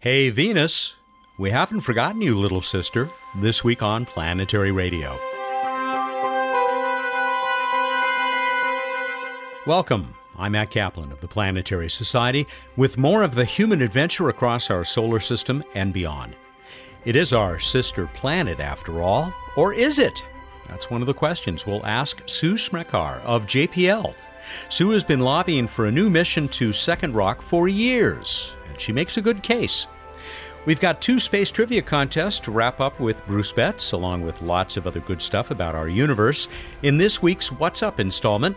Hey, 0.00 0.30
Venus. 0.30 0.94
We 1.38 1.50
haven't 1.50 1.80
forgotten 1.80 2.22
you, 2.22 2.38
little 2.38 2.60
sister, 2.60 3.10
this 3.34 3.64
week 3.64 3.82
on 3.82 4.06
Planetary 4.06 4.70
Radio. 4.70 5.18
Welcome. 9.66 10.14
I'm 10.38 10.52
Matt 10.52 10.70
Kaplan 10.70 11.10
of 11.10 11.20
the 11.20 11.26
Planetary 11.26 11.90
Society 11.90 12.46
with 12.76 12.96
more 12.96 13.24
of 13.24 13.34
the 13.34 13.44
human 13.44 13.82
adventure 13.82 14.28
across 14.28 14.70
our 14.70 14.84
solar 14.84 15.18
system 15.18 15.64
and 15.74 15.92
beyond. 15.92 16.36
It 17.04 17.16
is 17.16 17.32
our 17.32 17.58
sister 17.58 18.06
planet, 18.14 18.60
after 18.60 19.02
all, 19.02 19.34
or 19.56 19.74
is 19.74 19.98
it? 19.98 20.24
That's 20.68 20.92
one 20.92 21.00
of 21.00 21.08
the 21.08 21.12
questions 21.12 21.66
we'll 21.66 21.84
ask 21.84 22.22
Sue 22.26 22.54
Smrekar 22.54 23.20
of 23.24 23.46
JPL. 23.46 24.14
Sue 24.68 24.90
has 24.90 25.02
been 25.02 25.18
lobbying 25.18 25.66
for 25.66 25.86
a 25.86 25.92
new 25.92 26.08
mission 26.08 26.46
to 26.50 26.72
Second 26.72 27.16
Rock 27.16 27.42
for 27.42 27.66
years, 27.66 28.52
she 28.80 28.92
makes 28.92 29.16
a 29.16 29.22
good 29.22 29.42
case. 29.42 29.86
We've 30.66 30.80
got 30.80 31.00
two 31.00 31.18
space 31.18 31.50
trivia 31.50 31.82
contests 31.82 32.40
to 32.40 32.50
wrap 32.50 32.80
up 32.80 33.00
with 33.00 33.26
Bruce 33.26 33.52
Betts, 33.52 33.92
along 33.92 34.22
with 34.22 34.42
lots 34.42 34.76
of 34.76 34.86
other 34.86 35.00
good 35.00 35.22
stuff 35.22 35.50
about 35.50 35.74
our 35.74 35.88
universe. 35.88 36.48
In 36.82 36.98
this 36.98 37.22
week's 37.22 37.50
What's 37.50 37.82
Up 37.82 38.00
installment, 38.00 38.56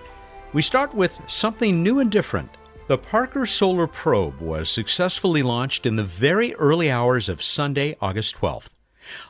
we 0.52 0.62
start 0.62 0.94
with 0.94 1.20
something 1.28 1.82
new 1.82 2.00
and 2.00 2.12
different. 2.12 2.50
The 2.88 2.98
Parker 2.98 3.46
Solar 3.46 3.88
Probe 3.88 4.42
was 4.42 4.70
successfully 4.70 5.42
launched 5.42 5.86
in 5.86 5.96
the 5.96 6.04
very 6.04 6.54
early 6.56 6.92
hours 6.92 7.30
of 7.30 7.42
Sunday, 7.42 7.96
August 8.02 8.36
12th. 8.36 8.68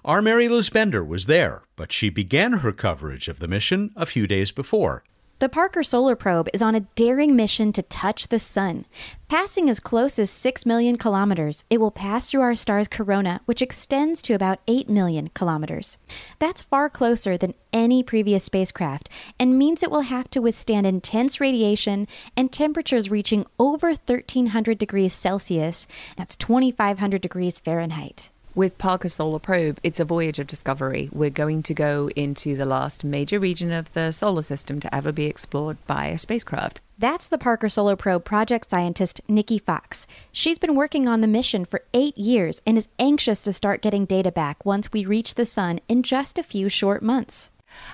Our 0.04 0.22
Mary 0.22 0.48
Liz 0.48 0.70
Bender 0.70 1.04
was 1.04 1.28
there, 1.28 1.64
but 1.76 1.92
she 1.92 2.10
began 2.10 2.54
her 2.54 2.72
coverage 2.72 3.28
of 3.28 3.40
the 3.40 3.48
mission 3.48 3.92
a 3.96 4.06
few 4.08 4.26
days 4.26 4.52
before. 4.52 5.04
The 5.42 5.50
Parker 5.50 5.82
Solar 5.82 6.16
Probe 6.16 6.50
is 6.54 6.62
on 6.62 6.76
a 6.76 6.82
daring 6.82 7.36
mission 7.36 7.74
to 7.74 7.82
touch 7.82 8.28
the 8.28 8.38
sun. 8.38 8.86
Passing 9.28 9.72
as 9.72 9.80
close 9.80 10.20
as 10.20 10.30
6 10.30 10.68
million 10.68 11.00
kilometers, 11.00 11.64
it 11.68 11.80
will 11.80 11.90
pass 11.90 12.30
through 12.30 12.42
our 12.42 12.54
star's 12.54 12.88
corona, 12.88 13.42
which 13.46 13.60
extends 13.60 14.22
to 14.22 14.36
about 14.36 14.60
8 14.68 14.88
million 14.88 15.30
kilometers. 15.30 15.98
That's 16.38 16.62
far 16.62 16.92
closer 16.92 17.40
than 17.40 17.56
any 17.74 18.04
previous 18.04 18.44
spacecraft 18.44 19.10
and 19.40 19.58
means 19.58 19.82
it 19.82 19.90
will 19.90 20.02
have 20.02 20.30
to 20.30 20.44
withstand 20.44 20.86
intense 20.86 21.42
radiation 21.42 22.08
and 22.38 22.54
temperatures 22.54 23.10
reaching 23.10 23.48
over 23.58 23.88
1300 23.88 24.78
degrees 24.78 25.16
Celsius. 25.16 25.88
That's 26.18 26.36
2500 26.36 27.20
degrees 27.20 27.58
Fahrenheit. 27.58 28.30
With 28.54 28.78
Parker 28.78 29.08
Solar 29.08 29.40
Probe, 29.40 29.80
it's 29.82 30.02
a 30.02 30.06
voyage 30.06 30.38
of 30.38 30.46
discovery. 30.46 31.10
We're 31.14 31.30
going 31.30 31.64
to 31.64 31.74
go 31.74 32.10
into 32.18 32.58
the 32.58 32.66
last 32.66 33.06
major 33.06 33.40
region 33.40 33.72
of 33.72 33.94
the 33.94 34.12
solar 34.12 34.42
system 34.42 34.82
to 34.82 34.94
ever 34.94 35.14
be 35.14 35.24
explored 35.24 35.78
by 35.88 36.08
a 36.08 36.18
spacecraft. 36.18 36.82
That's 37.00 37.30
the 37.30 37.38
Parker 37.38 37.70
Solar 37.70 37.96
Probe 37.96 38.26
project 38.26 38.70
scientist 38.70 39.22
Nikki 39.30 39.58
Fox. 39.58 40.06
She's 40.34 40.60
been 40.60 40.76
working 40.76 41.08
on 41.08 41.22
the 41.22 41.28
mission 41.28 41.64
for 41.64 41.86
eight 41.94 42.18
years 42.18 42.62
and 42.68 42.78
is 42.78 42.90
anxious 43.00 43.42
to 43.44 43.54
start 43.54 43.82
getting 43.82 44.04
data 44.04 44.34
back 44.34 44.66
once 44.66 44.92
we 44.92 45.06
reach 45.06 45.36
the 45.36 45.46
sun 45.46 45.80
in 45.88 46.04
just 46.04 46.38
a 46.38 46.44
few 46.44 46.68
short 46.68 47.02
months. 47.02 47.52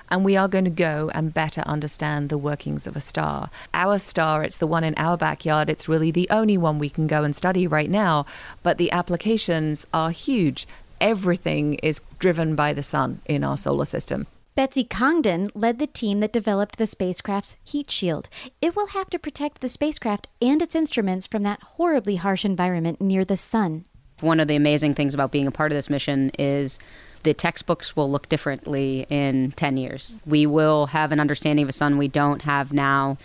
And 0.08 0.24
we 0.24 0.36
are 0.36 0.48
going 0.48 0.64
to 0.64 0.70
go 0.70 1.10
and 1.14 1.34
better 1.34 1.62
understand 1.62 2.28
the 2.28 2.38
workings 2.38 2.86
of 2.86 2.96
a 2.96 3.00
star. 3.00 3.50
Our 3.74 3.98
star, 3.98 4.42
it's 4.42 4.56
the 4.56 4.66
one 4.66 4.84
in 4.84 4.94
our 4.96 5.16
backyard. 5.16 5.68
It's 5.68 5.88
really 5.88 6.10
the 6.10 6.28
only 6.30 6.56
one 6.56 6.78
we 6.78 6.90
can 6.90 7.06
go 7.06 7.24
and 7.24 7.34
study 7.34 7.66
right 7.66 7.90
now. 7.90 8.26
But 8.62 8.78
the 8.78 8.92
applications 8.92 9.86
are 9.92 10.10
huge. 10.10 10.66
Everything 11.00 11.74
is 11.74 12.00
driven 12.18 12.54
by 12.54 12.72
the 12.72 12.82
sun 12.82 13.20
in 13.26 13.44
our 13.44 13.56
solar 13.56 13.84
system. 13.84 14.26
Betsy 14.58 14.82
Congdon 14.82 15.50
led 15.54 15.78
the 15.78 15.86
team 15.86 16.18
that 16.18 16.32
developed 16.32 16.78
the 16.78 16.86
spacecraft's 16.88 17.54
heat 17.62 17.92
shield. 17.92 18.28
It 18.60 18.74
will 18.74 18.88
have 18.88 19.08
to 19.10 19.18
protect 19.18 19.60
the 19.60 19.68
spacecraft 19.68 20.26
and 20.42 20.60
its 20.60 20.74
instruments 20.74 21.28
from 21.28 21.44
that 21.44 21.62
horribly 21.62 22.16
harsh 22.16 22.44
environment 22.44 23.00
near 23.00 23.24
the 23.24 23.36
sun. 23.36 23.84
One 24.20 24.40
of 24.40 24.48
the 24.48 24.56
amazing 24.56 24.94
things 24.94 25.14
about 25.14 25.30
being 25.30 25.46
a 25.46 25.52
part 25.52 25.70
of 25.70 25.76
this 25.76 25.88
mission 25.88 26.32
is 26.40 26.80
the 27.28 27.34
textbooks 27.34 27.94
will 27.94 28.10
look 28.10 28.26
differently 28.30 29.06
in 29.10 29.52
10 29.52 29.76
years. 29.76 30.18
We 30.24 30.46
will 30.46 30.86
have 30.86 31.12
an 31.12 31.20
understanding 31.20 31.62
of 31.62 31.68
a 31.68 31.72
sun 31.72 31.98
we 31.98 32.08
don't 32.08 32.40
have 32.42 32.72
now, 32.72 33.18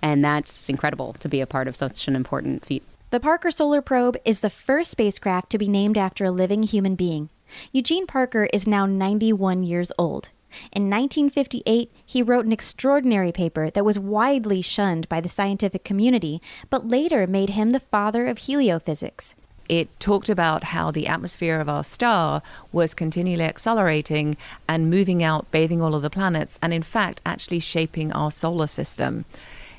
and 0.00 0.24
that's 0.24 0.68
incredible 0.68 1.14
to 1.14 1.28
be 1.28 1.40
a 1.40 1.46
part 1.46 1.66
of 1.66 1.76
such 1.76 2.06
an 2.06 2.14
important 2.14 2.64
feat. 2.64 2.84
The 3.10 3.18
Parker 3.18 3.50
Solar 3.50 3.82
Probe 3.82 4.16
is 4.24 4.42
the 4.42 4.50
first 4.50 4.92
spacecraft 4.92 5.50
to 5.50 5.58
be 5.58 5.66
named 5.66 5.98
after 5.98 6.24
a 6.24 6.30
living 6.30 6.62
human 6.62 6.94
being. 6.94 7.30
Eugene 7.72 8.06
Parker 8.06 8.48
is 8.52 8.68
now 8.68 8.86
91 8.86 9.64
years 9.64 9.90
old. 9.98 10.28
In 10.70 10.88
1958, 10.88 11.90
he 12.06 12.22
wrote 12.22 12.46
an 12.46 12.52
extraordinary 12.52 13.32
paper 13.32 13.70
that 13.70 13.84
was 13.84 13.98
widely 13.98 14.62
shunned 14.62 15.08
by 15.08 15.20
the 15.20 15.28
scientific 15.28 15.82
community, 15.82 16.40
but 16.70 16.86
later 16.86 17.26
made 17.26 17.50
him 17.50 17.72
the 17.72 17.80
father 17.80 18.28
of 18.28 18.38
heliophysics. 18.38 19.34
It 19.68 19.88
talked 20.00 20.28
about 20.28 20.64
how 20.64 20.90
the 20.90 21.06
atmosphere 21.06 21.60
of 21.60 21.68
our 21.68 21.84
star 21.84 22.42
was 22.72 22.94
continually 22.94 23.44
accelerating 23.44 24.36
and 24.66 24.90
moving 24.90 25.22
out, 25.22 25.50
bathing 25.50 25.82
all 25.82 25.94
of 25.94 26.02
the 26.02 26.10
planets, 26.10 26.58
and 26.62 26.72
in 26.72 26.82
fact, 26.82 27.20
actually 27.26 27.60
shaping 27.60 28.10
our 28.12 28.30
solar 28.30 28.66
system. 28.66 29.26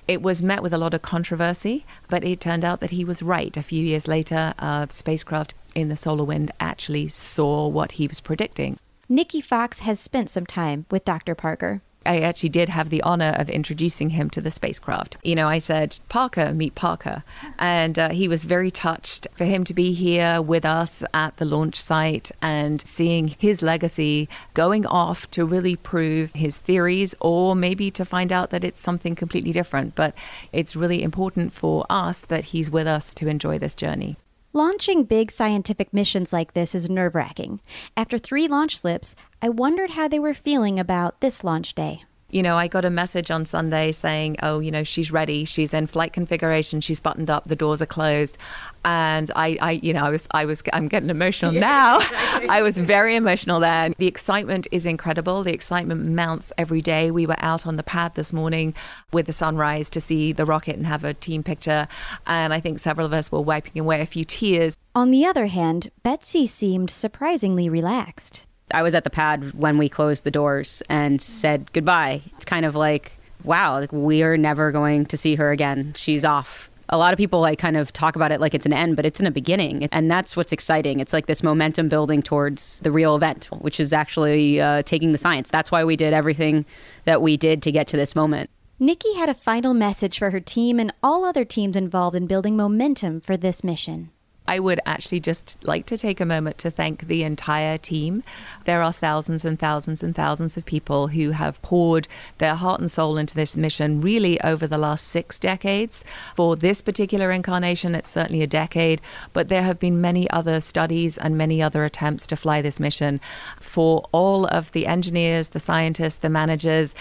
It 0.07 0.21
was 0.21 0.41
met 0.41 0.63
with 0.63 0.73
a 0.73 0.77
lot 0.77 0.93
of 0.93 1.01
controversy, 1.01 1.85
but 2.07 2.23
it 2.23 2.39
turned 2.39 2.65
out 2.65 2.79
that 2.79 2.91
he 2.91 3.05
was 3.05 3.21
right. 3.21 3.55
A 3.55 3.63
few 3.63 3.83
years 3.83 4.07
later, 4.07 4.53
a 4.57 4.87
spacecraft 4.89 5.53
in 5.75 5.89
the 5.89 5.95
solar 5.95 6.23
wind 6.23 6.51
actually 6.59 7.07
saw 7.09 7.67
what 7.67 7.93
he 7.93 8.07
was 8.07 8.19
predicting. 8.19 8.79
Nikki 9.07 9.41
Fox 9.41 9.79
has 9.79 9.99
spent 9.99 10.29
some 10.29 10.45
time 10.45 10.85
with 10.91 11.05
Dr. 11.05 11.35
Parker. 11.35 11.81
I 12.05 12.21
actually 12.21 12.49
did 12.49 12.69
have 12.69 12.89
the 12.89 13.01
honor 13.01 13.35
of 13.37 13.49
introducing 13.49 14.11
him 14.11 14.29
to 14.31 14.41
the 14.41 14.51
spacecraft. 14.51 15.17
You 15.23 15.35
know, 15.35 15.47
I 15.47 15.59
said, 15.59 15.99
Parker, 16.07 16.53
meet 16.53 16.73
Parker. 16.73 17.23
And 17.57 17.99
uh, 17.99 18.09
he 18.09 18.27
was 18.27 18.45
very 18.45 18.71
touched 18.71 19.27
for 19.35 19.45
him 19.45 19.63
to 19.65 19.73
be 19.73 19.91
here 19.91 20.41
with 20.41 20.65
us 20.65 21.03
at 21.13 21.37
the 21.37 21.45
launch 21.45 21.75
site 21.75 22.31
and 22.41 22.85
seeing 22.87 23.27
his 23.27 23.61
legacy 23.61 24.29
going 24.53 24.85
off 24.85 25.29
to 25.31 25.45
really 25.45 25.75
prove 25.75 26.31
his 26.33 26.57
theories 26.57 27.15
or 27.19 27.55
maybe 27.55 27.91
to 27.91 28.05
find 28.05 28.31
out 28.31 28.49
that 28.51 28.63
it's 28.63 28.79
something 28.79 29.13
completely 29.13 29.51
different. 29.51 29.95
But 29.95 30.13
it's 30.53 30.75
really 30.75 31.03
important 31.03 31.53
for 31.53 31.85
us 31.89 32.21
that 32.21 32.45
he's 32.45 32.71
with 32.71 32.87
us 32.87 33.13
to 33.15 33.27
enjoy 33.27 33.59
this 33.59 33.75
journey. 33.75 34.17
Launching 34.51 35.03
big 35.03 35.29
scientific 35.29 35.93
missions 35.93 36.33
like 36.33 36.55
this 36.55 36.73
is 36.73 36.89
nerve 36.89 37.13
wracking. 37.13 37.61
After 37.95 38.17
three 38.17 38.47
launch 38.47 38.77
slips, 38.79 39.13
I 39.43 39.49
wondered 39.49 39.91
how 39.91 40.07
they 40.07 40.17
were 40.17 40.33
feeling 40.33 40.79
about 40.79 41.21
this 41.21 41.43
launch 41.43 41.75
day. 41.75 42.01
You 42.29 42.43
know, 42.43 42.57
I 42.57 42.67
got 42.67 42.85
a 42.85 42.89
message 42.89 43.31
on 43.31 43.45
Sunday 43.45 43.91
saying, 43.91 44.37
oh, 44.43 44.59
you 44.59 44.71
know, 44.71 44.83
she's 44.83 45.11
ready. 45.11 45.45
She's 45.45 45.73
in 45.73 45.87
flight 45.87 46.13
configuration. 46.13 46.81
She's 46.81 46.99
buttoned 46.99 47.29
up. 47.29 47.45
The 47.45 47.55
doors 47.55 47.81
are 47.81 47.87
closed. 47.87 48.37
And 48.85 49.31
I, 49.35 49.57
I 49.61 49.71
you 49.71 49.93
know, 49.93 50.05
I 50.05 50.09
was, 50.09 50.27
I 50.31 50.45
was, 50.45 50.61
I'm 50.71 50.87
getting 50.87 51.09
emotional 51.09 51.51
now. 51.51 51.97
I 52.01 52.61
was 52.61 52.77
very 52.77 53.15
emotional 53.15 53.59
then. 53.59 53.93
The 53.97 54.07
excitement 54.07 54.67
is 54.71 54.85
incredible. 54.85 55.43
The 55.43 55.53
excitement 55.53 56.05
mounts 56.05 56.51
every 56.57 56.81
day. 56.81 57.11
We 57.11 57.25
were 57.25 57.39
out 57.39 57.65
on 57.65 57.77
the 57.77 57.83
pad 57.83 58.15
this 58.15 58.31
morning 58.31 58.73
with 59.11 59.25
the 59.25 59.33
sunrise 59.33 59.89
to 59.91 60.01
see 60.01 60.31
the 60.31 60.45
rocket 60.45 60.75
and 60.75 60.85
have 60.85 61.03
a 61.03 61.13
team 61.13 61.43
picture. 61.43 61.87
And 62.27 62.53
I 62.53 62.59
think 62.59 62.79
several 62.79 63.05
of 63.05 63.13
us 63.13 63.31
were 63.31 63.41
wiping 63.41 63.79
away 63.79 64.01
a 64.01 64.05
few 64.05 64.23
tears. 64.23 64.77
On 64.95 65.11
the 65.11 65.25
other 65.25 65.47
hand, 65.47 65.89
Betsy 66.03 66.45
seemed 66.47 66.89
surprisingly 66.89 67.69
relaxed. 67.69 68.45
I 68.71 68.83
was 68.83 68.95
at 68.95 69.03
the 69.03 69.09
pad 69.09 69.53
when 69.53 69.77
we 69.77 69.89
closed 69.89 70.23
the 70.23 70.31
doors 70.31 70.81
and 70.89 71.21
said 71.21 71.71
goodbye. 71.73 72.21
It's 72.35 72.45
kind 72.45 72.65
of 72.65 72.75
like, 72.75 73.11
wow, 73.43 73.85
we're 73.91 74.37
never 74.37 74.71
going 74.71 75.05
to 75.07 75.17
see 75.17 75.35
her 75.35 75.51
again. 75.51 75.93
She's 75.95 76.25
off. 76.25 76.69
A 76.91 76.97
lot 76.97 77.13
of 77.13 77.17
people 77.17 77.39
like 77.39 77.59
kind 77.59 77.77
of 77.77 77.93
talk 77.93 78.15
about 78.15 78.31
it 78.31 78.41
like 78.41 78.55
it's 78.55 78.65
an 78.65 78.73
end, 78.73 78.95
but 78.95 79.05
it's 79.05 79.19
in 79.19 79.27
a 79.27 79.31
beginning. 79.31 79.87
And 79.91 80.09
that's 80.09 80.35
what's 80.35 80.51
exciting. 80.51 80.99
It's 80.99 81.13
like 81.13 81.27
this 81.27 81.43
momentum 81.43 81.87
building 81.87 82.23
towards 82.23 82.79
the 82.79 82.91
real 82.91 83.15
event, 83.15 83.45
which 83.59 83.79
is 83.79 83.93
actually 83.93 84.59
uh, 84.59 84.81
taking 84.83 85.11
the 85.11 85.19
science. 85.19 85.51
That's 85.51 85.71
why 85.71 85.83
we 85.83 85.95
did 85.95 86.13
everything 86.13 86.65
that 87.05 87.21
we 87.21 87.37
did 87.37 87.61
to 87.63 87.71
get 87.71 87.87
to 87.89 87.97
this 87.97 88.15
moment. 88.15 88.49
Nikki 88.79 89.13
had 89.15 89.29
a 89.29 89.33
final 89.33 89.73
message 89.73 90.17
for 90.17 90.31
her 90.31 90.39
team 90.39 90.79
and 90.79 90.93
all 91.03 91.25
other 91.25 91.45
teams 91.45 91.75
involved 91.75 92.15
in 92.15 92.27
building 92.27 92.55
momentum 92.55 93.19
for 93.19 93.35
this 93.35 93.63
mission. 93.63 94.09
I 94.49 94.57
would 94.57 94.79
actually 94.83 95.19
just 95.19 95.63
like 95.63 95.85
to 95.85 95.95
take 95.95 96.19
a 96.19 96.25
moment 96.25 96.57
to 96.57 96.71
thank 96.71 97.05
the 97.05 97.21
entire 97.21 97.77
team. 97.77 98.23
There 98.65 98.81
are 98.81 98.91
thousands 98.91 99.45
and 99.45 99.59
thousands 99.59 100.01
and 100.01 100.15
thousands 100.15 100.57
of 100.57 100.65
people 100.65 101.09
who 101.09 101.29
have 101.31 101.61
poured 101.61 102.07
their 102.39 102.55
heart 102.55 102.81
and 102.81 102.89
soul 102.89 103.19
into 103.19 103.35
this 103.35 103.55
mission 103.55 104.01
really 104.01 104.41
over 104.41 104.65
the 104.65 104.79
last 104.79 105.07
six 105.07 105.37
decades. 105.37 106.03
For 106.35 106.55
this 106.55 106.81
particular 106.81 107.29
incarnation, 107.29 107.93
it's 107.93 108.09
certainly 108.09 108.41
a 108.41 108.47
decade, 108.47 109.01
but 109.33 109.49
there 109.49 109.61
have 109.61 109.77
been 109.77 110.01
many 110.01 110.27
other 110.31 110.61
studies 110.61 111.15
and 111.15 111.37
many 111.37 111.61
other 111.61 111.85
attempts 111.85 112.25
to 112.25 112.35
fly 112.35 112.59
this 112.59 112.79
mission. 112.79 113.21
For 113.59 114.03
all 114.11 114.47
of 114.47 114.71
the 114.71 114.87
engineers, 114.87 115.49
the 115.49 115.59
scientists, 115.59 116.17
the 116.17 116.27
managers, 116.27 116.95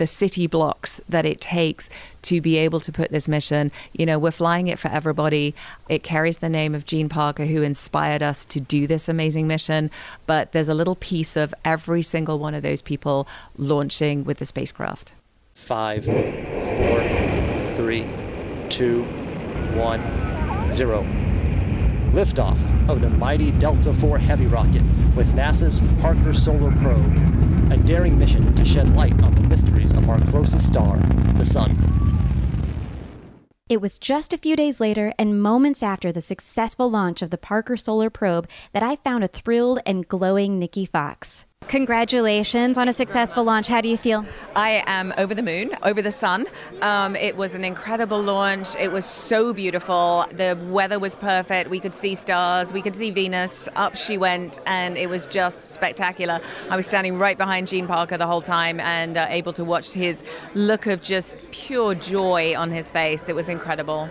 the 0.00 0.06
city 0.06 0.46
blocks 0.46 0.98
that 1.10 1.26
it 1.26 1.42
takes 1.42 1.90
to 2.22 2.40
be 2.40 2.56
able 2.56 2.80
to 2.80 2.90
put 2.90 3.10
this 3.10 3.28
mission. 3.28 3.70
You 3.92 4.06
know, 4.06 4.18
we're 4.18 4.30
flying 4.30 4.66
it 4.66 4.78
for 4.78 4.88
everybody. 4.88 5.54
It 5.90 6.02
carries 6.02 6.38
the 6.38 6.48
name 6.48 6.74
of 6.74 6.86
Gene 6.86 7.10
Parker, 7.10 7.44
who 7.44 7.60
inspired 7.60 8.22
us 8.22 8.46
to 8.46 8.60
do 8.60 8.86
this 8.86 9.10
amazing 9.10 9.46
mission. 9.46 9.90
But 10.26 10.52
there's 10.52 10.70
a 10.70 10.74
little 10.74 10.96
piece 10.96 11.36
of 11.36 11.54
every 11.66 12.02
single 12.02 12.38
one 12.38 12.54
of 12.54 12.62
those 12.62 12.80
people 12.80 13.28
launching 13.58 14.24
with 14.24 14.38
the 14.38 14.46
spacecraft. 14.46 15.12
Five, 15.54 16.06
four, 16.06 17.74
three, 17.76 18.08
two, 18.70 19.02
one, 19.74 20.72
zero. 20.72 21.02
Liftoff 22.12 22.58
of 22.88 23.02
the 23.02 23.10
mighty 23.10 23.50
Delta 23.52 23.90
IV 23.90 24.18
Heavy 24.22 24.46
rocket 24.46 24.82
with 25.14 25.32
NASA's 25.34 25.82
Parker 26.00 26.32
Solar 26.32 26.72
Probe, 26.78 27.12
a 27.70 27.76
daring 27.76 28.18
mission 28.18 28.54
to 28.56 28.64
shed 28.64 28.94
light 28.96 29.18
on 29.22 29.34
the 29.34 29.42
mysteries 29.42 29.92
of 29.92 30.08
our 30.08 30.20
closest 30.26 30.66
star, 30.66 30.98
the 31.36 31.44
Sun. 31.44 31.76
It 33.68 33.80
was 33.80 34.00
just 34.00 34.32
a 34.32 34.38
few 34.38 34.56
days 34.56 34.80
later 34.80 35.12
and 35.16 35.40
moments 35.40 35.80
after 35.82 36.10
the 36.10 36.20
successful 36.20 36.90
launch 36.90 37.22
of 37.22 37.30
the 37.30 37.38
Parker 37.38 37.76
Solar 37.76 38.10
Probe 38.10 38.48
that 38.72 38.82
I 38.82 38.96
found 38.96 39.22
a 39.22 39.28
thrilled 39.28 39.78
and 39.86 40.08
glowing 40.08 40.58
Nikki 40.58 40.86
Fox. 40.86 41.46
Congratulations 41.70 42.76
on 42.76 42.88
a 42.88 42.92
successful 42.92 43.44
launch. 43.44 43.68
How 43.68 43.80
do 43.80 43.88
you 43.88 43.96
feel? 43.96 44.26
I 44.56 44.82
am 44.88 45.14
over 45.16 45.36
the 45.36 45.42
moon, 45.42 45.70
over 45.84 46.02
the 46.02 46.10
sun. 46.10 46.48
Um, 46.82 47.14
it 47.14 47.36
was 47.36 47.54
an 47.54 47.64
incredible 47.64 48.20
launch. 48.20 48.74
It 48.74 48.90
was 48.90 49.04
so 49.04 49.52
beautiful. 49.52 50.26
The 50.32 50.58
weather 50.68 50.98
was 50.98 51.14
perfect. 51.14 51.70
We 51.70 51.78
could 51.78 51.94
see 51.94 52.16
stars. 52.16 52.72
We 52.72 52.82
could 52.82 52.96
see 52.96 53.12
Venus. 53.12 53.68
Up 53.76 53.94
she 53.94 54.18
went, 54.18 54.58
and 54.66 54.98
it 54.98 55.08
was 55.08 55.28
just 55.28 55.66
spectacular. 55.66 56.40
I 56.68 56.74
was 56.74 56.86
standing 56.86 57.18
right 57.18 57.38
behind 57.38 57.68
Gene 57.68 57.86
Parker 57.86 58.18
the 58.18 58.26
whole 58.26 58.42
time 58.42 58.80
and 58.80 59.16
uh, 59.16 59.28
able 59.28 59.52
to 59.52 59.62
watch 59.62 59.92
his 59.92 60.24
look 60.54 60.88
of 60.88 61.00
just 61.00 61.36
pure 61.52 61.94
joy 61.94 62.56
on 62.56 62.72
his 62.72 62.90
face. 62.90 63.28
It 63.28 63.36
was 63.36 63.48
incredible. 63.48 64.10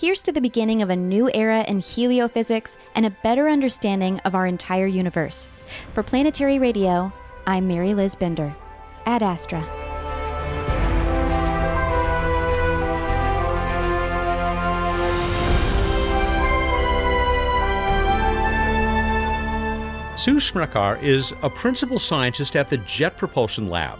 Here's 0.00 0.22
to 0.22 0.32
the 0.32 0.40
beginning 0.40 0.80
of 0.80 0.88
a 0.88 0.96
new 0.96 1.30
era 1.34 1.62
in 1.68 1.80
heliophysics 1.80 2.78
and 2.94 3.04
a 3.04 3.10
better 3.22 3.50
understanding 3.50 4.18
of 4.20 4.34
our 4.34 4.46
entire 4.46 4.86
universe. 4.86 5.50
For 5.92 6.02
Planetary 6.02 6.58
Radio, 6.58 7.12
I'm 7.46 7.68
Mary 7.68 7.92
Liz 7.92 8.14
Bender. 8.14 8.54
Ad 9.04 9.22
Astra. 9.22 9.60
Sue 20.16 20.36
Smrekar 20.36 21.02
is 21.02 21.34
a 21.42 21.50
principal 21.50 21.98
scientist 21.98 22.56
at 22.56 22.70
the 22.70 22.78
Jet 22.78 23.18
Propulsion 23.18 23.68
Lab. 23.68 23.98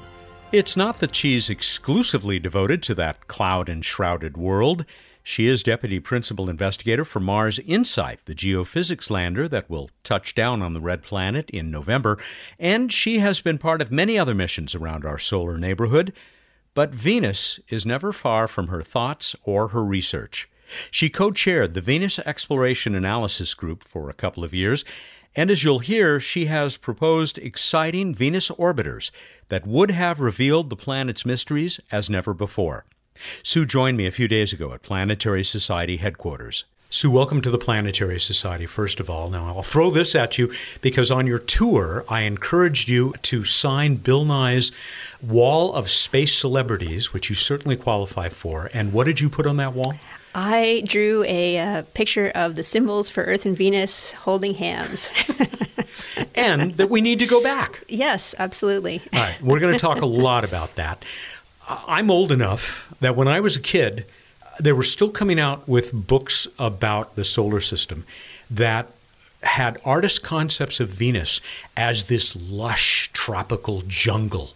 It's 0.50 0.78
not 0.78 0.98
that 1.00 1.14
she's 1.14 1.50
exclusively 1.50 2.38
devoted 2.38 2.82
to 2.84 2.94
that 2.94 3.28
cloud 3.28 3.68
enshrouded 3.68 4.38
world. 4.38 4.86
She 5.30 5.46
is 5.46 5.62
deputy 5.62 6.00
principal 6.00 6.50
investigator 6.50 7.04
for 7.04 7.20
Mars 7.20 7.60
InSight, 7.60 8.24
the 8.24 8.34
geophysics 8.34 9.12
lander 9.12 9.46
that 9.46 9.70
will 9.70 9.88
touch 10.02 10.34
down 10.34 10.60
on 10.60 10.74
the 10.74 10.80
red 10.80 11.04
planet 11.04 11.48
in 11.50 11.70
November, 11.70 12.18
and 12.58 12.92
she 12.92 13.20
has 13.20 13.40
been 13.40 13.56
part 13.56 13.80
of 13.80 13.92
many 13.92 14.18
other 14.18 14.34
missions 14.34 14.74
around 14.74 15.04
our 15.04 15.18
solar 15.18 15.56
neighborhood. 15.56 16.12
But 16.74 16.92
Venus 16.92 17.60
is 17.68 17.86
never 17.86 18.12
far 18.12 18.48
from 18.48 18.66
her 18.66 18.82
thoughts 18.82 19.36
or 19.44 19.68
her 19.68 19.84
research. 19.84 20.48
She 20.90 21.08
co 21.08 21.30
chaired 21.30 21.74
the 21.74 21.80
Venus 21.80 22.18
Exploration 22.18 22.96
Analysis 22.96 23.54
Group 23.54 23.84
for 23.84 24.10
a 24.10 24.14
couple 24.14 24.42
of 24.42 24.52
years, 24.52 24.84
and 25.36 25.48
as 25.48 25.62
you'll 25.62 25.78
hear, 25.78 26.18
she 26.18 26.46
has 26.46 26.76
proposed 26.76 27.38
exciting 27.38 28.16
Venus 28.16 28.50
orbiters 28.50 29.12
that 29.48 29.64
would 29.64 29.92
have 29.92 30.18
revealed 30.18 30.70
the 30.70 30.76
planet's 30.76 31.24
mysteries 31.24 31.78
as 31.92 32.10
never 32.10 32.34
before. 32.34 32.84
Sue 33.42 33.64
joined 33.64 33.96
me 33.96 34.06
a 34.06 34.10
few 34.10 34.28
days 34.28 34.52
ago 34.52 34.72
at 34.72 34.82
Planetary 34.82 35.44
Society 35.44 35.96
headquarters. 35.96 36.64
Sue, 36.92 37.08
welcome 37.08 37.40
to 37.40 37.52
the 37.52 37.58
Planetary 37.58 38.18
Society, 38.18 38.66
first 38.66 38.98
of 38.98 39.08
all. 39.08 39.30
Now, 39.30 39.46
I'll 39.46 39.62
throw 39.62 39.90
this 39.90 40.16
at 40.16 40.38
you 40.38 40.52
because 40.80 41.08
on 41.08 41.24
your 41.24 41.38
tour, 41.38 42.04
I 42.08 42.22
encouraged 42.22 42.88
you 42.88 43.14
to 43.22 43.44
sign 43.44 43.94
Bill 43.94 44.24
Nye's 44.24 44.72
Wall 45.22 45.72
of 45.72 45.88
Space 45.88 46.36
Celebrities, 46.36 47.12
which 47.12 47.28
you 47.28 47.36
certainly 47.36 47.76
qualify 47.76 48.28
for. 48.28 48.70
And 48.74 48.92
what 48.92 49.04
did 49.04 49.20
you 49.20 49.30
put 49.30 49.46
on 49.46 49.56
that 49.58 49.72
wall? 49.72 49.94
I 50.34 50.82
drew 50.84 51.22
a 51.24 51.58
uh, 51.58 51.82
picture 51.94 52.30
of 52.34 52.56
the 52.56 52.64
symbols 52.64 53.08
for 53.08 53.22
Earth 53.22 53.46
and 53.46 53.56
Venus 53.56 54.10
holding 54.12 54.54
hands. 54.54 55.12
and 56.34 56.72
that 56.72 56.90
we 56.90 57.00
need 57.00 57.18
to 57.20 57.26
go 57.26 57.42
back. 57.42 57.84
Yes, 57.88 58.34
absolutely. 58.38 59.00
All 59.12 59.20
right, 59.20 59.40
we're 59.42 59.60
going 59.60 59.74
to 59.74 59.78
talk 59.78 60.00
a 60.00 60.06
lot 60.06 60.44
about 60.44 60.76
that. 60.76 61.04
I'm 61.86 62.10
old 62.10 62.32
enough 62.32 62.92
that 63.00 63.16
when 63.16 63.28
I 63.28 63.40
was 63.40 63.56
a 63.56 63.60
kid, 63.60 64.04
they 64.58 64.72
were 64.72 64.82
still 64.82 65.10
coming 65.10 65.38
out 65.38 65.68
with 65.68 65.92
books 65.92 66.46
about 66.58 67.16
the 67.16 67.24
solar 67.24 67.60
system 67.60 68.04
that 68.50 68.88
had 69.42 69.80
artist 69.84 70.22
concepts 70.22 70.80
of 70.80 70.88
Venus 70.88 71.40
as 71.76 72.04
this 72.04 72.36
lush 72.36 73.10
tropical 73.12 73.82
jungle 73.86 74.50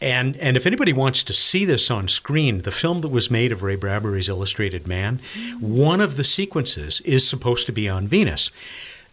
and 0.00 0.36
and 0.38 0.56
if 0.56 0.66
anybody 0.66 0.92
wants 0.92 1.22
to 1.24 1.32
see 1.32 1.64
this 1.64 1.90
on 1.90 2.08
screen, 2.08 2.62
the 2.62 2.70
film 2.70 3.00
that 3.00 3.08
was 3.08 3.30
made 3.30 3.52
of 3.52 3.62
Ray 3.62 3.76
Bradbury's 3.76 4.28
Illustrated 4.28 4.86
Man, 4.86 5.20
one 5.60 6.00
of 6.00 6.16
the 6.16 6.24
sequences 6.24 7.00
is 7.02 7.28
supposed 7.28 7.66
to 7.66 7.72
be 7.72 7.88
on 7.88 8.08
Venus. 8.08 8.50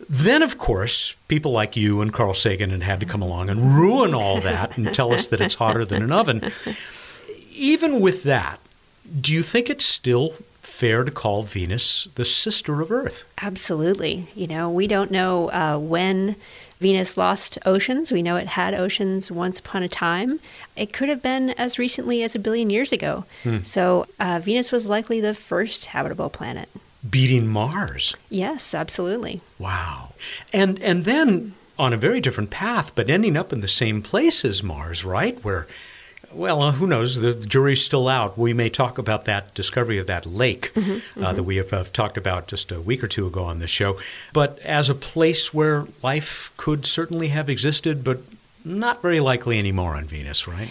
Then, 0.09 0.44
of 0.44 0.57
course, 0.57 1.15
people 1.27 1.51
like 1.51 1.75
you 1.75 2.01
and 2.01 2.13
Carl 2.13 2.35
Sagan 2.35 2.81
had 2.81 3.00
to 3.00 3.06
come 3.06 3.21
along 3.21 3.50
and 3.50 3.75
ruin 3.75 4.13
all 4.13 4.39
that 4.41 4.77
and 4.77 4.94
tell 4.94 5.12
us 5.12 5.27
that 5.27 5.41
it's 5.41 5.56
hotter 5.56 5.83
than 5.85 6.03
an 6.03 6.12
oven. 6.12 6.51
Even 7.57 8.00
with 8.00 8.24
that, 8.24 8.59
do 9.19 9.33
you 9.33 9.42
think 9.42 9.69
it's 9.69 9.86
still 9.86 10.33
fair 10.62 11.04
to 11.04 11.12
call 11.12 11.44
Venus 11.44 12.07
the 12.15 12.25
sister 12.25 12.81
of 12.81 12.92
Earth? 12.92 13.25
Absolutely. 13.42 14.27
You 14.36 14.48
know, 14.48 14.69
we 14.69 14.86
don't 14.86 15.12
know 15.12 15.50
uh, 15.51 15.77
when 15.77 16.36
Venus 16.80 17.18
lost 17.18 17.57
oceans. 17.65 18.12
We 18.12 18.21
know 18.21 18.36
it 18.36 18.48
had 18.48 18.74
oceans 18.74 19.31
once 19.31 19.59
upon 19.59 19.81
a 19.81 19.89
time. 19.89 20.39
It 20.75 20.94
could 20.94 21.09
have 21.09 21.24
been 21.24 21.51
as 21.51 21.80
recently 21.80 22.21
as 22.21 22.36
a 22.36 22.39
billion 22.39 22.69
years 22.69 22.92
ago. 22.92 23.25
Hmm. 23.44 23.63
So 23.63 24.06
uh, 24.19 24.39
Venus 24.44 24.71
was 24.71 24.88
likely 24.88 25.19
the 25.19 25.33
first 25.33 25.86
habitable 25.86 26.30
planet. 26.30 26.69
Beating 27.10 27.48
Mars. 27.48 28.15
Yes, 28.30 28.75
absolutely. 28.75 29.42
Wow. 29.57 30.13
And 30.53 30.81
and 30.81 31.06
then 31.06 31.53
on 31.80 31.94
a 31.94 31.98
very 31.98 32.19
different 32.19 32.50
path, 32.50 32.92
but 32.94 33.10
ending 33.10 33.38
up 33.38 33.53
in 33.53 33.62
the 33.62 33.68
same 33.68 34.01
place 34.01 34.44
as 34.44 34.62
Mars, 34.62 35.06
right? 35.06 35.44
Where 35.44 35.68
well, 36.33 36.62
uh, 36.62 36.71
who 36.74 36.88
knows? 36.88 37.19
The 37.19 37.33
jury's 37.33 37.83
still 37.83 38.07
out. 38.07 38.38
We 38.38 38.53
may 38.53 38.69
talk 38.69 38.97
about 38.97 39.25
that 39.25 39.53
discovery 39.53 39.97
of 39.97 40.07
that 40.07 40.25
lake 40.25 40.74
mm-hmm, 40.74 40.91
mm-hmm. 40.91 41.24
Uh, 41.24 41.33
that 41.33 41.44
we 41.44 41.56
have 41.57 41.74
uh, 41.74 41.83
talked 41.94 42.18
about 42.18 42.47
just 42.47 42.71
a 42.71 42.81
week 42.81 43.03
or 43.03 43.07
two 43.07 43.27
ago 43.27 43.44
on 43.44 43.59
this 43.59 43.71
show. 43.71 43.97
But 44.33 44.59
as 44.59 44.89
a 44.89 44.95
place 44.95 45.53
where 45.53 45.88
life 46.03 46.51
could 46.57 46.85
certainly 46.85 47.29
have 47.29 47.50
existed, 47.50 48.03
but 48.03 48.19
not 48.63 49.01
very 49.01 49.19
likely 49.19 49.57
anymore 49.57 49.95
on 49.95 50.06
Venus, 50.06 50.47
right? 50.47 50.69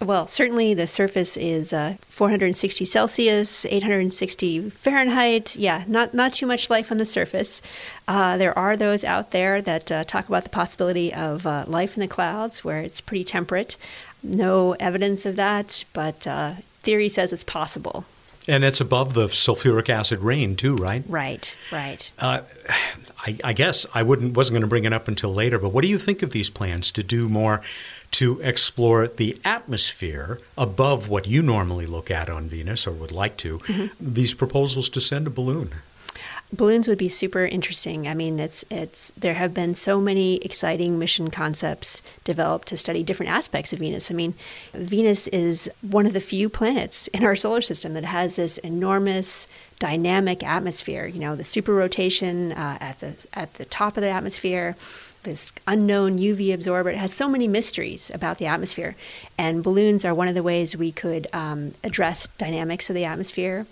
Well, 0.00 0.26
certainly 0.26 0.74
the 0.74 0.86
surface 0.86 1.38
is 1.38 1.72
uh, 1.72 1.96
460 2.06 2.84
Celsius, 2.84 3.64
860 3.64 4.68
Fahrenheit. 4.68 5.56
Yeah, 5.56 5.84
not 5.86 6.12
not 6.12 6.34
too 6.34 6.46
much 6.46 6.68
life 6.68 6.92
on 6.92 6.98
the 6.98 7.06
surface. 7.06 7.62
Uh, 8.06 8.36
there 8.36 8.56
are 8.58 8.76
those 8.76 9.04
out 9.04 9.30
there 9.30 9.62
that 9.62 9.90
uh, 9.90 10.04
talk 10.04 10.28
about 10.28 10.44
the 10.44 10.50
possibility 10.50 11.14
of 11.14 11.46
uh, 11.46 11.64
life 11.66 11.96
in 11.96 12.02
the 12.02 12.08
clouds, 12.08 12.62
where 12.62 12.80
it's 12.80 13.00
pretty 13.00 13.24
temperate. 13.24 13.78
No 14.26 14.72
evidence 14.80 15.24
of 15.24 15.36
that, 15.36 15.84
but 15.92 16.26
uh, 16.26 16.54
theory 16.80 17.08
says 17.08 17.32
it's 17.32 17.44
possible. 17.44 18.04
And 18.48 18.64
it's 18.64 18.80
above 18.80 19.14
the 19.14 19.26
sulfuric 19.26 19.88
acid 19.88 20.20
rain 20.20 20.56
too, 20.56 20.76
right? 20.76 21.02
Right, 21.08 21.56
right. 21.72 22.10
Uh, 22.18 22.42
I, 23.26 23.36
I, 23.42 23.52
guess 23.52 23.86
I 23.92 24.02
wouldn't 24.02 24.36
wasn't 24.36 24.54
going 24.54 24.62
to 24.62 24.68
bring 24.68 24.84
it 24.84 24.92
up 24.92 25.08
until 25.08 25.34
later, 25.34 25.58
but 25.58 25.70
what 25.70 25.82
do 25.82 25.88
you 25.88 25.98
think 25.98 26.22
of 26.22 26.30
these 26.30 26.48
plans 26.48 26.92
to 26.92 27.02
do 27.02 27.28
more 27.28 27.60
to 28.12 28.40
explore 28.40 29.08
the 29.08 29.36
atmosphere 29.44 30.40
above 30.56 31.08
what 31.08 31.26
you 31.26 31.42
normally 31.42 31.86
look 31.86 32.08
at 32.10 32.30
on 32.30 32.48
Venus 32.48 32.86
or 32.86 32.92
would 32.92 33.10
like 33.10 33.36
to? 33.38 33.58
Mm-hmm. 33.58 34.14
These 34.14 34.34
proposals 34.34 34.88
to 34.90 35.00
send 35.00 35.26
a 35.26 35.30
balloon 35.30 35.70
balloons 36.52 36.86
would 36.88 36.98
be 36.98 37.08
super 37.08 37.44
interesting. 37.44 38.06
I 38.08 38.14
mean, 38.14 38.38
it's 38.38 38.64
it's 38.70 39.10
there 39.16 39.34
have 39.34 39.52
been 39.52 39.74
so 39.74 40.00
many 40.00 40.36
exciting 40.36 40.98
mission 40.98 41.30
concepts 41.30 42.02
developed 42.24 42.68
to 42.68 42.76
study 42.76 43.02
different 43.02 43.32
aspects 43.32 43.72
of 43.72 43.80
Venus. 43.80 44.10
I 44.10 44.14
mean, 44.14 44.34
Venus 44.72 45.26
is 45.28 45.70
one 45.82 46.06
of 46.06 46.12
the 46.12 46.20
few 46.20 46.48
planets 46.48 47.08
in 47.08 47.24
our 47.24 47.36
solar 47.36 47.60
system 47.60 47.94
that 47.94 48.04
has 48.04 48.36
this 48.36 48.58
enormous 48.58 49.46
dynamic 49.78 50.42
atmosphere. 50.42 51.06
You 51.06 51.20
know, 51.20 51.36
the 51.36 51.44
super 51.44 51.74
rotation 51.74 52.52
uh, 52.52 52.78
at 52.80 53.00
the 53.00 53.26
at 53.34 53.54
the 53.54 53.64
top 53.64 53.96
of 53.96 54.02
the 54.02 54.10
atmosphere. 54.10 54.76
This 55.22 55.52
unknown 55.66 56.18
UV 56.18 56.54
absorber. 56.54 56.90
It 56.90 56.98
has 56.98 57.12
so 57.12 57.28
many 57.28 57.48
mysteries 57.48 58.12
about 58.14 58.38
the 58.38 58.46
atmosphere, 58.46 58.94
and 59.36 59.64
balloons 59.64 60.04
are 60.04 60.14
one 60.14 60.28
of 60.28 60.36
the 60.36 60.42
ways 60.42 60.76
we 60.76 60.92
could 60.92 61.26
um, 61.32 61.72
address 61.82 62.28
dynamics 62.38 62.88
of 62.90 62.94
the 62.94 63.04
atmosphere. 63.04 63.66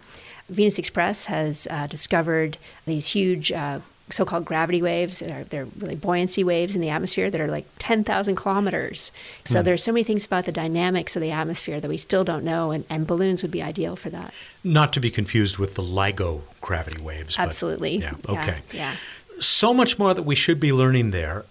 Venus 0.49 0.79
Express 0.79 1.27
has 1.27 1.67
uh, 1.71 1.87
discovered 1.87 2.59
these 2.87 3.09
huge 3.09 3.51
uh, 3.51 3.81
so-called 4.11 4.45
gravity 4.45 4.83
waves. 4.83 5.21
They're, 5.21 5.45
they're, 5.45 5.67
really 5.79 5.95
buoyancy 5.95 6.45
waves 6.45 6.75
in 6.75 6.81
the 6.81 6.91
atmosphere 6.91 7.31
that 7.31 7.41
are 7.41 7.49
like 7.49 7.67
10,000 7.79 8.37
kilometers. 8.37 9.13
So 9.45 9.61
mm. 9.61 9.65
there's 9.65 9.83
so 9.83 9.93
many 9.93 10.05
things 10.05 10.27
about 10.27 10.45
the 10.45 10.53
dynamics 10.53 11.17
of 11.17 11.23
the 11.23 11.31
atmosphere 11.31 11.81
that 11.81 11.89
we 11.89 11.97
still 11.97 12.25
don't 12.25 12.45
know, 12.45 12.71
and, 12.71 12.85
and 12.91 13.07
balloons 13.07 13.43
would 13.43 13.51
be 13.51 13.63
ideal 13.63 13.97
for 13.97 14.11
that. 14.11 14.35
Not 14.63 14.93
to 14.95 15.01
be 15.01 15.11
confused 15.11 15.59
with 15.59 15.75
the 15.75 15.83
LIGO 15.83 16.43
gravity 16.61 17.03
waves. 17.03 17.39
Absolutely. 17.39 17.97
yeah. 17.97 18.15
Okay. 18.29 18.59
Yeah, 18.73 18.93
yeah. 18.93 18.97
So 19.41 19.73
much 19.73 19.99
more 19.99 20.15
that 20.15 20.23
we 20.23 20.35
should 20.35 20.61
be 20.61 20.73
learning 20.73 21.11
there, 21.11 21.45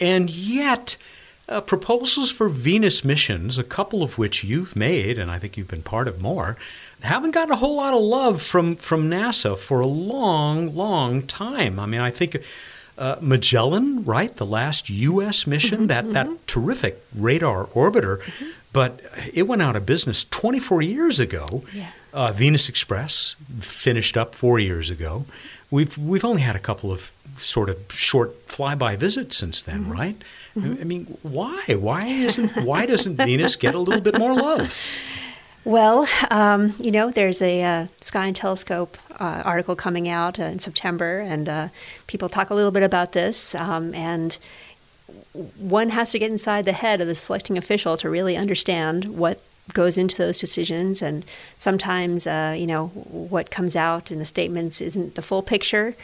and 0.00 0.30
yet 0.30 0.96
uh, 1.48 1.60
proposals 1.60 2.30
for 2.32 2.48
Venus 2.48 3.04
missions, 3.04 3.58
a 3.58 3.64
couple 3.64 4.02
of 4.02 4.16
which 4.18 4.42
you've 4.42 4.74
made, 4.74 5.18
and 5.18 5.30
I 5.30 5.38
think 5.38 5.56
you've 5.56 5.68
been 5.68 5.82
part 5.82 6.08
of 6.08 6.20
more, 6.20 6.56
haven't 7.02 7.32
gotten 7.32 7.52
a 7.52 7.56
whole 7.56 7.76
lot 7.76 7.94
of 7.94 8.00
love 8.00 8.42
from, 8.42 8.76
from 8.76 9.10
NASA 9.10 9.56
for 9.56 9.80
a 9.80 9.86
long, 9.86 10.74
long 10.74 11.22
time. 11.22 11.78
I 11.78 11.86
mean, 11.86 12.00
I 12.00 12.10
think 12.10 12.36
uh, 12.98 13.16
Magellan, 13.20 14.04
right, 14.04 14.34
the 14.36 14.46
last 14.46 14.88
U.S. 14.90 15.46
mission, 15.46 15.86
Mm-hmm, 15.86 15.86
that, 15.88 16.12
that 16.14 16.46
terrific 16.46 17.00
radar 17.14 17.66
orbiter, 17.66 18.20
but 18.72 19.00
it 19.34 19.44
went 19.44 19.62
out 19.62 19.76
of 19.76 19.84
business 19.86 20.24
24 20.24 20.82
years 20.82 21.20
ago. 21.20 21.64
Yeah. 21.74 21.90
Uh, 22.14 22.32
Venus 22.32 22.68
Express 22.68 23.36
finished 23.60 24.16
up 24.16 24.34
four 24.34 24.58
years 24.58 24.88
ago. 24.88 25.26
We've 25.70 25.98
we've 25.98 26.24
only 26.24 26.40
had 26.42 26.56
a 26.56 26.60
couple 26.60 26.90
of 26.92 27.12
sort 27.38 27.68
of 27.68 27.76
short 27.90 28.46
flyby 28.48 28.96
visits 28.96 29.36
since 29.36 29.60
then, 29.60 29.80
Mm-hmm. 29.82 29.92
right? 29.92 30.16
I 30.56 30.84
mean, 30.84 31.18
why? 31.22 31.62
Why 31.78 32.06
isn't 32.06 32.56
why 32.64 32.86
doesn't 32.86 33.16
Venus 33.16 33.56
get 33.56 33.74
a 33.74 33.78
little 33.78 34.00
bit 34.00 34.16
more 34.18 34.32
love? 34.34 34.72
Well, 35.66 36.06
um, 36.30 36.74
you 36.78 36.92
know, 36.92 37.10
there's 37.10 37.42
a 37.42 37.60
uh, 37.60 37.86
Sky 38.00 38.26
and 38.26 38.36
Telescope 38.36 38.96
uh, 39.18 39.42
article 39.44 39.74
coming 39.74 40.08
out 40.08 40.38
uh, 40.38 40.44
in 40.44 40.60
September, 40.60 41.18
and 41.18 41.48
uh, 41.48 41.68
people 42.06 42.28
talk 42.28 42.50
a 42.50 42.54
little 42.54 42.70
bit 42.70 42.84
about 42.84 43.14
this. 43.14 43.52
Um, 43.56 43.92
and 43.92 44.38
one 45.58 45.88
has 45.88 46.12
to 46.12 46.20
get 46.20 46.30
inside 46.30 46.66
the 46.66 46.72
head 46.72 47.00
of 47.00 47.08
the 47.08 47.16
selecting 47.16 47.58
official 47.58 47.96
to 47.96 48.08
really 48.08 48.36
understand 48.36 49.06
what 49.06 49.40
goes 49.72 49.98
into 49.98 50.16
those 50.16 50.38
decisions. 50.38 51.02
And 51.02 51.24
sometimes, 51.58 52.28
uh, 52.28 52.54
you 52.56 52.68
know, 52.68 52.86
what 52.86 53.50
comes 53.50 53.74
out 53.74 54.12
in 54.12 54.20
the 54.20 54.24
statements 54.24 54.80
isn't 54.80 55.16
the 55.16 55.22
full 55.22 55.42
picture. 55.42 55.96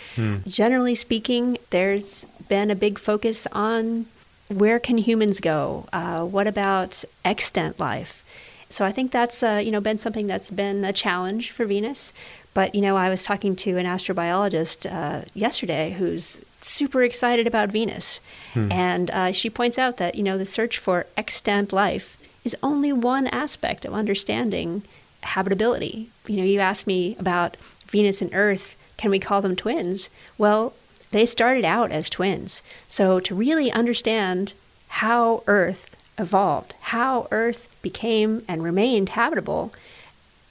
Generally 0.45 0.97
speaking, 0.97 1.57
there's 1.71 2.27
been 2.49 2.73
a 2.73 2.75
big 2.75 2.99
focus 2.99 3.47
on 3.53 4.07
where 4.49 4.81
can 4.81 4.99
humans 4.99 5.39
go? 5.39 5.87
Uh, 5.93 6.25
what 6.25 6.49
about 6.49 7.05
extant 7.25 7.79
life? 7.79 8.25
So 8.73 8.85
I 8.85 8.93
think 8.93 9.11
that's 9.13 9.43
uh, 9.43 9.61
you 9.65 9.71
know 9.71 9.81
been 9.81 9.99
something 9.99 10.27
that's 10.27 10.51
been 10.51 10.85
a 10.85 10.93
challenge 10.93 11.51
for 11.51 11.67
Venus. 11.67 12.13
But 12.55 12.75
you 12.75 12.81
know, 12.81 12.97
I 12.97 13.09
was 13.09 13.23
talking 13.23 13.57
to 13.57 13.79
an 13.79 13.87
astrobiologist 13.87 14.91
uh, 14.91 15.25
yesterday 15.35 15.97
who's 15.99 16.41
super 16.61 17.03
excited 17.03 17.47
about 17.47 17.71
Venus, 17.71 18.21
and 18.55 19.11
uh, 19.11 19.33
she 19.33 19.51
points 19.51 19.79
out 19.79 19.97
that 19.97 20.15
you 20.15 20.23
know 20.23 20.39
the 20.39 20.47
search 20.47 20.79
for 20.79 21.07
extant 21.17 21.73
life 21.73 22.19
is 22.45 22.57
only 22.63 22.93
one 22.93 23.27
aspect 23.29 23.85
of 23.85 23.95
understanding 23.95 24.83
habitability. 25.23 26.09
You 26.27 26.39
know, 26.39 26.45
you 26.45 26.61
asked 26.61 26.87
me 26.87 27.17
about 27.19 27.57
Venus 27.87 28.21
and 28.21 28.35
Earth. 28.35 28.77
Can 28.97 29.11
we 29.11 29.19
call 29.19 29.41
them 29.43 29.57
twins? 29.57 30.11
Well, 30.39 30.75
they 31.11 31.27
started 31.27 31.65
out 31.65 31.93
as 31.93 32.11
twins. 32.11 32.63
So 32.89 33.21
to 33.21 33.35
really 33.35 33.71
understand 33.71 34.55
how 34.89 35.43
Earth 35.47 35.97
evolved, 36.19 36.75
how 36.81 37.29
Earth 37.31 37.69
became 37.83 38.43
and 38.49 38.63
remained 38.63 39.11
habitable, 39.11 39.73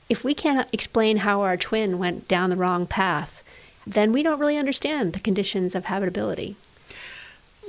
if 0.10 0.24
we 0.24 0.34
can't 0.34 0.68
explain 0.74 1.18
how 1.18 1.42
our 1.42 1.58
twin 1.58 1.98
went 1.98 2.28
down 2.28 2.50
the 2.50 2.56
wrong 2.56 2.86
path, 2.86 3.44
then 3.88 4.12
we 4.12 4.22
don't 4.22 4.40
really 4.40 4.58
understand 4.58 5.14
the 5.14 5.20
conditions 5.20 5.74
of 5.74 5.86
habitability. 5.86 6.56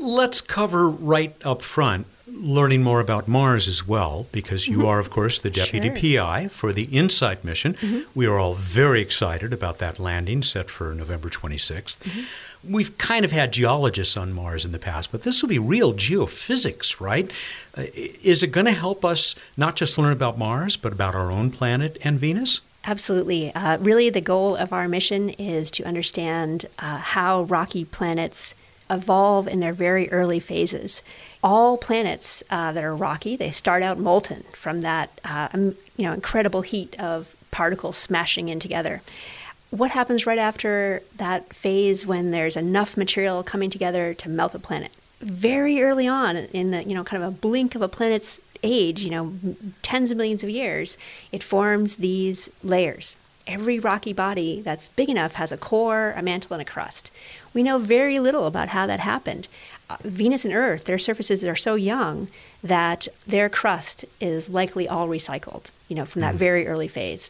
Let's 0.00 0.40
cover 0.40 0.88
right 0.88 1.34
up 1.44 1.62
front 1.62 2.06
learning 2.34 2.82
more 2.82 3.00
about 3.00 3.28
Mars 3.28 3.68
as 3.68 3.86
well, 3.86 4.26
because 4.32 4.68
you 4.68 4.78
mm-hmm. 4.78 4.86
are, 4.86 4.98
of 4.98 5.10
course, 5.10 5.38
the 5.38 5.50
deputy 5.50 5.88
Sure. 5.88 6.22
PI 6.22 6.48
for 6.48 6.72
the 6.72 6.84
InSight 6.86 7.44
mission. 7.44 7.74
Mm-hmm. 7.74 8.00
We 8.14 8.26
are 8.26 8.38
all 8.38 8.54
very 8.54 9.00
excited 9.00 9.52
about 9.52 9.78
that 9.78 9.98
landing 9.98 10.42
set 10.42 10.70
for 10.70 10.94
November 10.94 11.28
26th. 11.28 11.98
We've 12.68 12.96
kind 12.98 13.24
of 13.24 13.32
had 13.32 13.52
geologists 13.52 14.16
on 14.16 14.32
Mars 14.32 14.64
in 14.64 14.72
the 14.72 14.78
past, 14.78 15.10
but 15.10 15.22
this 15.22 15.42
will 15.42 15.48
be 15.48 15.58
real 15.58 15.92
geophysics, 15.94 17.00
right? 17.00 17.30
Uh, 17.76 17.84
is 17.94 18.42
it 18.42 18.48
going 18.48 18.66
to 18.66 18.72
help 18.72 19.04
us 19.04 19.34
not 19.56 19.76
just 19.76 19.98
learn 19.98 20.12
about 20.12 20.38
Mars, 20.38 20.76
but 20.76 20.92
about 20.92 21.14
our 21.14 21.30
own 21.30 21.50
planet 21.50 21.98
and 22.02 22.18
Venus? 22.18 22.60
Absolutely. 22.84 23.54
Uh, 23.54 23.78
really, 23.78 24.10
the 24.10 24.20
goal 24.20 24.56
of 24.56 24.72
our 24.72 24.88
mission 24.88 25.30
is 25.30 25.70
to 25.72 25.84
understand 25.84 26.66
uh, 26.78 26.98
how 26.98 27.42
rocky 27.42 27.84
planets 27.84 28.54
evolve 28.90 29.48
in 29.48 29.60
their 29.60 29.72
very 29.72 30.10
early 30.10 30.38
phases. 30.38 31.02
All 31.42 31.78
planets 31.78 32.42
uh, 32.50 32.72
that 32.72 32.84
are 32.84 32.94
rocky, 32.94 33.36
they 33.36 33.50
start 33.50 33.82
out 33.82 33.98
molten 33.98 34.44
from 34.54 34.82
that 34.82 35.20
uh, 35.24 35.48
you 35.54 35.74
know 35.98 36.12
incredible 36.12 36.62
heat 36.62 36.94
of 37.00 37.34
particles 37.50 37.96
smashing 37.96 38.48
in 38.48 38.60
together. 38.60 39.02
What 39.72 39.92
happens 39.92 40.26
right 40.26 40.38
after 40.38 41.02
that 41.16 41.54
phase 41.54 42.06
when 42.06 42.30
there's 42.30 42.58
enough 42.58 42.94
material 42.94 43.42
coming 43.42 43.70
together 43.70 44.12
to 44.12 44.28
melt 44.28 44.54
a 44.54 44.58
planet? 44.58 44.92
Very 45.20 45.82
early 45.82 46.06
on 46.06 46.36
in 46.36 46.72
the 46.72 46.84
you 46.84 46.94
know 46.94 47.02
kind 47.02 47.22
of 47.22 47.28
a 47.30 47.34
blink 47.34 47.74
of 47.74 47.80
a 47.80 47.88
planet's 47.88 48.38
age, 48.62 49.00
you 49.02 49.10
know, 49.10 49.32
tens 49.80 50.10
of 50.10 50.18
millions 50.18 50.42
of 50.42 50.50
years, 50.50 50.98
it 51.32 51.42
forms 51.42 51.96
these 51.96 52.50
layers. 52.62 53.16
Every 53.46 53.78
rocky 53.78 54.12
body 54.12 54.60
that's 54.60 54.88
big 54.88 55.08
enough 55.08 55.34
has 55.34 55.52
a 55.52 55.56
core, 55.56 56.12
a 56.18 56.22
mantle, 56.22 56.52
and 56.52 56.60
a 56.60 56.70
crust. 56.70 57.10
We 57.54 57.62
know 57.62 57.78
very 57.78 58.20
little 58.20 58.46
about 58.46 58.68
how 58.68 58.86
that 58.86 59.00
happened. 59.00 59.48
Uh, 59.88 59.96
Venus 60.04 60.44
and 60.44 60.52
Earth, 60.52 60.84
their 60.84 60.98
surfaces 60.98 61.44
are 61.44 61.56
so 61.56 61.76
young 61.76 62.28
that 62.62 63.08
their 63.26 63.48
crust 63.48 64.04
is 64.20 64.50
likely 64.50 64.86
all 64.86 65.08
recycled, 65.08 65.70
you 65.92 65.96
know, 65.96 66.06
from 66.06 66.22
that 66.22 66.34
very 66.34 66.66
early 66.66 66.88
phase. 66.88 67.28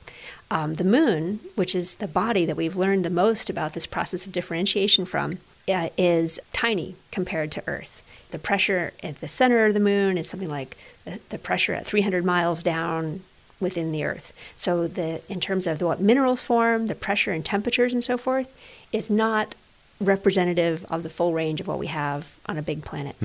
Um, 0.49 0.75
the 0.75 0.85
moon, 0.85 1.40
which 1.57 1.75
is 1.75 1.97
the 1.97 2.07
body 2.07 2.45
that 2.47 2.57
we've 2.57 2.76
learned 2.76 3.04
the 3.04 3.11
most 3.11 3.50
about 3.50 3.73
this 3.73 3.88
process 3.88 4.25
of 4.25 4.31
differentiation 4.31 5.04
from, 5.04 5.38
uh, 5.69 5.88
is 5.99 6.38
tiny 6.52 6.95
compared 7.11 7.50
to 7.52 7.64
Earth. 7.66 8.02
The 8.31 8.38
pressure 8.38 8.92
at 9.02 9.19
the 9.19 9.26
center 9.26 9.66
of 9.66 9.75
the 9.75 9.81
moon 9.81 10.16
is 10.16 10.31
something 10.31 10.49
like 10.49 10.76
the, 11.04 11.19
the 11.31 11.38
pressure 11.38 11.75
at 11.75 11.87
300 11.87 12.25
miles 12.25 12.62
down 12.62 13.25
within 13.59 13.90
the 13.90 14.04
Earth. 14.04 14.33
So 14.57 14.87
the 14.87 15.23
in 15.28 15.40
terms 15.40 15.66
of 15.66 15.83
what 15.83 16.00
minerals 16.00 16.45
form, 16.45 16.87
the 16.87 16.95
pressure 16.95 17.33
and 17.33 17.45
temperatures 17.45 17.92
and 17.92 18.04
so 18.04 18.16
forth, 18.16 18.57
it's 18.92 19.11
not 19.11 19.57
representative 19.99 20.87
of 20.88 21.02
the 21.02 21.11
full 21.11 21.33
range 21.33 21.61
of 21.61 21.66
what 21.66 21.81
we 21.81 21.88
have 21.88 22.37
on 22.47 22.59
a 22.59 22.62
big 22.62 22.85
planet. 22.85 23.16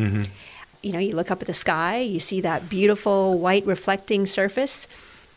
You 0.81 0.93
know, 0.93 0.99
you 0.99 1.15
look 1.15 1.29
up 1.29 1.41
at 1.41 1.47
the 1.47 1.53
sky, 1.53 1.99
you 1.99 2.19
see 2.19 2.41
that 2.41 2.69
beautiful 2.69 3.37
white 3.37 3.65
reflecting 3.67 4.25
surface, 4.25 4.87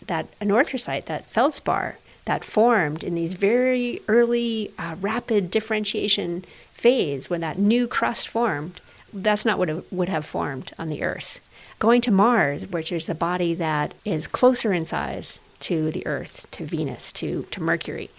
that 0.07 0.27
anorthosite, 0.41 1.07
that 1.07 1.27
feldspar 1.27 1.99
that 2.25 2.45
formed 2.45 3.03
in 3.03 3.15
these 3.15 3.33
very 3.33 4.01
early 4.07 4.73
uh, 4.79 4.95
rapid 5.01 5.51
differentiation 5.51 6.45
phase 6.71 7.29
when 7.29 7.41
that 7.41 7.59
new 7.59 7.89
crust 7.89 8.29
formed. 8.29 8.81
That's 9.13 9.45
not 9.45 9.59
what 9.59 9.71
it 9.71 9.93
would 9.93 10.09
have 10.09 10.25
formed 10.25 10.73
on 10.79 10.89
the 10.89 11.03
Earth. 11.03 11.41
Going 11.79 12.01
to 12.03 12.13
Mars, 12.13 12.67
which 12.67 12.93
is 12.93 13.09
a 13.09 13.15
body 13.15 13.55
that 13.55 13.95
is 14.05 14.29
closer 14.29 14.73
in 14.73 14.85
size 14.85 15.39
to 15.61 15.91
the 15.91 16.07
Earth, 16.07 16.47
to 16.53 16.65
Venus, 16.65 17.11
to, 17.13 17.47
to 17.51 17.63
Mercury, 17.63 18.11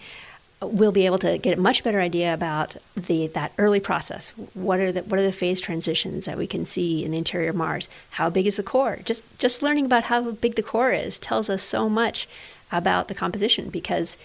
we'll 0.62 0.92
be 0.92 1.06
able 1.06 1.18
to 1.18 1.38
get 1.38 1.58
a 1.58 1.60
much 1.60 1.82
better 1.82 2.00
idea 2.00 2.32
about 2.32 2.76
the 2.94 3.26
that 3.28 3.52
early 3.58 3.80
process. 3.80 4.30
What 4.54 4.80
are 4.80 4.92
the 4.92 5.02
what 5.02 5.18
are 5.18 5.24
the 5.24 5.32
phase 5.32 5.60
transitions 5.60 6.26
that 6.26 6.38
we 6.38 6.46
can 6.46 6.64
see 6.64 7.04
in 7.04 7.10
the 7.10 7.18
interior 7.18 7.50
of 7.50 7.56
Mars? 7.56 7.88
How 8.10 8.30
big 8.30 8.46
is 8.46 8.56
the 8.56 8.62
core? 8.62 9.00
Just 9.04 9.22
just 9.38 9.62
learning 9.62 9.86
about 9.86 10.04
how 10.04 10.32
big 10.32 10.54
the 10.54 10.62
core 10.62 10.92
is 10.92 11.18
tells 11.18 11.50
us 11.50 11.62
so 11.62 11.88
much 11.88 12.28
about 12.70 13.08
the 13.08 13.14
composition 13.14 13.68
because 13.68 14.16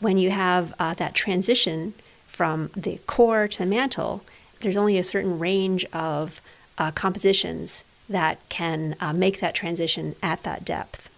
when 0.00 0.18
you 0.18 0.30
have 0.30 0.74
uh, 0.78 0.94
that 0.94 1.14
transition 1.14 1.94
from 2.26 2.70
the 2.76 2.98
core 3.06 3.46
to 3.46 3.58
the 3.58 3.66
mantle, 3.66 4.24
there's 4.60 4.76
only 4.76 4.98
a 4.98 5.04
certain 5.04 5.38
range 5.38 5.84
of 5.92 6.40
uh, 6.78 6.90
compositions 6.90 7.84
that 8.08 8.38
can 8.48 8.96
uh, 9.00 9.12
make 9.12 9.40
that 9.40 9.54
transition 9.54 10.16
at 10.22 10.42
that 10.42 10.64
depth. 10.64 11.11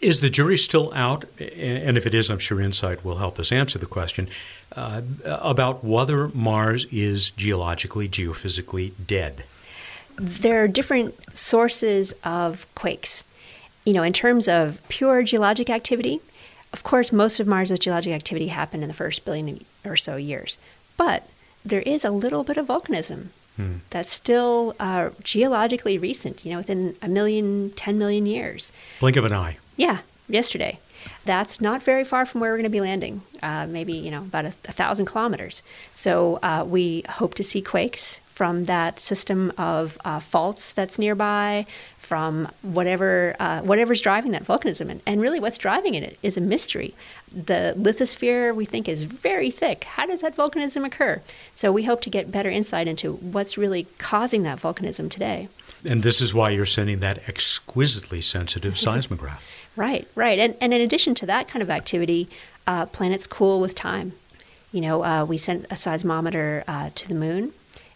Is 0.00 0.20
the 0.20 0.30
jury 0.30 0.56
still 0.56 0.92
out? 0.94 1.24
And 1.40 1.96
if 1.98 2.06
it 2.06 2.14
is, 2.14 2.30
I'm 2.30 2.38
sure 2.38 2.60
InSight 2.60 3.04
will 3.04 3.16
help 3.16 3.38
us 3.40 3.50
answer 3.50 3.78
the 3.78 3.86
question 3.86 4.28
uh, 4.76 5.02
about 5.24 5.82
whether 5.82 6.28
Mars 6.28 6.86
is 6.92 7.30
geologically, 7.30 8.08
geophysically 8.08 8.92
dead. 9.04 9.44
there 10.20 10.62
are 10.62 10.68
different 10.68 11.14
sources 11.36 12.12
of 12.24 12.66
quakes. 12.74 13.22
You 13.84 13.92
know, 13.92 14.02
in 14.02 14.12
terms 14.12 14.48
of 14.48 14.80
pure 14.88 15.22
geologic 15.22 15.70
activity, 15.70 16.20
of 16.72 16.82
course, 16.82 17.12
most 17.12 17.40
of 17.40 17.46
Mars's 17.46 17.78
geologic 17.78 18.12
activity 18.12 18.48
happened 18.48 18.82
in 18.82 18.88
the 18.88 18.94
first 18.94 19.24
billion 19.24 19.64
or 19.84 19.96
so 19.96 20.16
years. 20.16 20.58
But 20.96 21.28
there 21.64 21.80
is 21.82 22.04
a 22.04 22.10
little 22.10 22.44
bit 22.44 22.56
of 22.56 22.66
volcanism 22.66 23.28
that's 23.90 24.12
still 24.12 24.76
uh, 24.78 25.10
geologically 25.24 25.98
recent, 25.98 26.44
you 26.44 26.52
know, 26.52 26.58
within 26.58 26.94
a 27.02 27.08
million, 27.08 27.72
10 27.72 27.98
million 27.98 28.24
years. 28.24 28.70
Blink 29.00 29.16
of 29.16 29.24
an 29.24 29.32
eye. 29.32 29.56
Yeah, 29.78 30.00
yesterday. 30.28 30.80
That's 31.24 31.60
not 31.60 31.82
very 31.82 32.04
far 32.04 32.26
from 32.26 32.40
where 32.40 32.50
we're 32.50 32.56
going 32.56 32.64
to 32.64 32.70
be 32.70 32.80
landing, 32.80 33.22
uh, 33.42 33.66
maybe, 33.66 33.92
you 33.92 34.10
know, 34.10 34.22
about 34.22 34.44
a, 34.44 34.48
a 34.66 34.72
thousand 34.72 35.06
kilometers. 35.06 35.62
So 35.94 36.40
uh, 36.42 36.64
we 36.66 37.04
hope 37.08 37.34
to 37.34 37.44
see 37.44 37.62
quakes 37.62 38.20
from 38.28 38.64
that 38.64 38.98
system 38.98 39.52
of 39.56 39.98
uh, 40.04 40.20
faults 40.20 40.72
that's 40.72 40.98
nearby, 40.98 41.66
from 41.96 42.48
whatever 42.62 43.36
uh, 43.38 43.60
whatever's 43.60 44.00
driving 44.00 44.32
that 44.32 44.44
volcanism, 44.44 44.88
and, 44.90 45.00
and 45.06 45.20
really 45.20 45.40
what's 45.40 45.58
driving 45.58 45.94
it 45.94 46.18
is 46.22 46.36
a 46.36 46.40
mystery. 46.40 46.94
The 47.32 47.74
lithosphere 47.76 48.54
we 48.54 48.64
think 48.64 48.88
is 48.88 49.02
very 49.02 49.50
thick. 49.50 49.84
How 49.84 50.06
does 50.06 50.20
that 50.22 50.36
volcanism 50.36 50.84
occur? 50.84 51.20
So 51.54 51.70
we 51.70 51.84
hope 51.84 52.00
to 52.02 52.10
get 52.10 52.32
better 52.32 52.50
insight 52.50 52.88
into 52.88 53.14
what's 53.14 53.58
really 53.58 53.86
causing 53.98 54.42
that 54.44 54.58
volcanism 54.58 55.10
today. 55.10 55.48
And 55.84 56.02
this 56.02 56.20
is 56.20 56.34
why 56.34 56.50
you're 56.50 56.66
sending 56.66 57.00
that 57.00 57.28
exquisitely 57.28 58.20
sensitive 58.22 58.78
seismograph. 58.78 59.42
Right, 59.78 60.08
right. 60.16 60.40
And, 60.40 60.56
and 60.60 60.74
in 60.74 60.80
addition 60.80 61.14
to 61.14 61.26
that 61.26 61.46
kind 61.46 61.62
of 61.62 61.70
activity, 61.70 62.28
uh, 62.66 62.86
planets 62.86 63.28
cool 63.28 63.60
with 63.60 63.76
time. 63.76 64.12
You 64.72 64.80
know, 64.80 65.04
uh, 65.04 65.24
we 65.24 65.38
sent 65.38 65.66
a 65.66 65.76
seismometer 65.76 66.64
uh, 66.66 66.90
to 66.96 67.06
the 67.06 67.14
moon, 67.14 67.52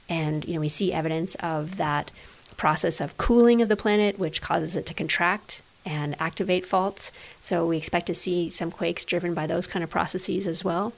and, 0.08 0.44
you 0.44 0.54
know, 0.54 0.60
we 0.60 0.68
see 0.68 0.92
evidence 0.92 1.34
of 1.36 1.76
that 1.78 2.12
process 2.56 3.00
of 3.00 3.16
cooling 3.16 3.60
of 3.60 3.68
the 3.68 3.76
planet, 3.76 4.16
which 4.16 4.40
causes 4.40 4.76
it 4.76 4.86
to 4.86 4.94
contract 4.94 5.60
and 5.84 6.14
activate 6.20 6.64
faults. 6.64 7.10
So 7.40 7.66
we 7.66 7.78
expect 7.78 8.06
to 8.06 8.14
see 8.14 8.48
some 8.48 8.70
quakes 8.70 9.04
driven 9.04 9.34
by 9.34 9.48
those 9.48 9.66
kind 9.66 9.82
of 9.82 9.90
processes 9.90 10.46
as 10.46 10.62
well. 10.62 10.92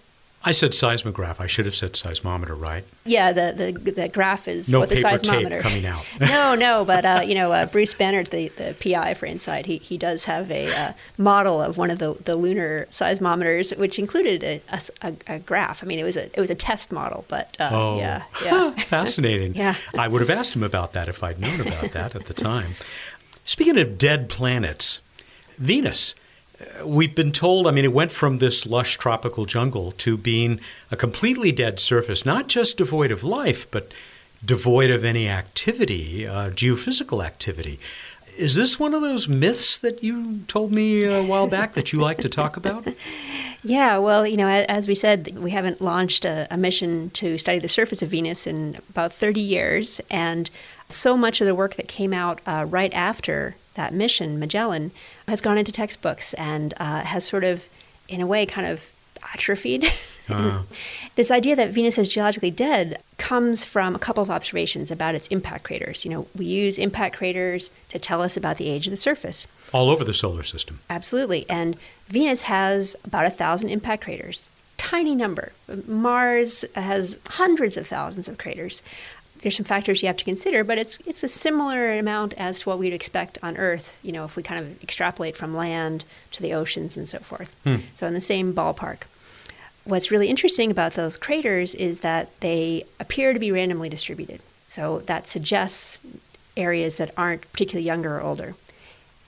I 0.46 0.52
said 0.52 0.74
seismograph. 0.74 1.40
I 1.40 1.46
should 1.46 1.64
have 1.64 1.74
said 1.74 1.94
seismometer, 1.94 2.58
right? 2.58 2.84
Yeah, 3.06 3.32
the 3.32 3.72
the, 3.72 3.92
the 3.92 4.08
graph 4.08 4.46
is 4.46 4.70
no 4.70 4.80
what 4.80 4.90
the 4.90 4.96
paper 4.96 5.08
seismometer. 5.08 5.50
tape 5.50 5.62
coming 5.62 5.86
out. 5.86 6.04
no, 6.20 6.54
no, 6.54 6.84
but 6.84 7.04
uh, 7.06 7.22
you 7.24 7.34
know, 7.34 7.52
uh, 7.52 7.64
Bruce 7.64 7.94
Banerdt, 7.94 8.28
the, 8.28 8.48
the 8.48 8.74
PI 8.78 9.14
for 9.14 9.24
InSight, 9.24 9.64
he, 9.64 9.78
he 9.78 9.96
does 9.96 10.26
have 10.26 10.50
a 10.50 10.70
uh, 10.74 10.92
model 11.16 11.62
of 11.62 11.78
one 11.78 11.90
of 11.90 11.98
the, 11.98 12.14
the 12.24 12.36
lunar 12.36 12.86
seismometers, 12.90 13.76
which 13.78 13.98
included 13.98 14.44
a, 14.44 14.60
a, 15.00 15.14
a, 15.26 15.38
graph. 15.38 15.82
I 15.82 15.86
mean, 15.86 15.98
it 15.98 16.04
was 16.04 16.18
a 16.18 16.26
it 16.26 16.40
was 16.40 16.50
a 16.50 16.54
test 16.54 16.92
model, 16.92 17.24
but 17.28 17.56
uh, 17.58 17.70
oh, 17.72 17.96
yeah, 17.96 18.24
yeah, 18.44 18.70
fascinating. 18.72 19.54
yeah, 19.54 19.76
I 19.96 20.08
would 20.08 20.20
have 20.20 20.30
asked 20.30 20.54
him 20.54 20.62
about 20.62 20.92
that 20.92 21.08
if 21.08 21.22
I'd 21.22 21.40
known 21.40 21.62
about 21.62 21.92
that 21.92 22.14
at 22.14 22.26
the 22.26 22.34
time. 22.34 22.72
Speaking 23.46 23.78
of 23.78 23.96
dead 23.96 24.28
planets, 24.28 25.00
Venus 25.56 26.14
we've 26.84 27.14
been 27.14 27.32
told, 27.32 27.66
I 27.66 27.70
mean, 27.70 27.84
it 27.84 27.92
went 27.92 28.12
from 28.12 28.38
this 28.38 28.66
lush 28.66 28.96
tropical 28.96 29.46
jungle 29.46 29.92
to 29.92 30.16
being 30.16 30.60
a 30.90 30.96
completely 30.96 31.52
dead 31.52 31.80
surface, 31.80 32.24
not 32.24 32.48
just 32.48 32.78
devoid 32.78 33.10
of 33.10 33.24
life, 33.24 33.70
but 33.70 33.92
devoid 34.44 34.90
of 34.90 35.04
any 35.04 35.28
activity, 35.28 36.26
uh, 36.26 36.50
geophysical 36.50 37.24
activity. 37.24 37.78
Is 38.36 38.56
this 38.56 38.80
one 38.80 38.94
of 38.94 39.00
those 39.00 39.28
myths 39.28 39.78
that 39.78 40.02
you 40.02 40.40
told 40.48 40.72
me 40.72 41.04
a 41.04 41.22
while 41.22 41.46
back 41.46 41.74
that 41.74 41.92
you 41.92 42.00
like 42.00 42.18
to 42.18 42.28
talk 42.28 42.56
about? 42.56 42.86
Yeah, 43.66 43.96
well, 43.96 44.26
you 44.26 44.36
know, 44.36 44.46
as 44.46 44.86
we 44.86 44.94
said, 44.94 45.38
we 45.38 45.50
haven't 45.50 45.80
launched 45.80 46.26
a, 46.26 46.46
a, 46.50 46.56
mission 46.58 47.08
to 47.10 47.38
study 47.38 47.58
the 47.58 47.68
surface 47.68 48.02
of 48.02 48.10
Venus 48.10 48.46
in 48.46 48.76
about 48.90 49.10
30 49.10 49.40
years. 49.40 50.02
And 50.10 50.50
so 50.90 51.16
much 51.16 51.40
of 51.40 51.46
the 51.46 51.54
work 51.54 51.76
that 51.76 51.88
came 51.88 52.12
out 52.12 52.42
uh, 52.46 52.66
right 52.68 52.92
after 52.92 53.56
that 53.74 53.92
mission, 53.92 54.38
Magellan, 54.38 54.92
has 55.28 55.40
gone 55.40 55.58
into 55.58 55.72
textbooks 55.72 56.34
and 56.34 56.74
uh, 56.78 57.02
has 57.02 57.24
sort 57.24 57.44
of, 57.44 57.68
in 58.08 58.20
a 58.20 58.26
way, 58.26 58.46
kind 58.46 58.66
of 58.66 58.92
atrophied. 59.32 59.86
Uh. 60.28 60.62
this 61.16 61.30
idea 61.30 61.56
that 61.56 61.70
Venus 61.70 61.98
is 61.98 62.12
geologically 62.12 62.50
dead 62.50 63.02
comes 63.18 63.64
from 63.64 63.94
a 63.94 63.98
couple 63.98 64.22
of 64.22 64.30
observations 64.30 64.90
about 64.90 65.14
its 65.14 65.28
impact 65.28 65.64
craters. 65.64 66.04
You 66.04 66.10
know, 66.10 66.26
we 66.36 66.46
use 66.46 66.78
impact 66.78 67.16
craters 67.16 67.70
to 67.90 67.98
tell 67.98 68.22
us 68.22 68.36
about 68.36 68.58
the 68.58 68.68
age 68.68 68.86
of 68.86 68.90
the 68.90 68.96
surface. 68.96 69.46
All 69.72 69.90
over 69.90 70.04
the 70.04 70.14
solar 70.14 70.42
system. 70.42 70.80
Absolutely. 70.88 71.46
And 71.48 71.76
Venus 72.08 72.42
has 72.42 72.96
about 73.04 73.26
a 73.26 73.30
thousand 73.30 73.70
impact 73.70 74.04
craters. 74.04 74.46
Tiny 74.76 75.14
number. 75.14 75.52
Mars 75.86 76.64
has 76.74 77.18
hundreds 77.26 77.76
of 77.76 77.86
thousands 77.86 78.28
of 78.28 78.38
craters 78.38 78.82
there's 79.44 79.58
some 79.58 79.66
factors 79.66 80.02
you 80.02 80.06
have 80.06 80.16
to 80.16 80.24
consider, 80.24 80.64
but 80.64 80.78
it's 80.78 80.98
it's 81.06 81.22
a 81.22 81.28
similar 81.28 81.98
amount 81.98 82.32
as 82.34 82.60
to 82.60 82.70
what 82.70 82.78
we'd 82.78 82.94
expect 82.94 83.38
on 83.42 83.58
Earth. 83.58 84.00
You 84.02 84.10
know, 84.10 84.24
if 84.24 84.36
we 84.36 84.42
kind 84.42 84.58
of 84.58 84.82
extrapolate 84.82 85.36
from 85.36 85.54
land 85.54 86.04
to 86.32 86.42
the 86.42 86.54
oceans 86.54 86.96
and 86.96 87.06
so 87.06 87.18
forth. 87.18 87.54
Hmm. 87.62 87.76
So 87.94 88.06
in 88.06 88.14
the 88.14 88.22
same 88.22 88.54
ballpark. 88.54 89.02
What's 89.84 90.10
really 90.10 90.28
interesting 90.28 90.70
about 90.70 90.94
those 90.94 91.18
craters 91.18 91.74
is 91.74 92.00
that 92.00 92.40
they 92.40 92.86
appear 92.98 93.34
to 93.34 93.38
be 93.38 93.52
randomly 93.52 93.90
distributed. 93.90 94.40
So 94.66 95.00
that 95.00 95.28
suggests 95.28 95.98
areas 96.56 96.96
that 96.96 97.10
aren't 97.14 97.42
particularly 97.52 97.84
younger 97.84 98.16
or 98.16 98.22
older. 98.22 98.54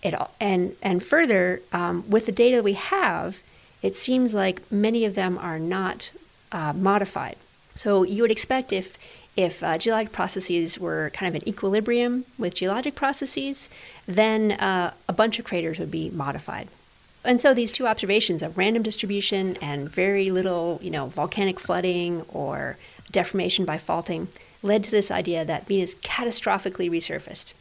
It, 0.03 0.15
all, 0.15 0.31
and 0.41 0.75
and 0.83 1.03
further, 1.03 1.61
um, 1.75 2.09
with 2.09 2.25
the 2.25 2.33
data 2.33 2.63
we 2.63 2.73
have, 2.73 3.43
it 3.83 3.97
seems 3.97 4.33
like 4.33 4.73
many 4.73 5.05
of 5.05 5.13
them 5.13 5.37
are 5.37 5.59
not 5.59 6.11
uh, 6.53 6.73
modified. 6.73 7.37
So 7.75 8.03
you 8.03 8.23
would 8.23 8.31
expect 8.31 8.73
if 8.73 8.97
if 9.37 9.63
uh, 9.63 9.77
geologic 9.77 10.13
processes 10.13 10.79
were 10.79 11.11
kind 11.13 11.29
of 11.29 11.43
in 11.43 11.49
equilibrium 11.49 12.25
with 12.39 12.55
geologic 12.55 12.95
processes, 12.95 13.69
then 14.07 14.53
uh, 14.53 14.95
a 15.09 15.13
bunch 15.13 15.39
of 15.39 15.45
craters 15.45 15.79
would 15.79 15.91
be 15.91 16.09
modified. 16.11 16.69
And 17.23 17.41
so 17.41 17.53
these 17.53 17.73
two 17.73 17.87
observations 17.87 18.41
of 18.41 18.57
random 18.57 18.83
distribution 18.83 19.57
and 19.61 19.91
very 19.91 20.31
little, 20.31 20.79
you 20.81 20.91
know, 20.91 21.07
volcanic 21.07 21.59
flooding 21.59 22.23
or 22.29 22.79
deformation 23.11 23.65
by 23.65 23.79
faulting 23.79 24.29
led 24.63 24.85
to 24.85 24.91
this 24.91 25.11
idea 25.11 25.45
that 25.45 25.67
Venus 25.67 25.97
catastrophically 25.97 26.89
resurfaced. 26.91 27.53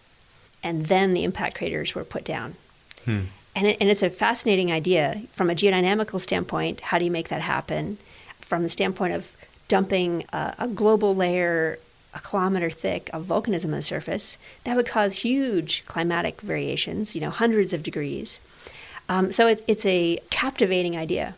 And 0.63 0.85
then 0.85 1.13
the 1.13 1.23
impact 1.23 1.57
craters 1.57 1.93
were 1.93 2.03
put 2.03 2.23
down. 2.23 2.55
Hmm. 3.03 3.21
And, 3.55 3.67
it, 3.67 3.77
and 3.79 3.89
it's 3.89 4.03
a 4.03 4.09
fascinating 4.09 4.71
idea 4.71 5.23
from 5.29 5.49
a 5.49 5.55
geodynamical 5.55 6.19
standpoint. 6.19 6.81
How 6.81 6.99
do 6.99 7.05
you 7.05 7.11
make 7.11 7.29
that 7.29 7.41
happen? 7.41 7.97
From 8.39 8.63
the 8.63 8.69
standpoint 8.69 9.13
of 9.13 9.33
dumping 9.67 10.25
a, 10.31 10.55
a 10.59 10.67
global 10.67 11.15
layer 11.15 11.79
a 12.15 12.19
kilometer 12.19 12.69
thick 12.69 13.09
of 13.11 13.25
volcanism 13.25 13.65
on 13.65 13.71
the 13.71 13.81
surface, 13.81 14.37
that 14.63 14.75
would 14.75 14.87
cause 14.87 15.17
huge 15.17 15.83
climatic 15.85 16.39
variations, 16.41 17.13
you 17.13 17.19
know, 17.19 17.29
hundreds 17.29 17.73
of 17.73 17.83
degrees. 17.83 18.39
Um, 19.09 19.31
so 19.31 19.47
it, 19.47 19.63
it's 19.67 19.85
a 19.85 20.19
captivating 20.29 20.97
idea. 20.97 21.35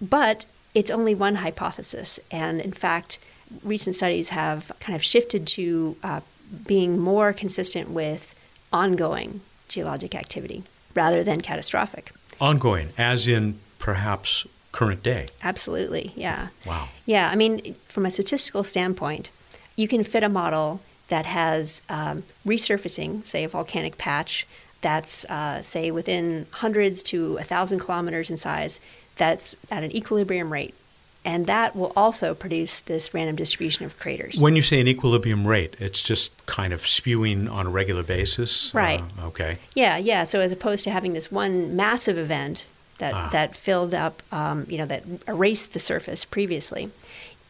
But 0.00 0.44
it's 0.74 0.90
only 0.90 1.14
one 1.14 1.36
hypothesis. 1.36 2.20
And 2.30 2.60
in 2.60 2.72
fact, 2.72 3.18
recent 3.64 3.96
studies 3.96 4.28
have 4.28 4.70
kind 4.80 4.94
of 4.94 5.02
shifted 5.02 5.46
to 5.48 5.96
uh, 6.04 6.20
being 6.66 6.98
more 6.98 7.32
consistent 7.32 7.90
with 7.90 8.34
ongoing 8.72 9.40
geologic 9.66 10.14
activity 10.14 10.62
rather 10.94 11.24
than 11.24 11.40
catastrophic. 11.40 12.12
Ongoing, 12.40 12.90
as 12.98 13.26
in 13.26 13.58
perhaps 13.78 14.46
current 14.78 15.02
day. 15.02 15.26
Absolutely, 15.42 16.12
yeah. 16.14 16.48
Wow. 16.64 16.88
Yeah, 17.04 17.28
I 17.32 17.34
mean, 17.34 17.74
from 17.86 18.06
a 18.06 18.12
statistical 18.12 18.62
standpoint, 18.62 19.30
you 19.74 19.88
can 19.88 20.04
fit 20.04 20.22
a 20.22 20.28
model 20.28 20.80
that 21.08 21.26
has 21.26 21.82
um, 21.88 22.22
resurfacing, 22.46 23.28
say 23.28 23.42
a 23.42 23.48
volcanic 23.48 23.98
patch, 23.98 24.46
that's, 24.80 25.24
uh, 25.24 25.62
say, 25.62 25.90
within 25.90 26.46
hundreds 26.52 27.02
to 27.02 27.38
a 27.38 27.42
thousand 27.42 27.80
kilometers 27.80 28.30
in 28.30 28.36
size, 28.36 28.78
that's 29.16 29.56
at 29.68 29.82
an 29.82 29.90
equilibrium 29.90 30.52
rate. 30.52 30.76
And 31.24 31.46
that 31.46 31.74
will 31.74 31.92
also 31.96 32.32
produce 32.32 32.78
this 32.78 33.12
random 33.12 33.34
distribution 33.34 33.84
of 33.84 33.98
craters. 33.98 34.38
When 34.40 34.54
you 34.54 34.62
say 34.62 34.80
an 34.80 34.86
equilibrium 34.86 35.44
rate, 35.44 35.74
it's 35.80 36.00
just 36.00 36.30
kind 36.46 36.72
of 36.72 36.86
spewing 36.86 37.48
on 37.48 37.66
a 37.66 37.70
regular 37.70 38.04
basis? 38.04 38.72
Right. 38.72 39.02
Uh, 39.20 39.26
okay. 39.26 39.58
Yeah, 39.74 39.96
yeah. 39.96 40.22
So 40.22 40.38
as 40.38 40.52
opposed 40.52 40.84
to 40.84 40.92
having 40.92 41.14
this 41.14 41.32
one 41.32 41.74
massive 41.74 42.16
event 42.16 42.64
that, 42.98 43.14
ah. 43.14 43.28
that 43.32 43.56
filled 43.56 43.94
up, 43.94 44.22
um, 44.32 44.66
you 44.68 44.78
know, 44.78 44.86
that 44.86 45.04
erased 45.26 45.72
the 45.72 45.78
surface 45.78 46.24
previously. 46.24 46.90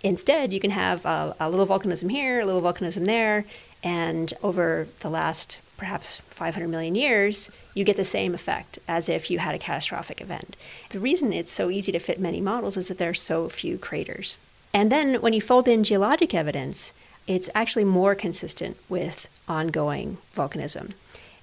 Instead, 0.02 0.52
you 0.52 0.60
can 0.60 0.70
have 0.70 1.04
a, 1.04 1.34
a 1.40 1.50
little 1.50 1.66
volcanism 1.66 2.10
here, 2.10 2.40
a 2.40 2.46
little 2.46 2.62
volcanism 2.62 3.06
there, 3.06 3.44
and 3.82 4.32
over 4.42 4.88
the 5.00 5.10
last 5.10 5.58
perhaps 5.76 6.20
500 6.30 6.68
million 6.68 6.94
years, 6.94 7.50
you 7.72 7.84
get 7.84 7.96
the 7.96 8.04
same 8.04 8.34
effect 8.34 8.78
as 8.88 9.08
if 9.08 9.30
you 9.30 9.38
had 9.38 9.54
a 9.54 9.58
catastrophic 9.58 10.20
event. 10.20 10.56
The 10.90 11.00
reason 11.00 11.32
it's 11.32 11.52
so 11.52 11.70
easy 11.70 11.92
to 11.92 12.00
fit 12.00 12.18
many 12.18 12.40
models 12.40 12.76
is 12.76 12.88
that 12.88 12.98
there 12.98 13.10
are 13.10 13.14
so 13.14 13.48
few 13.48 13.78
craters. 13.78 14.36
And 14.74 14.92
then 14.92 15.22
when 15.22 15.32
you 15.32 15.40
fold 15.40 15.68
in 15.68 15.84
geologic 15.84 16.34
evidence, 16.34 16.92
it's 17.26 17.48
actually 17.54 17.84
more 17.84 18.14
consistent 18.14 18.76
with 18.88 19.28
ongoing 19.48 20.18
volcanism. 20.34 20.92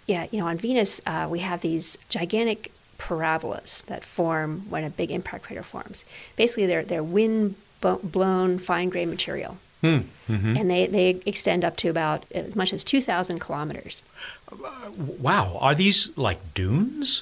Yeah, 0.06 0.28
you 0.32 0.40
know, 0.40 0.48
on 0.48 0.58
Venus, 0.58 1.02
uh, 1.08 1.28
we 1.30 1.40
have 1.40 1.62
these 1.62 1.98
gigantic 2.10 2.72
parabolas 2.98 3.84
that 3.88 4.04
form 4.04 4.70
when 4.70 4.84
a 4.84 4.90
big 4.90 5.12
impact 5.12 5.46
crater 5.46 5.64
forms. 5.64 6.06
Basically, 6.36 6.66
they're, 6.66 6.84
they're 6.84 7.04
wind 7.04 7.56
blown 7.82 8.58
fine 8.58 8.90
grained 8.90 9.12
material. 9.12 9.58
Hmm, 9.82 10.00
mm-hmm. 10.28 10.58
And 10.58 10.72
they, 10.72 10.88
they 10.88 11.22
extend 11.26 11.64
up 11.64 11.78
to 11.78 11.90
about 11.90 12.26
as 12.32 12.56
much 12.56 12.74
as 12.74 12.84
2,000 12.84 13.40
kilometers. 13.40 14.02
Uh, 14.52 14.92
wow. 14.98 15.58
Are 15.62 15.76
these 15.76 16.16
like 16.18 16.40
dunes? 16.54 17.22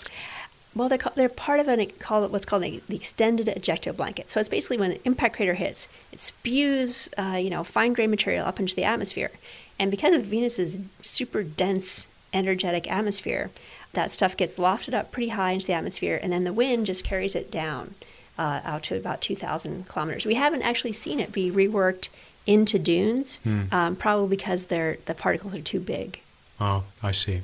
Well, 0.76 0.90
they're, 0.90 1.00
they're 1.16 1.30
part 1.30 1.60
of 1.60 1.68
an, 1.68 1.86
call 2.00 2.28
what's 2.30 2.46
called 2.46 2.64
the 2.64 2.82
extended 2.90 3.48
ejecta 3.48 3.96
blanket. 3.96 4.30
So 4.30 4.40
it's 4.40 4.50
basically 4.50 4.78
when 4.78 4.94
an 4.94 5.00
impact 5.04 5.36
crater 5.36 5.54
hits, 5.54 5.88
it 6.12 6.20
spews 6.20 7.10
uh, 7.18 7.38
you 7.40 7.50
know 7.50 7.64
fine 7.64 7.94
grained 7.94 8.12
material 8.12 8.46
up 8.46 8.60
into 8.60 8.76
the 8.76 8.84
atmosphere. 8.84 9.32
And 9.78 9.92
because 9.92 10.16
of 10.16 10.24
Venus's 10.24 10.80
super 11.02 11.44
dense 11.44 12.08
energetic 12.32 12.92
atmosphere, 12.92 13.52
that 13.94 14.12
stuff 14.12 14.36
gets 14.36 14.58
lofted 14.58 14.94
up 14.94 15.12
pretty 15.12 15.30
high 15.30 15.52
into 15.52 15.68
the 15.68 15.74
atmosphere, 15.74 16.20
and 16.22 16.32
then 16.32 16.44
the 16.44 16.54
wind 16.54 16.86
just 16.86 17.04
carries 17.04 17.36
it 17.36 17.52
down 17.52 17.96
uh, 18.38 18.62
out 18.64 18.84
to 18.84 18.98
about 18.98 19.22
2,000 19.22 19.88
kilometers. 19.88 20.26
We 20.26 20.36
haven't 20.36 20.64
actually 20.64 20.94
seen 20.94 21.20
it 21.20 21.32
be 21.32 21.52
reworked 21.52 22.10
into 22.46 22.78
dunes, 22.78 23.40
um, 23.72 23.96
probably 23.96 24.36
because 24.36 24.68
they're, 24.68 24.98
the 25.06 25.14
particles 25.14 25.54
are 25.56 25.62
too 25.62 25.80
big. 25.80 26.20
Oh, 26.60 26.84
I 27.02 27.12
see. 27.12 27.42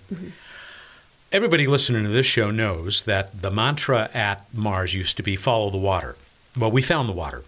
Everybody 1.31 1.67
listening 1.67 2.03
to 2.03 2.09
this 2.09 2.25
show 2.25 2.51
knows 2.51 3.05
that 3.05 3.41
the 3.41 3.51
mantra 3.51 4.09
at 4.13 4.45
Mars 4.53 4.93
used 4.93 5.15
to 5.17 5.23
be 5.23 5.35
follow 5.35 5.69
the 5.69 5.77
water. 5.77 6.17
Well, 6.57 6.71
we 6.71 6.81
found 6.81 7.07
the 7.07 7.13
water. 7.13 7.43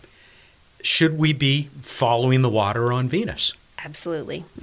Should 0.84 1.18
we 1.18 1.34
be 1.34 1.70
following 1.82 2.42
the 2.42 2.50
water 2.50 2.94
on 2.94 3.08
Venus? 3.08 3.54
Absolutely. 3.84 4.46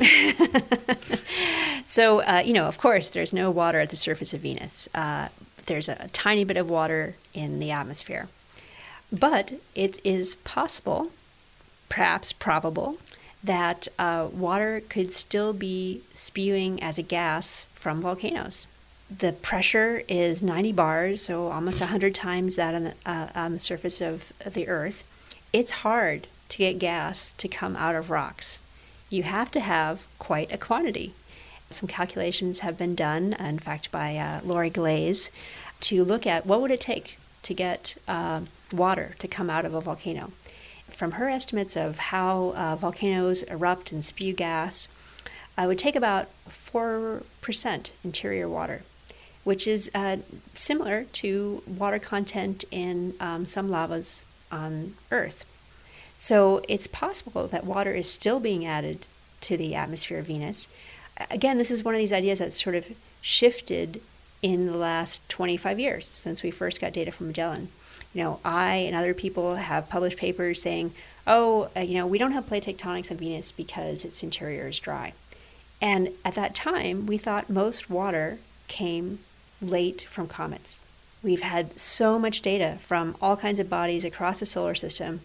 so, 1.89 2.21
uh, 2.21 2.43
you 2.45 2.53
know, 2.53 2.67
of 2.67 2.77
course, 2.77 3.09
there's 3.09 3.33
no 3.33 3.51
water 3.51 3.81
at 3.81 3.89
the 3.89 3.97
surface 3.97 4.35
of 4.35 4.43
Venus. 4.43 4.91
Uh, 4.95 5.29
there's 5.65 5.89
a, 5.89 5.97
a 6.01 6.09
tiny 6.09 6.45
bit 6.45 6.59
of 6.59 6.69
water 6.69 7.15
in 7.33 7.61
the 7.61 7.71
atmosphere. 7.71 8.29
But 9.11 9.55
it 9.75 9.99
is 10.05 10.35
possible, 10.35 11.13
perhaps 11.89 12.31
probable, 12.31 12.99
that 13.43 13.89
uh, 13.99 14.29
water 14.31 14.83
could 14.87 15.15
still 15.15 15.55
be 15.55 16.03
spewing 16.13 16.83
as 16.83 16.99
a 16.99 17.03
gas 17.03 17.69
from 17.73 18.03
volcanoes. 18.03 18.67
The 19.11 19.33
pressure 19.33 20.03
is 20.09 20.43
90 20.43 20.73
bars, 20.73 21.23
so 21.23 21.49
almost 21.49 21.81
100 21.81 22.15
times 22.15 22.57
that 22.57 22.75
on 22.75 22.85
the, 22.85 22.95
uh, 23.07 23.29
on 23.35 23.55
the 23.55 23.59
surface 23.59 24.03
of, 24.03 24.35
of 24.45 24.53
the 24.53 24.69
Earth. 24.69 25.07
It's 25.55 25.71
hard 25.71 26.27
to 26.51 26.59
get 26.59 26.79
gas 26.79 27.33
to 27.39 27.49
come 27.49 27.77
out 27.77 27.95
of 27.95 28.11
rocks. 28.11 28.59
You 29.09 29.23
have 29.23 29.51
to 29.53 29.61
have 29.61 30.07
quite 30.19 30.53
a 30.53 30.59
quantity. 30.59 31.15
Some 31.71 31.89
calculations 31.89 32.61
have 32.61 32.79
been 32.79 32.95
done, 32.95 33.35
in 33.35 33.59
fact, 33.59 33.91
by 33.91 34.17
uh, 34.17 34.41
Lori 34.45 34.71
Glaze, 34.71 35.31
to 35.81 36.05
look 36.05 36.27
at 36.27 36.47
what 36.47 36.61
would 36.61 36.71
it 36.71 36.81
take 36.81 37.19
to 37.43 37.55
get 37.55 37.97
uh, 38.07 38.43
water 38.73 39.15
to 39.19 39.29
come 39.29 39.51
out 39.51 39.65
of 39.65 39.75
a 39.75 39.81
volcano. 39.81 40.33
From 40.89 41.13
her 41.13 41.29
estimates 41.29 41.77
of 41.77 41.99
how 41.99 42.53
uh, 42.57 42.77
volcanoes 42.77 43.43
erupt 43.43 43.93
and 43.93 44.05
spew 44.05 44.33
gas, 44.33 44.89
it 45.59 45.67
would 45.67 45.79
take 45.79 45.97
about 45.97 46.29
4% 46.49 47.91
interior 48.05 48.49
water, 48.49 48.83
which 49.45 49.67
is 49.67 49.91
uh, 49.95 50.19
similar 50.55 51.05
to 51.05 51.63
water 51.67 51.99
content 51.99 52.65
in 52.71 53.15
um, 53.21 53.45
some 53.45 53.71
lavas 53.71 54.25
on 54.51 54.95
Earth. 55.11 55.45
So 56.17 56.63
it's 56.69 56.87
possible 56.87 57.47
that 57.49 57.65
water 57.65 57.93
is 57.93 58.11
still 58.11 58.41
being 58.41 58.67
added 58.67 59.07
to 59.43 59.57
the 59.57 59.75
atmosphere 59.75 60.19
of 60.19 60.27
Venus. 60.27 60.69
Again, 61.31 61.59
this 61.59 61.71
is 61.71 61.85
one 61.85 61.95
of 61.95 61.99
these 61.99 62.13
ideas 62.13 62.39
that's 62.39 62.63
sort 62.63 62.77
of 62.77 62.89
shifted 63.21 64.01
in 64.43 64.67
the 64.67 64.77
last 64.77 65.29
25 65.29 65.81
years 65.81 66.07
since 66.07 66.43
we 66.43 66.51
first 66.51 66.81
got 66.81 66.93
data 66.93 67.11
from 67.11 67.29
Magellan. 67.29 67.69
You 68.15 68.23
know, 68.25 68.41
I 68.45 68.77
and 68.77 68.95
other 68.95 69.15
people 69.15 69.57
have 69.57 69.89
published 69.89 70.19
papers 70.19 70.63
saying, 70.63 70.93
oh, 71.27 71.71
uh, 71.77 71.81
you 71.81 71.95
know, 71.95 72.07
we 72.07 72.19
don't 72.19 72.33
have 72.33 72.47
plate 72.47 72.65
tectonics 72.65 73.11
on 73.11 73.17
Venus 73.17 73.53
because 73.53 74.05
its 74.05 74.23
interior 74.23 74.69
is 74.69 74.79
dry. 74.79 75.13
And 75.81 76.11
at 76.25 76.35
that 76.35 76.55
time, 76.55 77.07
we 77.07 77.19
thought 77.19 77.51
most 77.51 77.91
water 77.91 78.39
came 78.67 79.19
late 79.61 80.03
from 80.03 80.29
comets. 80.29 80.79
We've 81.23 81.43
had 81.43 81.79
so 81.79 82.19
much 82.19 82.43
data 82.43 82.77
from 82.81 83.17
all 83.21 83.37
kinds 83.37 83.59
of 83.59 83.69
bodies 83.69 84.05
across 84.05 84.41
the 84.41 84.47
solar 84.47 84.75
system 84.75 85.21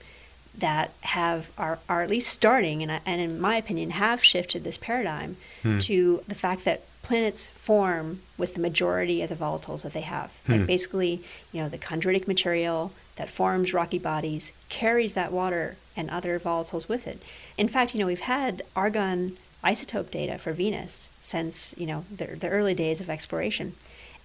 that 0.58 0.92
have 1.02 1.52
are, 1.58 1.80
are 1.90 2.02
at 2.04 2.10
least 2.10 2.30
starting 2.30 2.84
and, 2.84 3.02
and 3.06 3.22
in 3.22 3.40
my 3.42 3.56
opinion 3.56 3.90
have 3.92 4.24
shifted 4.24 4.64
this 4.64 4.78
paradigm 4.78 5.36
Hmm. 5.64 5.78
to 5.80 6.22
the 6.28 6.36
fact 6.36 6.66
that 6.66 6.84
planets 7.02 7.48
form 7.48 8.22
with 8.38 8.54
the 8.54 8.60
majority 8.62 9.22
of 9.22 9.30
the 9.30 9.36
volatiles 9.36 9.82
that 9.84 9.94
they 9.94 10.02
have 10.02 10.32
like 10.48 10.66
basically 10.66 11.22
you 11.52 11.62
know 11.62 11.70
the 11.70 11.78
chondritic 11.78 12.28
material 12.28 12.92
that 13.16 13.30
forms 13.30 13.74
rocky 13.74 13.98
bodies 14.00 14.54
carries 14.70 15.14
that 15.14 15.32
water 15.32 15.76
and 15.96 16.10
other 16.10 16.40
volatiles 16.40 16.88
with 16.88 17.08
it 17.08 17.22
in 17.58 17.68
fact 17.68 17.94
you 17.94 18.00
know 18.00 18.06
we've 18.06 18.22
had 18.22 18.62
argon 18.76 19.38
isotope 19.64 20.12
data 20.12 20.38
for 20.38 20.52
venus 20.54 21.10
since 21.22 21.74
you 21.78 21.86
know 21.88 22.06
the, 22.16 22.26
the 22.28 22.50
early 22.50 22.74
days 22.74 23.00
of 23.02 23.10
exploration 23.10 23.74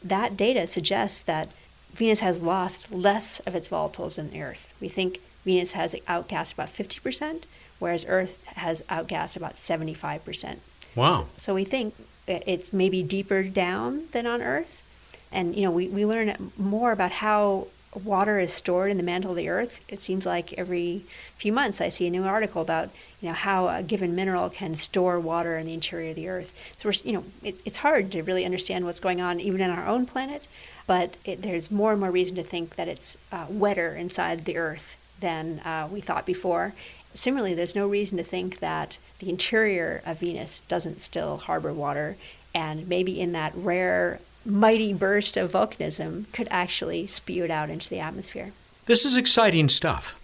that 0.02 0.36
data 0.36 0.66
suggests 0.66 1.20
that 1.20 1.48
Venus 1.94 2.20
has 2.20 2.42
lost 2.42 2.92
less 2.92 3.40
of 3.40 3.54
its 3.56 3.68
volatiles 3.70 4.14
than 4.16 4.30
the 4.30 4.42
Earth. 4.42 4.74
We 4.80 4.88
think 4.88 5.20
Venus 5.44 5.72
has 5.72 5.94
outgassed 6.06 6.54
about 6.54 6.68
50%, 6.68 7.44
whereas 7.78 8.04
Earth 8.08 8.44
has 8.56 8.82
outgassed 8.82 9.36
about 9.36 9.54
75%. 9.54 10.58
Wow. 10.94 11.16
So, 11.16 11.26
so 11.36 11.54
we 11.54 11.64
think 11.64 11.94
it's 12.26 12.72
maybe 12.72 13.02
deeper 13.02 13.42
down 13.42 14.04
than 14.12 14.26
on 14.26 14.42
Earth. 14.42 14.82
And, 15.30 15.54
you 15.54 15.62
know, 15.62 15.70
we, 15.70 15.88
we 15.88 16.06
learn 16.06 16.52
more 16.56 16.92
about 16.92 17.12
how 17.12 17.68
water 18.04 18.38
is 18.38 18.52
stored 18.52 18.90
in 18.90 18.96
the 18.96 19.02
mantle 19.02 19.30
of 19.30 19.36
the 19.36 19.48
Earth. 19.48 19.80
It 19.88 20.00
seems 20.00 20.26
like 20.26 20.52
every 20.54 21.04
few 21.36 21.52
months 21.52 21.80
I 21.80 21.88
see 21.88 22.06
a 22.06 22.10
new 22.10 22.24
article 22.24 22.62
about, 22.62 22.90
you 23.20 23.28
know, 23.28 23.34
how 23.34 23.68
a 23.68 23.82
given 23.82 24.14
mineral 24.14 24.50
can 24.50 24.74
store 24.74 25.18
water 25.18 25.56
in 25.56 25.66
the 25.66 25.74
interior 25.74 26.10
of 26.10 26.16
the 26.16 26.28
Earth. 26.28 26.52
So 26.76 26.88
we're, 26.88 26.94
you 27.04 27.12
know, 27.12 27.24
it, 27.42 27.60
it's 27.64 27.78
hard 27.78 28.12
to 28.12 28.22
really 28.22 28.44
understand 28.44 28.84
what's 28.84 29.00
going 29.00 29.20
on 29.20 29.40
even 29.40 29.60
in 29.60 29.70
our 29.70 29.86
own 29.86 30.06
planet, 30.06 30.46
but 30.86 31.16
it, 31.24 31.42
there's 31.42 31.70
more 31.70 31.92
and 31.92 32.00
more 32.00 32.10
reason 32.10 32.36
to 32.36 32.42
think 32.42 32.76
that 32.76 32.88
it's 32.88 33.16
uh, 33.32 33.46
wetter 33.48 33.94
inside 33.94 34.44
the 34.44 34.56
Earth 34.56 34.96
than 35.20 35.60
uh, 35.60 35.88
we 35.90 36.00
thought 36.00 36.26
before. 36.26 36.74
Similarly, 37.14 37.54
there's 37.54 37.74
no 37.74 37.88
reason 37.88 38.16
to 38.18 38.22
think 38.22 38.60
that 38.60 38.98
the 39.18 39.28
interior 39.28 40.02
of 40.06 40.20
Venus 40.20 40.62
doesn't 40.68 41.00
still 41.00 41.38
harbor 41.38 41.72
water, 41.72 42.16
and 42.54 42.86
maybe 42.88 43.20
in 43.20 43.32
that 43.32 43.52
rare, 43.54 44.20
mighty 44.44 44.92
burst 44.94 45.36
of 45.36 45.52
volcanism 45.52 46.30
could 46.32 46.48
actually 46.50 47.06
spew 47.06 47.44
it 47.44 47.50
out 47.50 47.70
into 47.70 47.88
the 47.88 47.98
atmosphere. 47.98 48.52
This 48.86 49.04
is 49.04 49.16
exciting 49.16 49.68
stuff. 49.68 50.14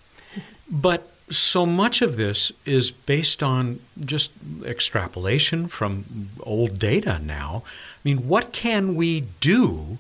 But 0.71 1.11
so 1.31 1.67
much 1.67 2.03
of 2.03 2.17
this 2.17 2.53
is 2.65 2.91
based 2.91 3.43
on 3.43 3.81
just 4.05 4.31
extrapolation 4.65 5.69
from 5.69 6.05
old 6.41 6.79
data 6.79 7.19
now. 7.19 7.63
I 7.67 7.99
mean, 8.05 8.29
what 8.29 8.53
can 8.53 8.95
we 8.95 9.25
do, 9.41 9.99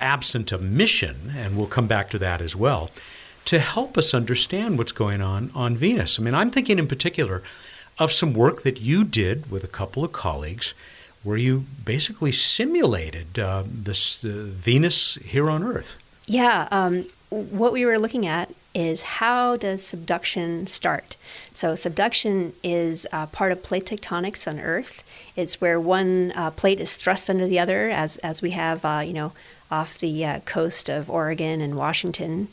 absent 0.00 0.52
a 0.52 0.58
mission, 0.58 1.32
and 1.36 1.56
we'll 1.56 1.66
come 1.66 1.86
back 1.86 2.10
to 2.10 2.18
that 2.18 2.40
as 2.40 2.54
well, 2.56 2.90
to 3.46 3.58
help 3.58 3.96
us 3.96 4.12
understand 4.12 4.76
what's 4.78 4.92
going 4.92 5.22
on 5.22 5.50
on 5.54 5.76
Venus? 5.76 6.18
I 6.18 6.22
mean, 6.22 6.34
I'm 6.34 6.50
thinking 6.50 6.78
in 6.78 6.86
particular 6.86 7.42
of 7.98 8.12
some 8.12 8.34
work 8.34 8.62
that 8.62 8.80
you 8.80 9.04
did 9.04 9.50
with 9.50 9.64
a 9.64 9.68
couple 9.68 10.04
of 10.04 10.12
colleagues 10.12 10.74
where 11.22 11.36
you 11.36 11.64
basically 11.84 12.32
simulated 12.32 13.38
uh, 13.38 13.64
this 13.66 14.24
uh, 14.24 14.28
Venus 14.28 15.14
here 15.16 15.50
on 15.50 15.64
Earth. 15.64 15.96
Yeah, 16.26 16.68
um, 16.70 17.06
what 17.30 17.72
we 17.72 17.84
were 17.84 17.98
looking 17.98 18.26
at 18.26 18.52
is 18.74 19.02
how 19.02 19.56
does 19.56 19.84
subduction 19.84 20.66
start? 20.66 21.16
So 21.52 21.74
subduction 21.74 22.52
is 22.62 23.06
uh, 23.12 23.26
part 23.26 23.50
of 23.52 23.62
plate 23.62 23.86
tectonics 23.86 24.46
on 24.46 24.60
Earth. 24.60 25.02
It's 25.34 25.60
where 25.60 25.80
one 25.80 26.32
uh, 26.36 26.50
plate 26.50 26.80
is 26.80 26.96
thrust 26.96 27.30
under 27.30 27.46
the 27.46 27.58
other, 27.58 27.90
as 27.90 28.18
as 28.18 28.42
we 28.42 28.50
have, 28.50 28.84
uh, 28.84 29.02
you 29.04 29.12
know, 29.12 29.32
off 29.70 29.98
the 29.98 30.24
uh, 30.24 30.40
coast 30.40 30.88
of 30.88 31.10
Oregon 31.10 31.60
and 31.60 31.76
Washington. 31.76 32.48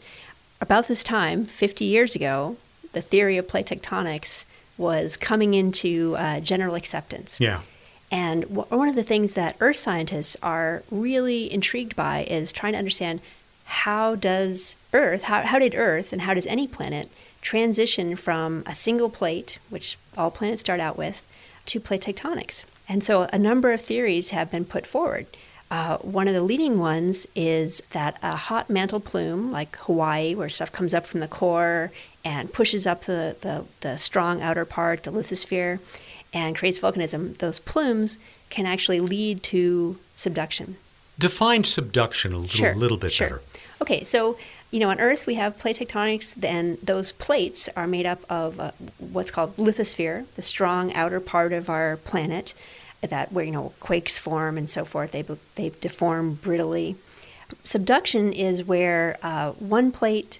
About 0.63 0.88
this 0.88 1.04
time, 1.04 1.43
50 1.43 1.84
years 1.84 2.15
ago, 2.15 2.56
the 2.93 3.02
theory 3.02 3.36
of 3.36 3.49
plate 3.49 3.65
tectonics 3.65 4.45
was 4.78 5.17
coming 5.17 5.56
into 5.56 6.15
uh, 6.17 6.39
general 6.39 6.76
acceptance. 6.76 7.38
Yeah. 7.38 7.60
And 8.10 8.45
wh- 8.45 8.71
one 8.71 8.88
of 8.88 8.95
the 8.95 9.04
things 9.04 9.34
that 9.34 9.58
earth 9.60 9.76
scientists 9.76 10.38
are 10.41 10.84
really 10.89 11.52
intrigued 11.52 11.97
by 11.97 12.23
is 12.30 12.54
trying 12.54 12.71
to 12.71 12.80
understand 12.80 13.19
how 13.65 14.15
does 14.15 14.78
Earth, 14.93 15.23
how, 15.23 15.41
how 15.41 15.60
did 15.60 15.76
Earth 15.76 16.13
and 16.13 16.21
how 16.21 16.34
does 16.34 16.47
any 16.47 16.65
planet 16.65 17.10
transition 17.41 18.15
from 18.15 18.63
a 18.65 18.73
single 18.73 19.10
plate, 19.10 19.60
which 19.69 19.97
all 20.17 20.32
planets 20.32 20.62
start 20.62 20.80
out 20.80 20.97
with, 20.97 21.26
to 21.65 21.82
plate 21.82 22.04
tectonics? 22.04 22.63
And 22.88 23.04
so 23.04 23.28
a 23.34 23.38
number 23.38 23.73
of 23.73 23.82
theories 23.82 24.30
have 24.30 24.49
been 24.49 24.63
put 24.63 24.88
forward. 24.88 25.28
Uh, 25.71 25.97
one 25.97 26.28
of 26.28 26.36
the 26.36 26.41
leading 26.41 26.78
ones 26.78 27.26
is 27.36 27.82
that 27.91 28.19
a 28.21 28.36
hot 28.36 28.69
mantle 28.69 28.99
plume, 28.99 29.52
like 29.52 29.76
Hawaii, 29.78 30.36
where 30.36 30.49
stuff 30.49 30.71
comes 30.71 30.93
up 30.93 31.06
from 31.06 31.19
the 31.19 31.28
core 31.28 31.91
and 32.23 32.54
pushes 32.54 32.86
up 32.86 33.06
the, 33.06 33.36
the, 33.41 33.65
the 33.82 33.97
strong 33.97 34.41
outer 34.41 34.65
part, 34.65 35.04
the 35.04 35.12
lithosphere, 35.12 35.80
and 36.34 36.56
creates 36.56 36.80
volcanism, 36.80 37.38
those 37.38 37.60
plumes 37.60 38.17
can 38.49 38.65
actually 38.65 38.99
lead 38.99 39.43
to 39.43 39.97
subduction. 40.15 40.78
Define 41.19 41.63
subduction 41.63 42.34
a 42.34 42.39
little, 42.39 42.73
little 42.73 42.97
bit 42.97 43.12
sure. 43.12 43.28
better. 43.28 43.41
Okay, 43.82 44.04
so 44.04 44.38
you 44.71 44.80
know 44.80 44.89
on 44.89 44.99
Earth 44.99 45.28
we 45.28 45.36
have 45.36 45.60
plate 45.60 45.78
tectonics. 45.78 46.34
Then 46.34 46.78
those 46.82 47.12
plates 47.12 47.69
are 47.76 47.86
made 47.86 48.06
up 48.06 48.21
of 48.30 48.60
uh, 48.60 48.71
what's 48.97 49.30
called 49.30 49.56
lithosphere, 49.58 50.26
the 50.36 50.41
strong 50.41 50.93
outer 50.93 51.19
part 51.19 51.54
of 51.54 51.69
our 51.69 51.97
planet, 51.97 52.54
that 53.10 53.32
where 53.32 53.46
you 53.46 53.52
know 53.52 53.74
quakes 53.80 54.20
form 54.20 54.58
and 54.58 54.70
so 54.70 54.86
forth. 54.86 55.12
They 55.12 55.24
they 55.56 55.72
deform 55.82 56.36
brittly. 56.36 56.96
Subduction 57.63 58.34
is 58.34 58.63
where 58.63 59.18
uh, 59.22 59.52
one 59.52 59.92
plate 59.92 60.39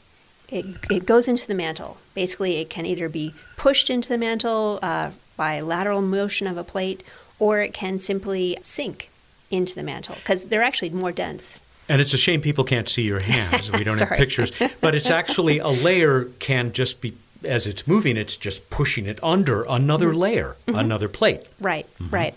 it, 0.54 0.66
it 0.90 1.06
goes 1.06 1.28
into 1.28 1.48
the 1.48 1.54
mantle. 1.54 1.98
Basically, 2.14 2.58
it 2.58 2.70
can 2.70 2.86
either 2.86 3.10
be 3.10 3.34
pushed 3.58 3.90
into 3.90 4.08
the 4.08 4.18
mantle 4.18 4.80
uh, 4.82 5.12
by 5.36 5.60
lateral 5.62 6.02
motion 6.02 6.48
of 6.48 6.58
a 6.58 6.64
plate, 6.64 7.04
or 7.40 7.62
it 7.62 7.74
can 7.74 7.98
simply 7.98 8.58
sink 8.62 9.10
into 9.50 9.74
the 9.76 9.84
mantle 9.84 10.16
because 10.16 10.46
they're 10.46 10.62
actually 10.62 10.90
more 10.92 11.12
dense. 11.12 11.60
And 11.90 12.02
it's 12.02 12.14
a 12.14 12.18
shame 12.18 12.42
people 12.42 12.64
can't 12.64 12.88
see 12.88 13.02
your 13.02 13.20
hands. 13.20 13.72
We 13.72 13.84
don't 13.84 14.00
have 14.00 14.12
pictures. 14.12 14.52
But 14.80 14.96
it's 14.96 15.10
actually 15.10 15.60
a 15.60 15.68
layer 15.68 16.26
can 16.40 16.72
just 16.72 17.02
be 17.02 17.14
as 17.46 17.68
it's 17.68 17.88
moving, 17.88 18.18
it's 18.18 18.38
just 18.38 18.70
pushing 18.70 19.06
it 19.06 19.20
under 19.24 19.64
another 19.64 20.10
Mm-hmm. 20.10 20.18
layer, 20.18 20.56
another 20.68 21.08
plate. 21.10 21.48
Right, 21.60 21.88
right. 22.10 22.36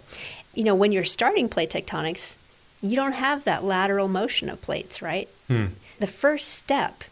You 0.54 0.64
know, 0.64 0.74
when 0.74 0.92
you're 0.92 1.04
starting 1.04 1.48
plate 1.48 1.70
tectonics, 1.70 2.36
you 2.80 2.96
don't 2.96 3.12
have 3.12 3.44
that 3.44 3.64
lateral 3.64 4.08
motion 4.08 4.48
of 4.48 4.60
plates, 4.62 5.00
right? 5.02 5.28
The 5.48 6.06
first 6.06 6.48
step 6.50 7.04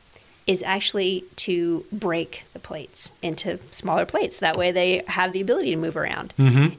is 0.47 0.63
actually 0.63 1.25
to 1.37 1.87
break 1.91 2.45
the 2.53 2.59
plates 2.59 3.09
into 3.23 3.59
smaller 3.71 4.05
plates. 4.05 4.39
That 4.39 4.57
way 4.59 4.73
they 4.73 5.03
have 5.09 5.33
the 5.33 5.41
ability 5.41 5.71
to 5.71 5.77
move 5.77 5.97
around. 5.97 6.35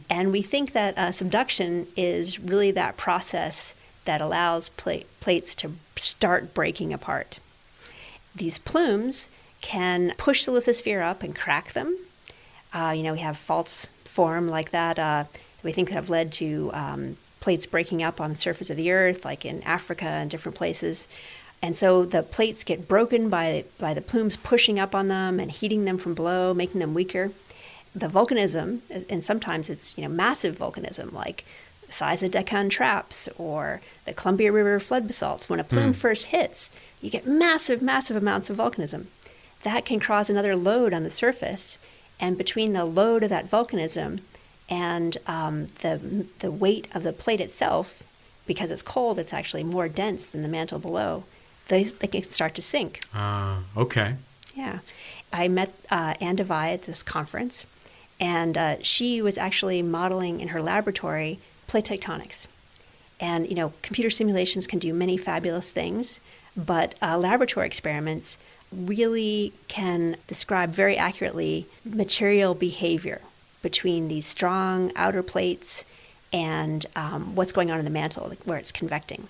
And 0.10 0.32
we 0.32 0.42
think 0.44 0.74
that 0.74 0.98
uh, 0.98 1.12
subduction 1.12 1.88
is 1.98 2.40
really 2.40 2.72
that 2.72 2.96
process 2.98 3.74
that 4.06 4.22
allows 4.22 4.70
plate, 4.70 5.08
plates 5.20 5.56
to 5.56 5.72
start 5.96 6.54
breaking 6.54 6.94
apart. 6.94 7.40
These 8.36 8.60
plumes 8.60 9.30
can 9.66 10.14
push 10.18 10.46
the 10.46 10.52
lithosphere 10.52 11.02
up 11.02 11.24
and 11.24 11.36
crack 11.36 11.74
them. 11.74 11.98
Uh, 12.72 12.94
you 12.96 13.02
know, 13.02 13.14
we 13.14 13.20
have 13.20 13.36
faults 13.36 13.88
form 14.04 14.48
like 14.48 14.70
that. 14.70 15.00
Uh, 15.00 15.24
we 15.64 15.72
think 15.72 15.90
have 15.90 16.08
led 16.08 16.32
to 16.34 16.70
um, 16.72 17.18
plates 17.40 17.66
breaking 17.66 18.04
up 18.04 18.22
on 18.22 18.30
the 18.30 18.36
surface 18.36 18.70
of 18.70 18.78
the 18.78 18.92
Earth, 18.92 19.26
like 19.26 19.44
in 19.44 19.64
Africa 19.64 20.06
and 20.06 20.30
different 20.30 20.56
places. 20.56 21.08
And 21.64 21.76
so 21.76 22.06
the 22.06 22.22
plates 22.22 22.64
get 22.64 22.88
broken 22.88 23.28
by 23.28 23.66
by 23.80 23.96
the 23.96 24.02
plumes 24.02 24.38
pushing 24.38 24.78
up 24.78 24.94
on 24.94 25.08
them 25.08 25.40
and 25.40 25.50
heating 25.50 25.86
them 25.86 25.98
from 25.98 26.14
below, 26.14 26.54
making 26.54 26.80
them 26.80 26.94
weaker. 26.94 27.32
The 27.96 28.08
volcanism, 28.08 28.82
and 29.10 29.26
sometimes 29.26 29.68
it's 29.68 29.98
you 29.98 30.04
know 30.04 30.10
massive 30.10 30.56
volcanism, 30.60 31.12
like 31.12 31.44
the 31.88 31.92
size 31.92 32.22
of 32.22 32.30
Deccan 32.30 32.70
traps 32.70 33.28
or 33.36 33.82
the 34.06 34.14
Columbia 34.14 34.52
River 34.52 34.80
flood 34.80 35.08
basalts. 35.08 35.50
When 35.50 35.60
a 35.60 35.64
plume 35.64 35.94
first 35.94 36.28
hits, 36.28 36.70
you 37.02 37.10
get 37.10 37.26
massive, 37.26 37.82
massive 37.82 38.16
amounts 38.16 38.52
of 38.52 38.58
volcanism. 38.58 39.06
That 39.66 39.84
can 39.84 40.00
cause 40.00 40.30
another 40.30 40.56
load 40.56 40.94
on 40.94 41.04
the 41.04 41.10
surface, 41.10 41.80
and 42.20 42.38
between 42.38 42.74
the 42.74 42.86
load 42.86 43.24
of 43.24 43.32
that 43.32 43.50
volcanism 43.50 44.22
and 44.70 45.18
um, 45.26 45.68
the 45.82 45.94
the 46.40 46.52
weight 46.52 46.88
of 46.96 47.02
the 47.04 47.12
plate 47.24 47.42
itself, 47.42 48.04
because 48.46 48.70
it's 48.70 48.84
cold, 48.94 49.18
it's 49.18 49.34
actually 49.34 49.64
more 49.64 49.90
dense 49.90 50.28
than 50.28 50.44
the 50.44 50.48
mantle 50.58 50.80
below. 50.80 51.24
They, 51.68 51.86
they 51.86 52.08
can 52.08 52.24
start 52.30 52.54
to 52.56 52.62
sink. 52.62 53.02
Uh, 53.12 53.62
okay. 53.76 54.16
Yeah. 54.54 54.80
I 55.34 55.48
met 55.48 55.74
uh, 55.90 56.14
Anne 56.22 56.36
Davaille 56.36 56.76
at 56.76 56.84
this 56.84 57.02
conference, 57.02 57.66
and 58.20 58.56
uh, 58.56 58.76
she 58.84 59.20
was 59.20 59.38
actually 59.38 59.82
modeling 59.82 60.42
in 60.42 60.50
her 60.50 60.62
laboratory 60.62 61.40
plate 61.68 61.86
tectonics. 61.86 62.46
And, 63.20 63.50
you 63.50 63.56
know, 63.56 63.74
computer 63.82 64.12
simulations 64.12 64.68
can 64.68 64.78
do 64.78 64.94
many 64.94 65.18
fabulous 65.18 65.72
things, 65.72 66.20
but 66.56 66.94
uh, 67.02 67.18
laboratory 67.18 67.66
experiments 67.66 68.38
really 68.76 69.54
can 69.68 70.18
describe 70.28 70.72
very 70.72 70.98
accurately 70.98 71.68
material 71.84 72.54
behavior 72.54 73.22
between 73.62 74.08
these 74.08 74.26
strong 74.26 74.92
outer 74.96 75.24
plates 75.24 75.86
and 76.32 76.86
um, 76.96 77.36
what's 77.36 77.52
going 77.52 77.72
on 77.72 77.80
in 77.80 77.86
the 77.86 77.92
mantle 77.92 78.32
where 78.44 78.58
it's 78.58 78.72
convecting. 78.72 79.28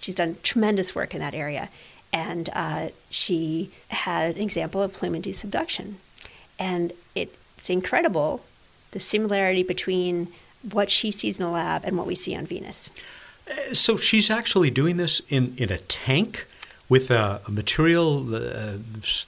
She's 0.00 0.14
done 0.14 0.36
tremendous 0.42 0.94
work 0.94 1.14
in 1.14 1.20
that 1.20 1.34
area. 1.34 1.68
And 2.12 2.48
uh, 2.52 2.88
she 3.10 3.70
had 3.88 4.36
an 4.36 4.42
example 4.42 4.82
of 4.82 4.92
plume 4.92 5.14
induced 5.14 5.40
subduction. 5.40 5.98
And 6.58 6.92
it's 7.14 7.68
incredible 7.68 8.42
the 8.92 9.00
similarity 9.00 9.62
between 9.62 10.28
what 10.72 10.90
she 10.90 11.10
sees 11.10 11.38
in 11.38 11.44
the 11.44 11.50
lab 11.50 11.84
and 11.84 11.98
what 11.98 12.06
we 12.06 12.14
see 12.14 12.34
on 12.34 12.46
Venus. 12.46 12.88
So 13.72 13.96
she's 13.96 14.30
actually 14.30 14.70
doing 14.70 14.96
this 14.96 15.20
in, 15.28 15.54
in 15.56 15.70
a 15.70 15.78
tank 15.78 16.46
with 16.88 17.10
a, 17.10 17.40
a 17.46 17.50
material 17.50 18.34
uh, 18.34 18.74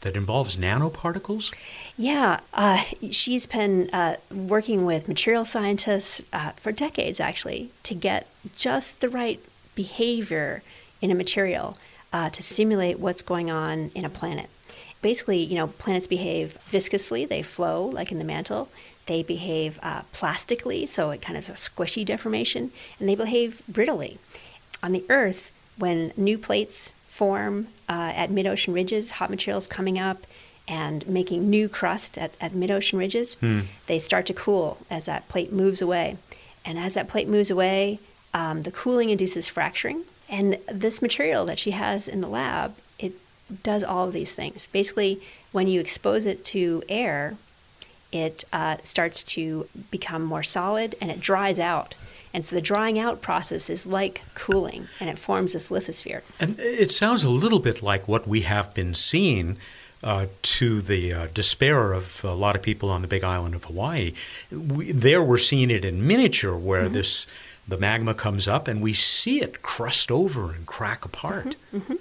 that 0.03 0.13
involves 0.15 0.57
nanoparticles? 0.57 1.53
Yeah, 1.97 2.41
uh, 2.55 2.85
she's 3.11 3.47
been 3.47 3.91
uh, 3.93 4.17
working 4.33 4.85
with 4.85 5.09
material 5.09 5.45
scientists 5.45 6.23
uh, 6.33 6.53
for 6.53 6.73
decades, 6.73 7.19
actually, 7.19 7.71
to 7.83 7.95
get 7.95 8.29
just 8.57 9.01
the 9.01 9.09
right 9.09 9.41
behavior 9.75 10.63
in 11.01 11.11
a 11.11 11.15
material 11.15 11.77
uh, 12.13 12.31
to 12.31 12.43
simulate 12.43 12.99
what's 12.99 13.23
going 13.23 13.51
on 13.51 13.91
in 13.95 14.05
a 14.05 14.11
planet. 14.11 14.49
Basically, 15.03 15.39
you 15.39 15.55
know, 15.55 15.69
planets 15.69 16.07
behave 16.07 16.59
viscously, 16.67 17.25
they 17.25 17.43
flow 17.43 17.85
like 17.85 18.11
in 18.11 18.19
the 18.19 18.25
mantle. 18.25 18.69
They 19.07 19.23
behave 19.23 19.79
uh, 19.83 20.03
plastically, 20.13 20.85
so 20.85 21.11
it 21.11 21.23
kind 21.23 21.39
of 21.39 21.49
a 21.49 21.53
squishy 21.53 22.05
deformation, 22.05 22.73
and 22.99 23.09
they 23.09 23.15
behave 23.15 23.63
brittly. 23.67 24.19
On 24.83 24.93
the 24.93 25.05
Earth, 25.09 25.51
when 25.79 26.13
new 26.17 26.37
plates 26.37 26.93
form 27.19 27.67
uh, 27.89 28.13
at 28.15 28.31
mid 28.31 28.47
ocean 28.47 28.73
ridges, 28.73 29.11
hot 29.11 29.29
materials 29.29 29.67
coming 29.67 29.99
up 29.99 30.25
and 30.69 31.05
making 31.09 31.51
new 31.51 31.69
crust 31.69 32.17
at, 32.17 32.33
at 32.41 32.55
mid 32.55 32.71
ocean 32.71 32.97
ridges, 32.99 33.37
they 33.89 33.99
start 33.99 34.25
to 34.27 34.33
cool 34.33 34.79
as 34.89 35.07
that 35.07 35.29
plate 35.29 35.53
moves 35.53 35.83
away. 35.83 36.17
And 36.65 36.79
as 36.79 36.95
that 36.95 37.09
plate 37.09 37.27
moves 37.27 37.51
away, 37.51 37.99
um, 38.33 38.63
the 38.63 38.71
cooling 38.71 39.11
induces 39.11 39.49
fracturing. 39.49 40.05
And 40.29 40.59
this 40.71 41.03
material 41.03 41.45
that 41.47 41.59
she 41.59 41.73
has 41.73 42.07
in 42.07 42.21
the 42.21 42.29
lab, 42.29 42.77
it 42.99 43.15
does 43.65 43.83
all 43.83 44.07
of 44.07 44.13
these 44.13 44.35
things. 44.35 44.67
Basically, 44.67 45.21
when 45.51 45.67
you 45.67 45.81
expose 45.81 46.25
it 46.25 46.45
to 46.47 46.85
air, 46.89 47.37
it 48.13 48.45
uh, 48.53 48.77
starts 48.85 49.25
to 49.25 49.67
become 49.91 50.23
more 50.23 50.45
solid 50.45 50.95
and 51.01 51.11
it 51.11 51.19
dries 51.21 51.59
out. 51.59 51.97
And 52.35 52.45
so 52.45 52.55
the 52.57 52.63
drying 52.63 52.99
out 52.99 53.23
process 53.23 53.71
is 53.71 53.87
like 53.87 54.23
cooling 54.35 54.89
and 55.01 55.09
it 55.09 55.19
forms 55.19 55.53
this 55.53 55.71
lithosphere. 55.71 56.23
And 56.39 56.59
it 56.61 56.93
sounds 56.93 57.25
a 57.25 57.31
little 57.31 57.59
bit 57.59 57.83
like 57.83 58.07
what 58.07 58.29
we 58.29 58.43
have 58.43 58.75
been 58.75 58.95
seeing 58.95 59.57
uh, 60.05 60.27
to 60.43 60.81
the 60.81 61.13
uh, 61.13 61.27
despair 61.35 61.93
of 61.93 62.23
a 62.25 62.33
lot 62.35 62.55
of 62.55 62.63
people 62.63 62.89
on 62.91 63.03
the 63.03 63.09
big 63.09 63.25
island 63.25 63.55
of 63.55 63.65
Hawaii. 63.65 64.13
We, 64.53 64.93
there 64.93 65.23
we're 65.23 65.39
seeing 65.39 65.71
it 65.71 65.85
in 65.85 66.07
miniature 66.07 66.57
where 66.57 66.85
Mm-hmm. 66.85 66.95
this 66.95 67.27
the 67.67 67.77
magma 67.77 68.15
comes 68.15 68.49
up 68.49 68.67
and 68.67 68.81
we 68.81 68.95
see 68.95 69.43
it 69.43 69.61
crust 69.61 70.11
over 70.11 70.53
and 70.53 70.65
crack 70.65 71.05
apart. 71.05 71.55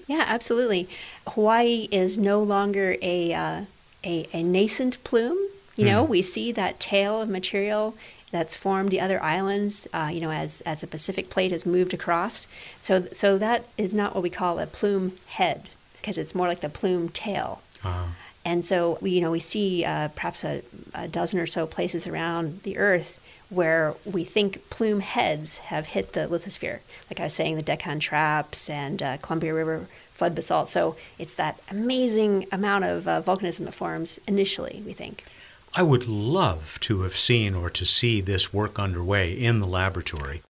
Yeah, 0.07 0.23
absolutely. 0.25 0.87
Hawaii 1.27 1.89
is 1.91 2.17
no 2.17 2.41
longer 2.41 2.95
a, 3.01 3.33
uh, 3.33 3.61
a, 4.01 4.27
a 4.31 4.43
nascent 4.43 5.03
plume. 5.03 5.37
You 5.75 5.83
know, 5.85 6.03
we 6.05 6.21
see 6.21 6.53
that 6.53 6.79
tail 6.79 7.21
of 7.21 7.27
material 7.29 7.95
that's 8.31 8.55
formed 8.55 8.89
the 8.89 8.99
other 8.99 9.21
islands, 9.23 9.87
uh, 9.93 10.09
you 10.11 10.19
know, 10.19 10.31
as, 10.31 10.61
as 10.61 10.81
the 10.81 10.87
Pacific 10.87 11.29
plate 11.29 11.51
has 11.51 11.65
moved 11.65 11.93
across. 11.93 12.47
So, 12.81 13.07
so 13.13 13.37
that 13.37 13.65
is 13.77 13.93
not 13.93 14.13
what 14.13 14.23
we 14.23 14.29
call 14.29 14.59
a 14.59 14.67
plume 14.67 15.13
head, 15.27 15.69
because 16.01 16.17
it's 16.17 16.35
more 16.35 16.47
like 16.47 16.59
the 16.59 16.69
plume 16.69 17.09
tail. 17.09 17.61
Uh, 17.83 18.07
And 18.45 18.63
so 18.65 18.97
we, 19.01 19.11
you 19.11 19.19
know, 19.19 19.31
we 19.31 19.41
see 19.41 19.83
uh, 19.83 20.07
perhaps 20.15 20.45
a, 20.45 20.61
a 20.93 21.07
dozen 21.09 21.37
or 21.37 21.45
so 21.45 21.67
places 21.67 22.07
around 22.07 22.61
the 22.63 22.77
Earth 22.77 23.19
where 23.49 23.93
we 24.05 24.23
think 24.23 24.69
plume 24.69 25.01
heads 25.01 25.57
have 25.57 25.87
hit 25.87 26.13
the 26.13 26.27
lithosphere. 26.27 26.79
Like 27.09 27.19
I 27.19 27.23
was 27.23 27.33
saying, 27.33 27.57
the 27.57 27.61
Deccan 27.61 27.99
traps 27.99 28.69
and 28.69 29.03
uh, 29.03 29.17
Columbia 29.17 29.53
River 29.53 29.87
flood 30.11 30.33
basalt. 30.33 30.69
So 30.69 30.95
it's 31.19 31.35
that 31.35 31.59
amazing 31.69 32.47
amount 32.51 32.85
of 32.85 33.05
uh, 33.05 33.21
volcanism 33.21 33.65
that 33.65 33.73
forms 33.73 34.17
initially, 34.27 34.81
we 34.85 34.93
think. 34.93 35.25
I 35.73 35.83
would 35.83 36.07
love 36.07 36.77
to 36.81 37.01
have 37.01 37.15
seen 37.17 37.53
or 37.53 37.69
to 37.69 37.85
see 37.85 38.21
this 38.21 38.53
work 38.53 38.79
underway 38.79 39.31
in 39.31 39.59
the 39.59 39.67
laboratory. 39.67 40.41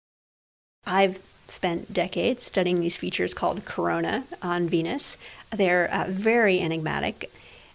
I've 0.86 1.20
spent 1.48 1.94
decades 1.94 2.44
studying 2.44 2.80
these 2.80 2.98
features 2.98 3.34
called 3.34 3.66
corona 3.66 4.26
on 4.42 4.70
Venus. 4.70 5.18
They're 5.52 5.90
uh, 5.94 6.06
very 6.10 6.60
enigmatic. 6.60 7.32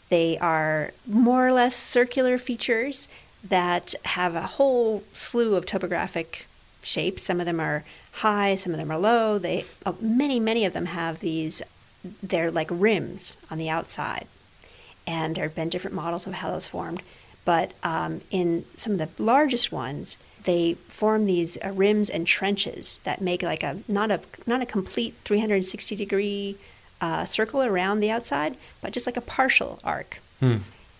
They 0.08 0.38
are 0.38 0.92
more 1.06 1.46
or 1.46 1.52
less 1.52 1.76
circular 1.76 2.38
features 2.38 3.08
that 3.42 3.94
have 4.04 4.34
a 4.34 4.42
whole 4.42 5.02
slew 5.12 5.56
of 5.56 5.66
topographic 5.66 6.46
shapes. 6.82 7.22
Some 7.22 7.40
of 7.40 7.46
them 7.46 7.60
are 7.60 7.84
high, 8.12 8.54
some 8.54 8.72
of 8.72 8.78
them 8.78 8.90
are 8.90 8.98
low. 8.98 9.38
They 9.38 9.64
uh, 9.84 9.94
many 10.00 10.38
many 10.38 10.64
of 10.64 10.72
them 10.72 10.86
have 10.86 11.20
these. 11.20 11.62
They're 12.22 12.50
like 12.50 12.68
rims 12.70 13.36
on 13.50 13.58
the 13.58 13.70
outside, 13.70 14.26
and 15.06 15.34
there 15.34 15.44
have 15.44 15.54
been 15.54 15.68
different 15.68 15.96
models 15.96 16.26
of 16.26 16.34
how 16.34 16.50
those 16.50 16.66
formed. 16.66 17.02
But 17.44 17.72
um, 17.82 18.20
in 18.30 18.64
some 18.76 18.92
of 18.92 18.98
the 18.98 19.22
largest 19.22 19.72
ones, 19.72 20.16
they 20.44 20.74
form 20.88 21.24
these 21.24 21.58
uh, 21.64 21.70
rims 21.70 22.10
and 22.10 22.26
trenches 22.26 23.00
that 23.04 23.20
make 23.20 23.42
like 23.42 23.62
a 23.62 23.78
not 23.88 24.10
a 24.10 24.20
not 24.46 24.62
a 24.62 24.66
complete 24.66 25.14
360 25.24 25.96
degree 25.96 26.56
uh, 27.00 27.24
circle 27.24 27.62
around 27.62 28.00
the 28.00 28.10
outside, 28.10 28.56
but 28.80 28.92
just 28.92 29.06
like 29.06 29.16
a 29.16 29.20
partial 29.20 29.80
arc. 29.82 30.20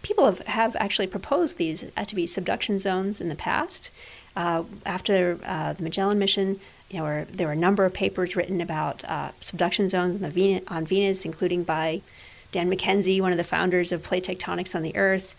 People 0.02 0.26
have, 0.26 0.40
have 0.40 0.76
actually 0.76 1.06
proposed 1.06 1.58
these 1.58 1.90
to 2.06 2.14
be 2.14 2.26
subduction 2.26 2.80
zones 2.80 3.20
in 3.20 3.28
the 3.28 3.36
past. 3.36 3.90
Uh, 4.34 4.64
after 4.84 5.38
uh, 5.44 5.74
the 5.74 5.82
Magellan 5.82 6.18
mission, 6.18 6.58
you 6.90 6.98
know, 6.98 7.04
where 7.04 7.24
there 7.26 7.46
were 7.46 7.52
a 7.52 7.56
number 7.56 7.84
of 7.84 7.94
papers 7.94 8.34
written 8.34 8.60
about 8.60 9.04
uh, 9.04 9.30
subduction 9.40 9.88
zones 9.88 10.16
on, 10.16 10.22
the 10.22 10.30
Venus, 10.30 10.62
on 10.68 10.84
Venus, 10.86 11.24
including 11.24 11.62
by 11.62 12.02
Dan 12.50 12.70
McKenzie, 12.70 13.20
one 13.20 13.30
of 13.30 13.38
the 13.38 13.44
founders 13.44 13.92
of 13.92 14.02
plate 14.02 14.24
tectonics 14.24 14.74
on 14.74 14.82
the 14.82 14.94
Earth. 14.96 15.34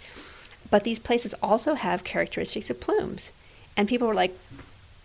But 0.73 0.85
these 0.85 0.97
places 0.97 1.35
also 1.39 1.75
have 1.75 2.03
characteristics 2.03 2.71
of 2.71 2.79
plumes. 2.79 3.31
And 3.77 3.87
people 3.87 4.07
were 4.07 4.15
like, 4.15 4.35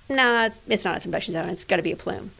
nah, 0.08 0.48
it's 0.66 0.84
not 0.86 0.96
a 0.96 1.00
subduction 1.02 1.34
zone, 1.34 1.50
it's 1.50 1.66
got 1.66 1.76
to 1.76 1.82
be 1.82 1.92
a 1.92 1.96
plume. 1.96 2.30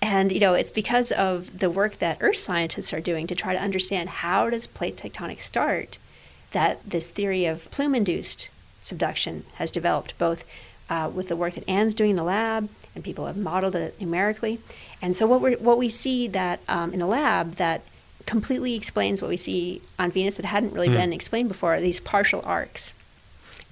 And, 0.00 0.30
you 0.30 0.38
know, 0.38 0.54
it's 0.54 0.70
because 0.70 1.10
of 1.10 1.58
the 1.58 1.68
work 1.68 1.98
that 1.98 2.18
earth 2.20 2.36
scientists 2.36 2.92
are 2.92 3.00
doing 3.00 3.26
to 3.26 3.34
try 3.34 3.54
to 3.54 3.60
understand 3.60 4.08
how 4.08 4.50
does 4.50 4.68
plate 4.68 4.96
tectonics 4.96 5.40
start 5.40 5.98
that 6.52 6.78
this 6.88 7.08
theory 7.08 7.44
of 7.44 7.68
plume 7.72 7.96
induced 7.96 8.50
subduction 8.82 9.46
has 9.54 9.72
developed, 9.72 10.16
both 10.16 10.48
uh, 10.88 11.10
with 11.12 11.26
the 11.26 11.34
work 11.34 11.54
that 11.54 11.68
Anne's 11.68 11.92
doing 11.92 12.10
in 12.10 12.16
the 12.16 12.22
lab, 12.22 12.68
and 12.94 13.02
people 13.02 13.26
have 13.26 13.36
modeled 13.36 13.74
it 13.74 14.00
numerically. 14.00 14.60
And 15.02 15.16
so, 15.16 15.26
what, 15.26 15.40
we 15.40 15.56
what 15.56 15.76
we 15.76 15.88
see 15.88 16.28
that 16.28 16.60
um, 16.68 16.92
in 16.92 17.00
the 17.00 17.06
lab 17.06 17.56
that 17.56 17.82
completely 18.26 18.74
explains 18.74 19.22
what 19.22 19.28
we 19.28 19.36
see 19.36 19.80
on 19.98 20.10
Venus 20.10 20.36
that 20.36 20.46
hadn't 20.46 20.72
really 20.72 20.88
mm. 20.88 20.96
been 20.96 21.12
explained 21.12 21.48
before 21.48 21.80
these 21.80 22.00
partial 22.00 22.42
arcs. 22.44 22.92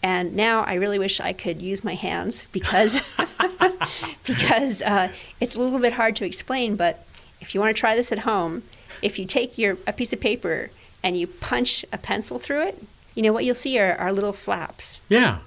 And 0.03 0.37
now 0.37 0.63
I 0.63 0.75
really 0.75 0.99
wish 0.99 1.21
I 1.21 1.33
could 1.33 1.61
use 1.61 1.83
my 1.83 1.95
hands 1.95 2.47
because 2.53 3.03
because 4.27 4.83
uh, 4.83 5.09
it's 5.41 5.55
a 5.55 5.61
little 5.61 5.79
bit 5.79 5.95
hard 5.95 6.17
to 6.17 6.25
explain. 6.25 6.77
But 6.77 7.07
if 7.41 7.55
you 7.55 7.61
want 7.61 7.75
to 7.75 7.81
try 7.81 7.97
this 7.97 8.13
at 8.13 8.21
home, 8.21 8.63
if 9.03 9.19
you 9.19 9.27
take 9.27 9.59
your 9.59 9.79
a 9.87 9.93
piece 9.93 10.13
of 10.13 10.21
paper 10.21 10.71
and 11.03 11.17
you 11.17 11.27
punch 11.27 11.85
a 11.93 11.99
pencil 11.99 12.39
through 12.39 12.63
it, 12.69 12.83
you 13.15 13.23
know 13.23 13.33
what 13.33 13.45
you'll 13.45 13.55
see 13.55 13.79
are, 13.79 13.95
are 13.97 14.13
little 14.13 14.33
flaps. 14.33 15.01
Yeah. 15.09 15.39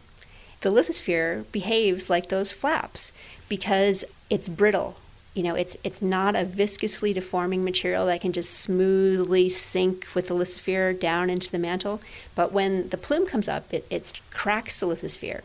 The 0.62 0.70
lithosphere 0.70 1.50
behaves 1.52 2.10
like 2.10 2.30
those 2.30 2.54
flaps 2.54 3.12
because 3.48 4.04
it's 4.30 4.50
brittle 4.50 4.98
you 5.38 5.44
know, 5.44 5.54
it's 5.54 5.78
it's 5.84 6.02
not 6.02 6.36
a 6.36 6.44
viscously 6.44 7.14
deforming 7.14 7.64
material 7.64 8.08
that 8.08 8.22
can 8.22 8.34
just 8.34 8.58
smoothly 8.60 9.50
sink 9.50 10.08
with 10.16 10.30
the 10.30 10.34
lithosphere 10.34 11.00
down 11.00 11.30
into 11.30 11.52
the 11.52 11.60
mantle. 11.60 12.02
But 12.34 12.52
when 12.52 12.90
the 12.90 12.98
plume 12.98 13.28
comes 13.28 13.48
up, 13.48 13.72
it, 13.72 13.86
it 13.92 14.20
cracks 14.32 14.80
the 14.80 14.88
lithosphere. 14.88 15.44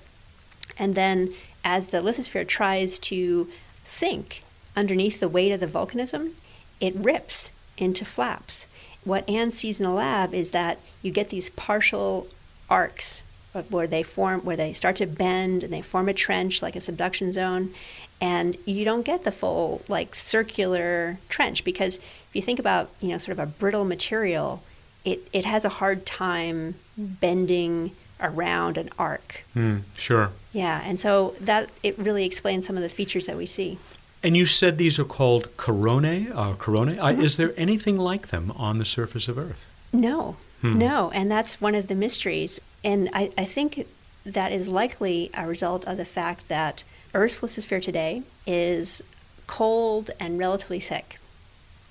And 0.79 0.95
then 0.95 1.35
as 1.63 1.89
the 1.89 1.99
lithosphere 1.99 2.49
tries 2.49 2.99
to 3.01 3.51
sink 3.85 4.43
underneath 4.75 5.21
the 5.21 5.29
weight 5.29 5.53
of 5.53 5.61
the 5.61 5.67
volcanism, 5.67 6.33
it 6.81 6.95
rips 6.97 7.53
into 7.77 8.07
flaps. 8.07 8.67
What 9.05 9.29
Anne 9.29 9.53
sees 9.53 9.79
in 9.79 9.85
the 9.85 9.93
lab 9.93 10.33
is 10.33 10.53
that 10.53 10.79
you 11.03 11.11
get 11.11 11.29
these 11.29 11.51
partial 11.51 12.29
arcs 12.71 13.25
where 13.69 13.87
they 13.87 14.03
form 14.03 14.41
where 14.41 14.57
they 14.57 14.73
start 14.73 14.97
to 14.97 15.07
bend 15.07 15.63
and 15.63 15.73
they 15.73 15.83
form 15.83 16.09
a 16.09 16.15
trench 16.15 16.63
like 16.63 16.75
a 16.75 16.81
subduction 16.81 17.33
zone 17.33 17.75
and 18.23 18.57
you 18.65 18.85
don't 18.85 19.03
get 19.03 19.25
the 19.25 19.33
full 19.33 19.83
like 19.89 20.15
circular 20.15 21.19
trench 21.29 21.65
because 21.65 21.97
if 21.97 22.31
you 22.33 22.41
think 22.41 22.59
about 22.59 22.89
you 23.01 23.09
know 23.09 23.19
sort 23.19 23.37
of 23.37 23.41
a 23.41 23.47
brittle 23.47 23.85
material 23.85 24.63
it, 25.05 25.21
it 25.33 25.45
has 25.45 25.65
a 25.65 25.69
hard 25.69 26.07
time 26.07 26.77
bending 26.97 27.91
around 28.21 28.79
an 28.79 28.89
arc. 28.97 29.43
Mm, 29.55 29.83
sure. 29.97 30.31
Yeah 30.53 30.81
and 30.85 30.99
so 31.01 31.35
that 31.41 31.71
it 31.83 31.99
really 31.99 32.25
explains 32.25 32.65
some 32.67 32.77
of 32.77 32.83
the 32.83 32.89
features 32.89 33.27
that 33.27 33.37
we 33.37 33.45
see. 33.45 33.79
And 34.23 34.37
you 34.37 34.47
said 34.47 34.79
these 34.79 35.01
are 35.01 35.05
called 35.05 35.55
coronae 35.57 36.31
uh, 36.31 36.55
coronae 36.55 36.97
mm-hmm. 36.97 37.21
is 37.21 37.37
there 37.37 37.53
anything 37.57 37.99
like 37.99 38.29
them 38.29 38.53
on 38.53 38.79
the 38.79 38.85
surface 38.85 39.27
of 39.27 39.37
earth? 39.37 39.69
No. 39.93 40.37
Hmm. 40.61 40.79
no 40.79 41.11
and 41.13 41.29
that's 41.29 41.61
one 41.61 41.75
of 41.75 41.89
the 41.89 41.97
mysteries. 41.97 42.61
And 42.85 43.11
I, 43.13 43.33
I 43.37 43.45
think 43.45 43.89
that 44.25 44.53
is 44.53 44.69
likely 44.69 45.31
a 45.35 45.49
result 45.49 45.85
of 45.89 45.97
the 45.97 46.05
fact 46.05 46.47
that 46.47 46.85
Earth's 47.15 47.41
lithosphere 47.41 47.83
today 47.83 48.23
is 48.47 49.03
cold 49.47 50.11
and 50.19 50.39
relatively 50.39 50.81
thick. 50.81 51.19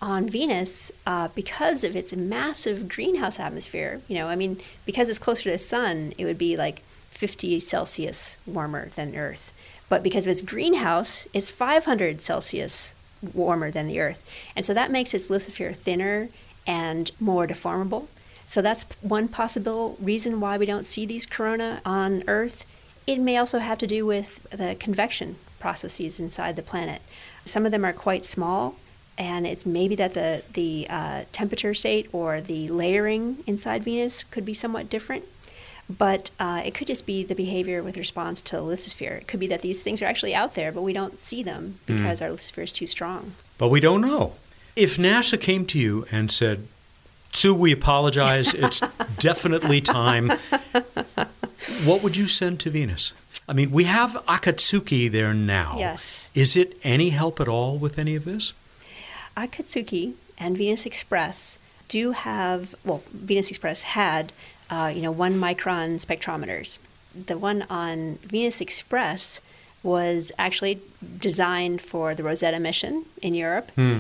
On 0.01 0.27
Venus, 0.27 0.91
uh, 1.05 1.27
because 1.35 1.83
of 1.83 1.95
its 1.95 2.15
massive 2.15 2.89
greenhouse 2.89 3.39
atmosphere, 3.39 4.01
you 4.07 4.15
know, 4.15 4.27
I 4.27 4.35
mean, 4.35 4.59
because 4.85 5.09
it's 5.09 5.19
closer 5.19 5.43
to 5.43 5.51
the 5.51 5.59
sun, 5.59 6.13
it 6.17 6.25
would 6.25 6.39
be 6.39 6.57
like 6.57 6.81
50 7.11 7.59
Celsius 7.59 8.37
warmer 8.47 8.89
than 8.95 9.15
Earth. 9.15 9.53
But 9.89 10.01
because 10.01 10.25
of 10.25 10.31
its 10.31 10.41
greenhouse, 10.41 11.27
it's 11.33 11.51
500 11.51 12.21
Celsius 12.21 12.95
warmer 13.33 13.69
than 13.69 13.87
the 13.87 13.99
Earth. 13.99 14.23
And 14.55 14.65
so 14.65 14.73
that 14.73 14.89
makes 14.89 15.13
its 15.13 15.29
lithosphere 15.29 15.75
thinner 15.75 16.29
and 16.65 17.11
more 17.19 17.45
deformable. 17.45 18.07
So 18.45 18.61
that's 18.61 18.85
one 19.01 19.27
possible 19.27 19.97
reason 20.01 20.39
why 20.39 20.57
we 20.57 20.65
don't 20.65 20.85
see 20.85 21.05
these 21.05 21.25
corona 21.25 21.79
on 21.85 22.23
Earth. 22.27 22.65
It 23.07 23.19
may 23.19 23.37
also 23.37 23.59
have 23.59 23.77
to 23.79 23.87
do 23.87 24.05
with 24.05 24.43
the 24.49 24.75
convection 24.75 25.37
processes 25.59 26.19
inside 26.19 26.55
the 26.55 26.61
planet. 26.61 27.01
Some 27.45 27.65
of 27.65 27.71
them 27.71 27.83
are 27.83 27.93
quite 27.93 28.25
small, 28.25 28.75
and 29.17 29.47
it's 29.47 29.65
maybe 29.65 29.95
that 29.95 30.13
the 30.13 30.43
the 30.53 30.87
uh, 30.89 31.23
temperature 31.31 31.73
state 31.73 32.09
or 32.11 32.41
the 32.41 32.67
layering 32.69 33.37
inside 33.47 33.83
Venus 33.83 34.23
could 34.23 34.45
be 34.45 34.53
somewhat 34.53 34.89
different. 34.89 35.25
But 35.89 36.31
uh, 36.39 36.61
it 36.63 36.73
could 36.73 36.87
just 36.87 37.05
be 37.05 37.23
the 37.23 37.35
behavior 37.35 37.83
with 37.83 37.97
response 37.97 38.41
to 38.43 38.55
the 38.55 38.61
lithosphere. 38.61 39.17
It 39.17 39.27
could 39.27 39.39
be 39.39 39.47
that 39.47 39.61
these 39.61 39.83
things 39.83 40.01
are 40.01 40.05
actually 40.05 40.33
out 40.33 40.55
there, 40.55 40.71
but 40.71 40.83
we 40.83 40.93
don't 40.93 41.19
see 41.19 41.43
them 41.43 41.79
hmm. 41.87 41.97
because 41.97 42.21
mm. 42.21 42.23
our 42.23 42.29
lithosphere 42.29 42.63
is 42.63 42.71
too 42.71 42.87
strong. 42.87 43.33
But 43.57 43.67
we 43.67 43.79
don't 43.81 44.01
know. 44.01 44.35
If 44.75 44.97
NASA 44.97 45.39
came 45.39 45.65
to 45.65 45.79
you 45.79 46.05
and 46.11 46.31
said, 46.31 46.67
Sue, 47.33 47.53
we 47.53 47.71
apologize. 47.71 48.53
It's 48.53 48.79
definitely 49.17 49.81
time. 49.81 50.31
What 51.85 52.03
would 52.03 52.17
you 52.17 52.27
send 52.27 52.59
to 52.61 52.69
Venus? 52.69 53.13
I 53.47 53.53
mean, 53.53 53.71
we 53.71 53.85
have 53.85 54.11
Akatsuki 54.27 55.11
there 55.11 55.33
now. 55.33 55.75
Yes. 55.77 56.29
Is 56.33 56.55
it 56.55 56.77
any 56.83 57.09
help 57.09 57.39
at 57.39 57.47
all 57.47 57.77
with 57.77 57.99
any 57.99 58.15
of 58.15 58.25
this? 58.25 58.53
Akatsuki 59.35 60.13
and 60.37 60.57
Venus 60.57 60.85
Express 60.85 61.57
do 61.87 62.11
have, 62.11 62.75
well, 62.85 63.03
Venus 63.11 63.49
Express 63.49 63.81
had, 63.83 64.31
uh, 64.69 64.91
you 64.93 65.01
know, 65.01 65.11
one 65.11 65.33
micron 65.35 66.03
spectrometers. 66.03 66.77
The 67.13 67.37
one 67.37 67.65
on 67.69 68.15
Venus 68.23 68.61
Express 68.61 69.41
was 69.83 70.31
actually 70.37 70.79
designed 71.19 71.81
for 71.81 72.15
the 72.15 72.23
Rosetta 72.23 72.59
mission 72.59 73.05
in 73.21 73.33
Europe. 73.33 73.71
Hmm 73.71 73.99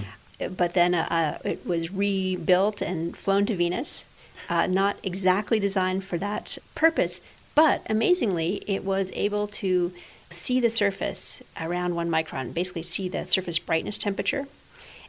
but 0.49 0.73
then 0.73 0.93
uh, 0.93 1.07
uh, 1.09 1.37
it 1.47 1.65
was 1.65 1.91
rebuilt 1.91 2.81
and 2.81 3.15
flown 3.15 3.45
to 3.45 3.55
Venus. 3.55 4.05
Uh, 4.49 4.67
not 4.67 4.97
exactly 5.03 5.59
designed 5.59 6.03
for 6.03 6.17
that 6.17 6.57
purpose, 6.75 7.21
but 7.61 7.85
amazingly, 7.87 8.63
it 8.65 8.83
was 8.83 9.11
able 9.13 9.45
to 9.45 9.93
see 10.31 10.59
the 10.59 10.71
surface 10.71 11.43
around 11.59 11.93
one 11.93 12.09
micron, 12.09 12.55
basically 12.55 12.81
see 12.81 13.07
the 13.07 13.23
surface 13.23 13.59
brightness 13.59 13.99
temperature. 13.99 14.47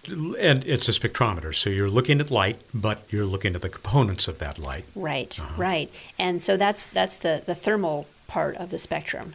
And 0.07 0.63
it's 0.67 0.87
a 0.87 0.93
spectrometer, 0.93 1.55
so 1.55 1.71
you're 1.71 1.89
looking 1.89 2.21
at 2.21 2.31
light, 2.31 2.59
but 2.75 3.05
you're 3.09 3.25
looking 3.25 3.55
at 3.55 3.63
the 3.63 3.71
components 3.71 4.29
of 4.29 4.39
that 4.41 4.59
light. 4.59 4.85
Right, 4.95 5.41
uh-huh. 5.41 5.55
right. 5.57 5.91
And 6.19 6.43
so 6.43 6.59
that's 6.59 6.85
that's 6.85 7.17
the, 7.17 7.43
the 7.47 7.55
thermal 7.55 8.07
part 8.27 8.55
of 8.57 8.69
the 8.69 8.77
spectrum. 8.77 9.33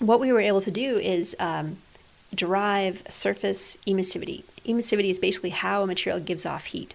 What 0.00 0.18
we 0.18 0.32
were 0.32 0.40
able 0.40 0.62
to 0.62 0.72
do 0.72 0.96
is 0.96 1.36
um, 1.38 1.76
derive 2.34 3.04
surface 3.08 3.78
emissivity. 3.86 4.42
Emissivity 4.66 5.10
is 5.10 5.20
basically 5.20 5.50
how 5.50 5.84
a 5.84 5.86
material 5.86 6.20
gives 6.20 6.44
off 6.44 6.64
heat. 6.64 6.92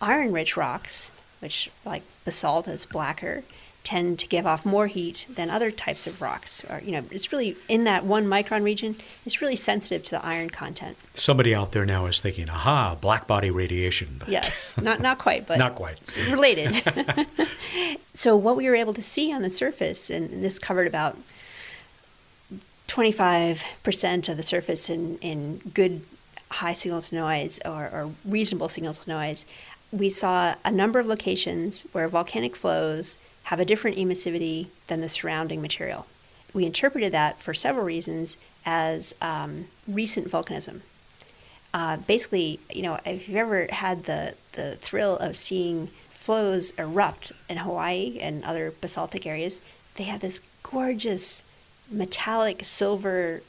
Iron 0.00 0.32
rich 0.32 0.56
rocks, 0.56 1.10
which 1.40 1.70
like 1.84 2.04
basalt 2.24 2.66
is 2.68 2.86
blacker, 2.86 3.44
tend 3.90 4.20
to 4.20 4.28
give 4.28 4.46
off 4.46 4.64
more 4.64 4.86
heat 4.86 5.26
than 5.28 5.50
other 5.50 5.72
types 5.72 6.06
of 6.06 6.22
rocks. 6.22 6.62
Or, 6.70 6.80
you 6.84 6.92
know, 6.92 7.02
it's 7.10 7.32
really 7.32 7.56
in 7.68 7.82
that 7.84 8.04
one 8.04 8.24
micron 8.24 8.62
region, 8.62 8.94
it's 9.26 9.42
really 9.42 9.56
sensitive 9.56 10.04
to 10.04 10.10
the 10.12 10.24
iron 10.24 10.48
content. 10.48 10.96
Somebody 11.14 11.56
out 11.56 11.72
there 11.72 11.84
now 11.84 12.06
is 12.06 12.20
thinking, 12.20 12.48
aha, 12.48 12.94
black 13.00 13.26
body 13.26 13.50
radiation. 13.50 14.22
Yes, 14.28 14.76
not, 14.80 15.00
not 15.00 15.18
quite, 15.18 15.44
but 15.44 15.58
not 15.66 15.74
quite. 15.74 15.98
related. 16.30 16.84
so 18.14 18.36
what 18.36 18.56
we 18.56 18.68
were 18.68 18.76
able 18.76 18.94
to 18.94 19.02
see 19.02 19.32
on 19.32 19.42
the 19.42 19.50
surface, 19.50 20.08
and 20.08 20.44
this 20.44 20.60
covered 20.60 20.86
about 20.86 21.18
25% 22.86 24.28
of 24.28 24.36
the 24.36 24.44
surface 24.44 24.88
in, 24.88 25.18
in 25.18 25.58
good 25.74 26.02
high 26.52 26.74
signal 26.74 27.02
to 27.02 27.14
noise 27.16 27.58
or, 27.64 27.86
or, 27.86 28.10
reasonable 28.24 28.68
signal 28.68 28.94
to 28.94 29.10
noise, 29.10 29.46
we 29.90 30.08
saw 30.08 30.54
a 30.64 30.70
number 30.70 31.00
of 31.00 31.08
locations 31.08 31.82
where 31.90 32.06
volcanic 32.06 32.54
flows 32.54 33.18
have 33.50 33.58
a 33.58 33.64
different 33.64 33.96
emissivity 33.96 34.68
than 34.86 35.00
the 35.00 35.08
surrounding 35.08 35.60
material. 35.60 36.06
We 36.54 36.64
interpreted 36.64 37.10
that 37.10 37.42
for 37.42 37.52
several 37.52 37.84
reasons 37.84 38.38
as 38.64 39.12
um, 39.20 39.64
recent 39.88 40.30
volcanism. 40.30 40.82
Uh, 41.74 41.96
basically, 41.96 42.60
you 42.72 42.82
know, 42.82 43.00
if 43.04 43.28
you've 43.28 43.36
ever 43.36 43.66
had 43.72 44.04
the, 44.04 44.34
the 44.52 44.76
thrill 44.76 45.16
of 45.16 45.36
seeing 45.36 45.88
flows 46.08 46.70
erupt 46.78 47.32
in 47.48 47.56
Hawaii 47.56 48.20
and 48.20 48.44
other 48.44 48.72
basaltic 48.80 49.26
areas, 49.26 49.60
they 49.96 50.04
have 50.04 50.20
this 50.20 50.42
gorgeous 50.62 51.42
metallic 51.90 52.64
silver 52.64 53.42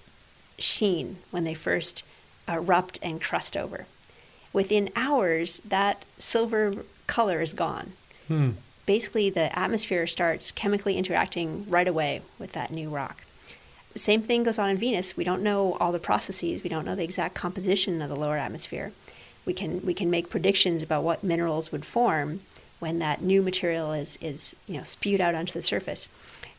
sheen 0.58 1.18
when 1.30 1.44
they 1.44 1.54
first 1.54 2.04
erupt 2.48 2.98
and 3.04 3.22
crust 3.22 3.56
over. 3.56 3.86
Within 4.52 4.90
hours, 4.96 5.60
that 5.60 6.06
silver 6.18 6.86
color 7.06 7.40
is 7.40 7.54
gone. 7.54 7.94
Hmm. 8.28 8.52
Basically, 8.92 9.30
the 9.30 9.58
atmosphere 9.58 10.06
starts 10.06 10.52
chemically 10.52 10.98
interacting 10.98 11.66
right 11.70 11.88
away 11.88 12.24
with 12.38 12.52
that 12.52 12.72
new 12.72 12.90
rock. 12.90 13.24
Same 13.96 14.22
thing 14.22 14.44
goes 14.44 14.60
on 14.60 14.70
in 14.70 14.76
Venus. 14.76 15.16
We 15.16 15.24
don't 15.24 15.42
know 15.42 15.78
all 15.80 15.94
the 15.94 15.98
processes. 15.98 16.62
We 16.62 16.70
don't 16.70 16.84
know 16.84 16.96
the 16.96 17.06
exact 17.06 17.34
composition 17.34 18.02
of 18.02 18.10
the 18.10 18.18
lower 18.18 18.36
atmosphere. 18.36 18.92
We 19.46 19.54
can 19.54 19.80
we 19.86 19.94
can 19.94 20.10
make 20.10 20.30
predictions 20.30 20.84
about 20.84 21.06
what 21.06 21.24
minerals 21.24 21.72
would 21.72 21.86
form 21.86 22.42
when 22.80 22.98
that 22.98 23.22
new 23.22 23.42
material 23.42 23.94
is 23.94 24.18
is 24.20 24.58
you 24.68 24.76
know 24.76 24.84
spewed 24.84 25.22
out 25.22 25.36
onto 25.36 25.54
the 25.54 25.62
surface 25.62 26.10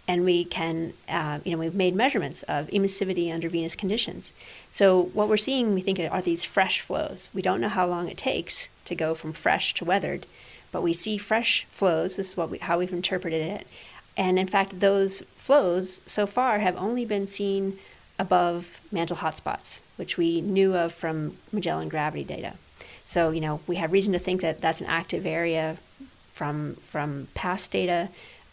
and 0.08 0.24
we 0.24 0.44
can, 0.44 0.94
uh, 1.10 1.40
you 1.44 1.52
know, 1.52 1.58
we've 1.58 1.74
made 1.74 1.94
measurements 1.94 2.42
of 2.44 2.66
emissivity 2.68 3.32
under 3.32 3.50
Venus 3.50 3.76
conditions. 3.76 4.32
So 4.70 5.02
what 5.12 5.28
we're 5.28 5.36
seeing, 5.36 5.74
we 5.74 5.82
think, 5.82 6.00
are 6.00 6.22
these 6.22 6.44
fresh 6.44 6.80
flows. 6.80 7.28
We 7.34 7.42
don't 7.42 7.60
know 7.60 7.68
how 7.68 7.86
long 7.86 8.08
it 8.08 8.16
takes 8.16 8.68
to 8.86 8.94
go 8.94 9.14
from 9.14 9.32
fresh 9.32 9.74
to 9.74 9.84
weathered, 9.84 10.26
but 10.72 10.82
we 10.82 10.92
see 10.92 11.18
fresh 11.18 11.66
flows. 11.70 12.16
This 12.16 12.30
is 12.30 12.36
what 12.36 12.50
we, 12.50 12.58
how 12.58 12.78
we've 12.78 12.92
interpreted 12.92 13.42
it. 13.42 13.66
And 14.16 14.38
in 14.38 14.46
fact, 14.46 14.80
those 14.80 15.20
flows 15.36 16.00
so 16.06 16.26
far 16.26 16.58
have 16.58 16.76
only 16.76 17.04
been 17.04 17.26
seen 17.26 17.78
above 18.18 18.80
mantle 18.90 19.16
hotspots, 19.16 19.80
which 19.96 20.16
we 20.16 20.40
knew 20.40 20.74
of 20.74 20.92
from 20.92 21.36
Magellan 21.52 21.88
gravity 21.88 22.24
data. 22.24 22.54
So, 23.04 23.30
you 23.30 23.40
know, 23.40 23.60
we 23.66 23.76
have 23.76 23.92
reason 23.92 24.12
to 24.12 24.18
think 24.18 24.40
that 24.40 24.60
that's 24.60 24.80
an 24.80 24.86
active 24.86 25.26
area 25.26 25.76
from, 26.32 26.74
from 26.76 27.28
past 27.34 27.70
data. 27.70 28.08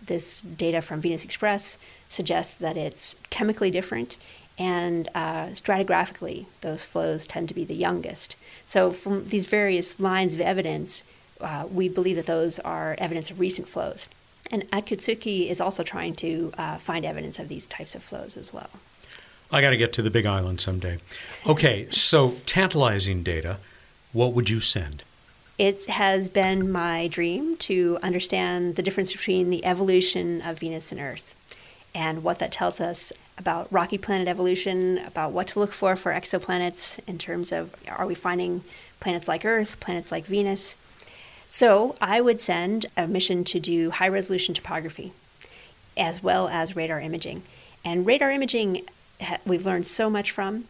This 0.05 0.41
data 0.41 0.81
from 0.81 1.01
Venus 1.01 1.23
Express 1.23 1.77
suggests 2.07 2.55
that 2.55 2.77
it's 2.77 3.15
chemically 3.29 3.69
different, 3.69 4.17
and 4.57 5.07
uh, 5.13 5.47
stratigraphically, 5.47 6.45
those 6.61 6.83
flows 6.83 7.25
tend 7.25 7.47
to 7.49 7.55
be 7.55 7.63
the 7.63 7.75
youngest. 7.75 8.35
So, 8.65 8.91
from 8.91 9.25
these 9.25 9.45
various 9.45 9.99
lines 9.99 10.33
of 10.33 10.41
evidence, 10.41 11.03
uh, 11.41 11.67
we 11.71 11.89
believe 11.89 12.15
that 12.15 12.25
those 12.25 12.59
are 12.59 12.95
evidence 12.97 13.29
of 13.31 13.39
recent 13.39 13.67
flows. 13.67 14.09
And 14.51 14.69
Akatsuki 14.71 15.49
is 15.49 15.61
also 15.61 15.83
trying 15.83 16.15
to 16.15 16.51
uh, 16.57 16.77
find 16.77 17.05
evidence 17.05 17.39
of 17.39 17.47
these 17.47 17.67
types 17.67 17.95
of 17.95 18.03
flows 18.03 18.35
as 18.35 18.51
well. 18.51 18.69
I 19.51 19.61
got 19.61 19.71
to 19.71 19.77
get 19.77 19.93
to 19.93 20.01
the 20.01 20.09
Big 20.09 20.25
Island 20.25 20.61
someday. 20.61 20.99
Okay, 21.45 21.87
so 21.91 22.35
tantalizing 22.45 23.23
data. 23.23 23.57
What 24.11 24.33
would 24.33 24.49
you 24.49 24.59
send? 24.59 25.03
It 25.57 25.87
has 25.87 26.29
been 26.29 26.71
my 26.71 27.07
dream 27.07 27.57
to 27.57 27.99
understand 28.01 28.75
the 28.75 28.81
difference 28.81 29.11
between 29.11 29.49
the 29.49 29.63
evolution 29.65 30.41
of 30.41 30.59
Venus 30.59 30.91
and 30.91 31.01
Earth 31.01 31.35
and 31.93 32.23
what 32.23 32.39
that 32.39 32.51
tells 32.51 32.79
us 32.79 33.11
about 33.37 33.71
rocky 33.71 33.97
planet 33.97 34.27
evolution, 34.27 34.97
about 34.99 35.31
what 35.31 35.47
to 35.49 35.59
look 35.59 35.73
for 35.73 35.95
for 35.95 36.11
exoplanets 36.11 36.99
in 37.07 37.17
terms 37.17 37.51
of 37.51 37.75
are 37.89 38.05
we 38.05 38.15
finding 38.15 38.63
planets 38.99 39.27
like 39.27 39.45
Earth, 39.45 39.79
planets 39.79 40.11
like 40.11 40.25
Venus. 40.25 40.75
So 41.49 41.95
I 41.99 42.21
would 42.21 42.39
send 42.39 42.85
a 42.95 43.07
mission 43.07 43.43
to 43.45 43.59
do 43.59 43.89
high 43.89 44.07
resolution 44.07 44.53
topography 44.53 45.11
as 45.97 46.23
well 46.23 46.47
as 46.47 46.75
radar 46.75 47.01
imaging. 47.01 47.41
And 47.83 48.05
radar 48.05 48.31
imaging, 48.31 48.83
we've 49.45 49.65
learned 49.65 49.87
so 49.87 50.09
much 50.09 50.31
from, 50.31 50.65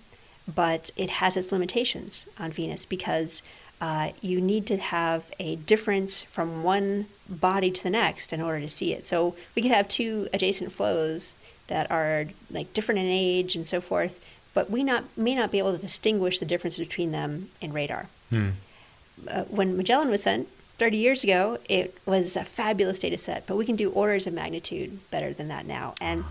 but 0.54 0.90
it 0.96 1.10
has 1.12 1.38
its 1.38 1.52
limitations 1.52 2.26
on 2.40 2.52
Venus 2.52 2.86
because 2.86 3.44
uh, 3.82 4.12
you 4.22 4.42
need 4.42 4.66
to 4.68 4.78
have 4.78 5.32
a 5.40 5.58
difference 5.58 6.22
from 6.24 6.64
one 6.64 7.06
body 7.28 7.72
to 7.72 7.84
the 7.84 7.90
next 7.90 8.34
in 8.34 8.42
order 8.42 8.60
to 8.60 8.70
see 8.70 8.94
it. 8.94 9.06
So 9.06 9.36
we 9.56 9.62
could 9.62 9.72
have 9.72 9.88
two 9.88 10.28
adjacent 10.34 10.72
flows 10.72 11.36
that 11.68 11.92
are 11.92 12.26
like 12.50 12.74
different 12.74 13.00
in 13.00 13.06
age 13.06 13.56
and 13.56 13.68
so 13.68 13.80
forth, 13.80 14.24
but 14.54 14.72
we 14.72 14.84
not 14.84 15.04
may 15.16 15.36
not 15.36 15.52
be 15.52 15.60
able 15.60 15.72
to 15.72 15.78
distinguish 15.78 16.40
the 16.40 16.46
difference 16.46 16.78
between 16.78 17.12
them 17.12 17.50
in 17.62 17.72
radar. 17.72 18.08
Hmm. 18.32 18.50
Uh, 19.30 19.44
when 19.44 19.78
Magellan 19.78 20.10
was 20.10 20.24
sent 20.24 20.48
30 20.80 20.98
years 20.98 21.24
ago, 21.26 21.58
it 21.68 21.96
was 22.06 22.38
a 22.38 22.44
fabulous 22.46 23.00
data 23.00 23.18
set, 23.18 23.46
but 23.46 23.58
we 23.58 23.66
can 23.66 23.76
do 23.76 23.92
orders 23.92 24.26
of 24.26 24.34
magnitude 24.34 25.00
better 25.12 25.34
than 25.34 25.50
that 25.50 25.66
now. 25.66 25.94
And 26.00 26.24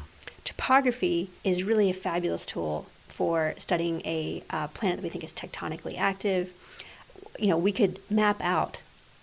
topography 0.43 1.29
is 1.45 1.63
really 1.63 1.91
a 1.91 1.95
fabulous 1.95 2.47
tool 2.47 2.87
for 3.09 3.55
studying 3.59 4.01
a 4.07 4.43
uh, 4.49 4.69
planet 4.69 4.97
that 4.97 5.03
we 5.03 5.11
think 5.11 5.23
is 5.23 5.35
tectonically 5.35 5.99
active. 5.99 6.55
You 7.39 7.49
know, 7.49 7.59
we 7.59 7.73
could 7.73 8.01
map 8.11 8.41
out 8.41 8.81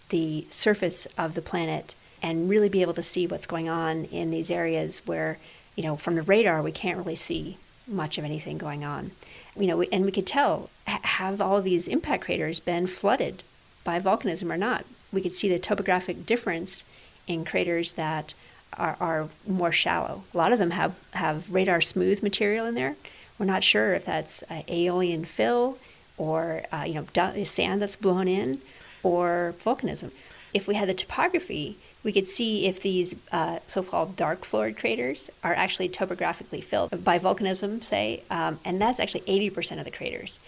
the 0.10 0.46
surface 0.52 1.08
of 1.18 1.34
the 1.34 1.42
planet 1.42 1.96
and 2.22 2.48
really 2.48 2.70
be 2.70 2.84
able 2.84 2.94
to 2.94 3.04
see 3.04 3.26
what's 3.26 3.48
going 3.48 3.68
on 3.68 4.06
in 4.06 4.30
these 4.30 4.52
areas 4.52 5.02
where, 5.06 5.40
you 5.76 5.84
know, 5.84 5.96
from 5.96 6.16
the 6.16 6.22
radar 6.22 6.62
we 6.62 6.72
can't 6.72 7.00
really 7.00 7.16
see 7.16 7.58
much 7.88 8.20
of 8.20 8.24
anything 8.24 8.60
going 8.60 8.84
on. 8.84 9.12
You 9.58 9.68
know, 9.68 9.82
and 9.82 10.06
we 10.06 10.12
could 10.12 10.28
tell 10.28 10.70
have 10.86 11.42
all 11.42 11.62
these 11.62 11.88
impact 11.88 12.26
craters 12.26 12.60
been 12.60 12.86
flooded 12.86 13.42
by 13.84 14.00
volcanism 14.00 14.52
or 14.52 14.58
not. 14.58 14.86
We 15.16 15.22
could 15.22 15.34
see 15.34 15.49
the 15.49 15.57
topographic 15.57 16.26
difference 16.26 16.84
in 17.26 17.45
craters 17.45 17.93
that 17.93 18.34
are, 18.74 18.97
are 18.99 19.30
more 19.47 19.72
shallow. 19.72 20.26
A 20.34 20.38
lot 20.38 20.51
of 20.51 20.59
them 20.59 20.72
have, 20.72 20.95
have 21.13 21.49
radar 21.49 21.80
smooth 21.80 22.22
material 22.22 22.66
in 22.66 22.76
there. 22.76 22.97
We're 23.39 23.45
not 23.45 23.63
sure 23.63 23.93
if 23.93 24.03
that's 24.05 24.43
uh, 24.43 24.63
aeolian 24.70 25.24
fill 25.24 25.78
or 26.18 26.63
uh, 26.72 26.84
you 26.86 26.93
know 26.93 27.43
sand 27.45 27.82
that's 27.82 27.95
blown 27.95 28.28
in 28.28 28.59
or 29.03 29.55
volcanism. 29.63 30.11
If 30.53 30.68
we 30.68 30.76
had 30.76 30.89
the 30.89 30.93
topography, 30.93 31.78
we 32.03 32.11
could 32.11 32.28
see 32.28 32.66
if 32.66 32.82
these 32.82 33.16
uh, 33.32 33.59
so-called 33.68 34.16
dark 34.16 34.43
floored 34.43 34.78
craters 34.78 35.30
are 35.43 35.53
actually 35.53 35.89
topographically 35.89 36.61
filled 36.61 37.03
by 37.03 37.20
volcanism, 37.20 37.84
say, 37.84 38.24
um, 38.30 38.59
and 38.63 38.82
that's 38.82 38.99
actually 38.99 39.22
80% 39.22 39.80
of 39.80 39.86
the 39.86 39.91
craters. 39.91 40.39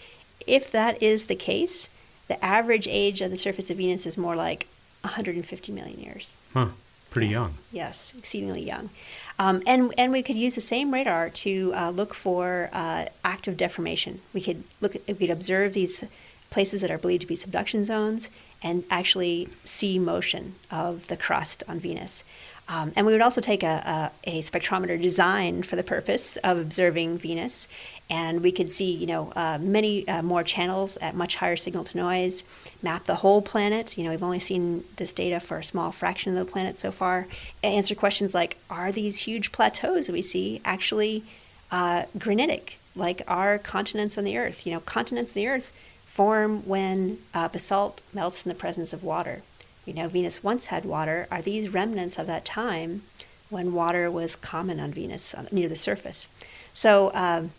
If 0.46 0.70
that 0.72 1.02
is 1.02 1.26
the 1.26 1.34
case, 1.34 1.88
the 2.28 2.42
average 2.44 2.86
age 2.88 3.20
of 3.20 3.30
the 3.30 3.38
surface 3.38 3.70
of 3.70 3.78
Venus 3.78 4.06
is 4.06 4.16
more 4.16 4.36
like 4.36 4.66
150 5.02 5.72
million 5.72 6.00
years. 6.00 6.34
Huh. 6.52 6.68
Pretty 7.10 7.28
young. 7.28 7.54
Yes, 7.72 8.12
exceedingly 8.18 8.62
young. 8.62 8.90
Um, 9.38 9.62
and, 9.66 9.94
and 9.96 10.12
we 10.12 10.22
could 10.22 10.36
use 10.36 10.54
the 10.54 10.60
same 10.60 10.92
radar 10.92 11.30
to 11.30 11.72
uh, 11.74 11.90
look 11.90 12.12
for 12.12 12.68
uh, 12.72 13.06
active 13.24 13.56
deformation. 13.56 14.20
We 14.34 14.42
could 14.42 14.64
look 14.82 14.94
at, 14.94 15.06
we 15.06 15.14
could 15.14 15.30
observe 15.30 15.72
these 15.72 16.04
places 16.50 16.82
that 16.82 16.90
are 16.90 16.98
believed 16.98 17.22
to 17.22 17.26
be 17.26 17.36
subduction 17.36 17.84
zones 17.84 18.28
and 18.62 18.84
actually 18.90 19.48
see 19.64 19.98
motion 19.98 20.56
of 20.70 21.06
the 21.06 21.16
crust 21.16 21.62
on 21.66 21.78
Venus. 21.78 22.24
Um, 22.70 22.92
and 22.96 23.06
we 23.06 23.12
would 23.12 23.22
also 23.22 23.40
take 23.40 23.62
a, 23.62 24.10
a, 24.24 24.38
a, 24.38 24.42
spectrometer 24.42 25.00
designed 25.00 25.64
for 25.64 25.76
the 25.76 25.82
purpose 25.82 26.36
of 26.38 26.58
observing 26.58 27.16
Venus, 27.16 27.66
and 28.10 28.42
we 28.42 28.52
could 28.52 28.70
see, 28.70 28.92
you 28.92 29.06
know, 29.06 29.32
uh, 29.34 29.58
many 29.58 30.06
uh, 30.06 30.22
more 30.22 30.42
channels 30.42 30.98
at 30.98 31.14
much 31.14 31.36
higher 31.36 31.56
signal 31.56 31.84
to 31.84 31.96
noise, 31.96 32.44
map 32.82 33.04
the 33.04 33.16
whole 33.16 33.40
planet. 33.40 33.96
You 33.96 34.04
know, 34.04 34.10
we've 34.10 34.22
only 34.22 34.38
seen 34.38 34.84
this 34.96 35.12
data 35.12 35.40
for 35.40 35.58
a 35.58 35.64
small 35.64 35.92
fraction 35.92 36.36
of 36.36 36.46
the 36.46 36.50
planet 36.50 36.78
so 36.78 36.92
far. 36.92 37.26
Answer 37.62 37.94
questions 37.94 38.34
like, 38.34 38.58
are 38.68 38.92
these 38.92 39.20
huge 39.20 39.50
plateaus 39.50 40.10
we 40.10 40.20
see 40.20 40.60
actually 40.62 41.24
uh, 41.70 42.04
granitic, 42.18 42.78
like 42.94 43.22
are 43.26 43.58
continents 43.58 44.18
on 44.18 44.24
the 44.24 44.36
Earth? 44.36 44.66
You 44.66 44.74
know, 44.74 44.80
continents 44.80 45.30
on 45.30 45.36
the 45.36 45.48
Earth 45.48 45.72
form 46.04 46.66
when 46.66 47.18
uh, 47.32 47.48
basalt 47.48 48.02
melts 48.12 48.44
in 48.44 48.50
the 48.50 48.54
presence 48.54 48.92
of 48.92 49.02
water. 49.02 49.42
We 49.88 49.94
know 49.94 50.06
Venus 50.06 50.44
once 50.44 50.66
had 50.66 50.84
water. 50.84 51.26
Are 51.30 51.40
these 51.40 51.70
remnants 51.70 52.18
of 52.18 52.26
that 52.26 52.44
time 52.44 53.04
when 53.48 53.72
water 53.72 54.10
was 54.10 54.36
common 54.36 54.78
on 54.78 54.92
Venus 54.92 55.32
uh, 55.32 55.46
near 55.50 55.66
the 55.66 55.76
surface? 55.76 56.28
So, 56.74 57.10
um, 57.14 57.52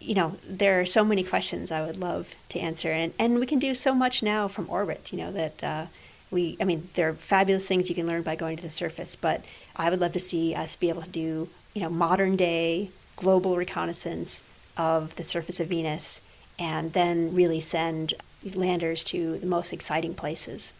you 0.00 0.16
know, 0.16 0.38
there 0.44 0.80
are 0.80 0.86
so 0.86 1.04
many 1.04 1.22
questions 1.22 1.70
I 1.70 1.86
would 1.86 1.96
love 1.96 2.34
to 2.48 2.58
answer, 2.58 2.90
and, 2.90 3.14
and 3.16 3.38
we 3.38 3.46
can 3.46 3.60
do 3.60 3.76
so 3.76 3.94
much 3.94 4.24
now 4.24 4.48
from 4.48 4.68
orbit. 4.68 5.12
You 5.12 5.18
know 5.18 5.30
that 5.30 5.62
uh, 5.62 5.86
we, 6.32 6.56
I 6.60 6.64
mean, 6.64 6.88
there 6.94 7.10
are 7.10 7.14
fabulous 7.14 7.68
things 7.68 7.88
you 7.88 7.94
can 7.94 8.08
learn 8.08 8.22
by 8.22 8.34
going 8.34 8.56
to 8.56 8.62
the 8.64 8.70
surface, 8.70 9.14
but 9.14 9.44
I 9.76 9.88
would 9.88 10.00
love 10.00 10.14
to 10.14 10.20
see 10.20 10.56
us 10.56 10.74
be 10.74 10.88
able 10.88 11.02
to 11.02 11.08
do, 11.08 11.48
you 11.74 11.82
know, 11.82 11.90
modern 11.90 12.34
day 12.34 12.90
global 13.14 13.56
reconnaissance 13.56 14.42
of 14.76 15.14
the 15.14 15.22
surface 15.22 15.60
of 15.60 15.68
Venus 15.68 16.22
and 16.58 16.92
then 16.92 17.36
really 17.36 17.60
send 17.60 18.14
landers 18.54 19.04
to 19.04 19.38
the 19.38 19.46
most 19.46 19.72
exciting 19.72 20.14
places. 20.14 20.72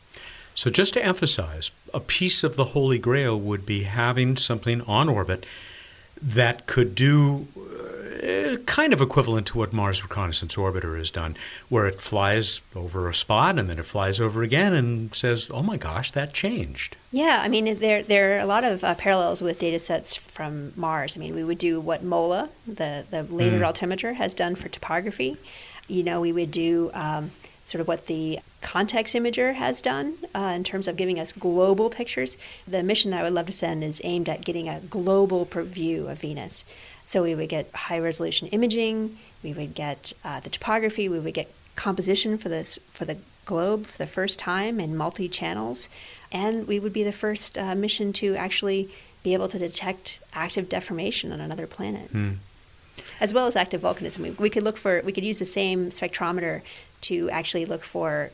So, 0.59 0.71
just 0.71 0.95
to 0.95 1.05
emphasize, 1.05 1.71
a 1.95 2.01
piece 2.01 2.43
of 2.43 2.57
the 2.57 2.65
Holy 2.75 2.99
Grail 2.99 3.39
would 3.39 3.65
be 3.65 3.85
having 3.85 4.37
something 4.37 4.81
on 4.89 5.09
orbit 5.09 5.47
that 6.21 6.67
could 6.67 6.97
do 6.97 7.47
uh, 7.57 8.57
kind 8.67 8.93
of 8.93 9.01
equivalent 9.01 9.47
to 9.47 9.59
what 9.59 9.73
Mars 9.73 10.03
Reconnaissance 10.03 10.57
Orbiter 10.57 10.99
has 10.99 11.13
done, 11.13 11.37
where 11.69 11.87
it 11.87 12.01
flies 12.01 12.61
over 12.75 13.09
a 13.09 13.15
spot 13.15 13.57
and 13.57 13.69
then 13.69 13.79
it 13.79 13.85
flies 13.85 14.19
over 14.19 14.43
again 14.43 14.73
and 14.73 15.15
says, 15.15 15.47
"Oh 15.49 15.63
my 15.63 15.77
gosh, 15.77 16.11
that 16.11 16.35
changed." 16.35 16.97
Yeah, 17.13 17.41
I 17.41 17.47
mean, 17.47 17.79
there 17.79 18.03
there 18.03 18.35
are 18.35 18.41
a 18.41 18.47
lot 18.47 18.65
of 18.65 18.83
uh, 18.83 18.97
parallels 18.97 19.41
with 19.41 19.61
data 19.61 19.79
sets 19.79 20.17
from 20.17 20.73
Mars. 20.75 21.17
I 21.17 21.21
mean, 21.21 21.37
we 21.37 21.45
would 21.45 21.59
do 21.59 21.79
what 21.79 22.03
MOLA, 22.03 22.49
the 22.67 23.07
the 23.09 23.23
laser 23.23 23.61
mm. 23.61 23.67
altimeter, 23.67 24.15
has 24.15 24.35
done 24.35 24.57
for 24.57 24.69
topography 24.69 25.37
you 25.89 26.03
know, 26.03 26.21
we 26.21 26.33
would 26.33 26.51
do 26.51 26.91
um, 26.93 27.31
sort 27.65 27.81
of 27.81 27.89
what 27.89 28.07
the 28.07 28.39
context 28.61 29.15
imager 29.15 29.55
has 29.55 29.81
done 29.81 30.17
uh, 30.35 30.53
in 30.55 30.65
terms 30.65 30.89
of 30.89 30.97
giving 30.97 31.19
us 31.19 31.33
global 31.33 31.91
pictures. 31.91 32.37
The 32.67 32.83
mission 32.83 33.15
I 33.15 33.23
would 33.23 33.33
love 33.33 33.47
to 33.47 33.53
send 33.53 33.85
is 33.85 34.01
aimed 34.05 34.29
at 34.29 34.45
getting 34.45 34.69
a 34.69 34.81
global 34.81 35.45
view 35.45 36.09
of 36.09 36.21
Venus. 36.21 36.65
So 37.05 37.23
we 37.23 37.35
would 37.35 37.49
get 37.49 37.71
high 37.73 37.99
resolution 37.99 38.49
imaging, 38.49 39.17
we 39.43 39.53
would 39.53 39.75
get 39.75 40.13
uh, 40.25 40.41
the 40.41 40.51
topography, 40.51 41.09
we 41.09 41.19
would 41.19 41.35
get 41.35 41.53
composition 41.77 42.37
for 42.37 42.49
this 42.49 42.79
for 42.91 43.05
the 43.05 43.19
globe 43.45 43.87
for 43.87 43.97
the 43.97 44.07
first 44.07 44.39
time 44.39 44.79
in 44.81 44.97
multi 44.97 45.29
channels, 45.29 45.89
and 46.31 46.67
we 46.67 46.79
would 46.79 46.93
be 46.93 47.05
the 47.05 47.13
first 47.13 47.57
uh, 47.57 47.75
mission 47.75 48.13
to 48.13 48.37
actually 48.37 48.91
be 49.23 49.33
able 49.33 49.49
to 49.49 49.59
detect 49.59 50.21
active 50.35 50.69
deformation 50.69 51.33
on 51.33 51.41
another 51.41 51.67
planet. 51.67 52.11
Hmm 52.11 52.33
as 53.21 53.33
well 53.33 53.47
as 53.47 53.57
active 53.57 53.81
volcanism. 53.81 54.19
We, 54.19 54.31
we 54.33 54.51
could 54.51 54.63
look 54.63 54.77
for, 54.77 55.03
we 55.05 55.13
could 55.13 55.25
use 55.25 55.39
the 55.39 55.47
same 55.47 55.91
spectrometer 55.91 56.63
to 57.03 57.31
actually 57.31 57.65
look 57.65 57.85
for 57.85 58.31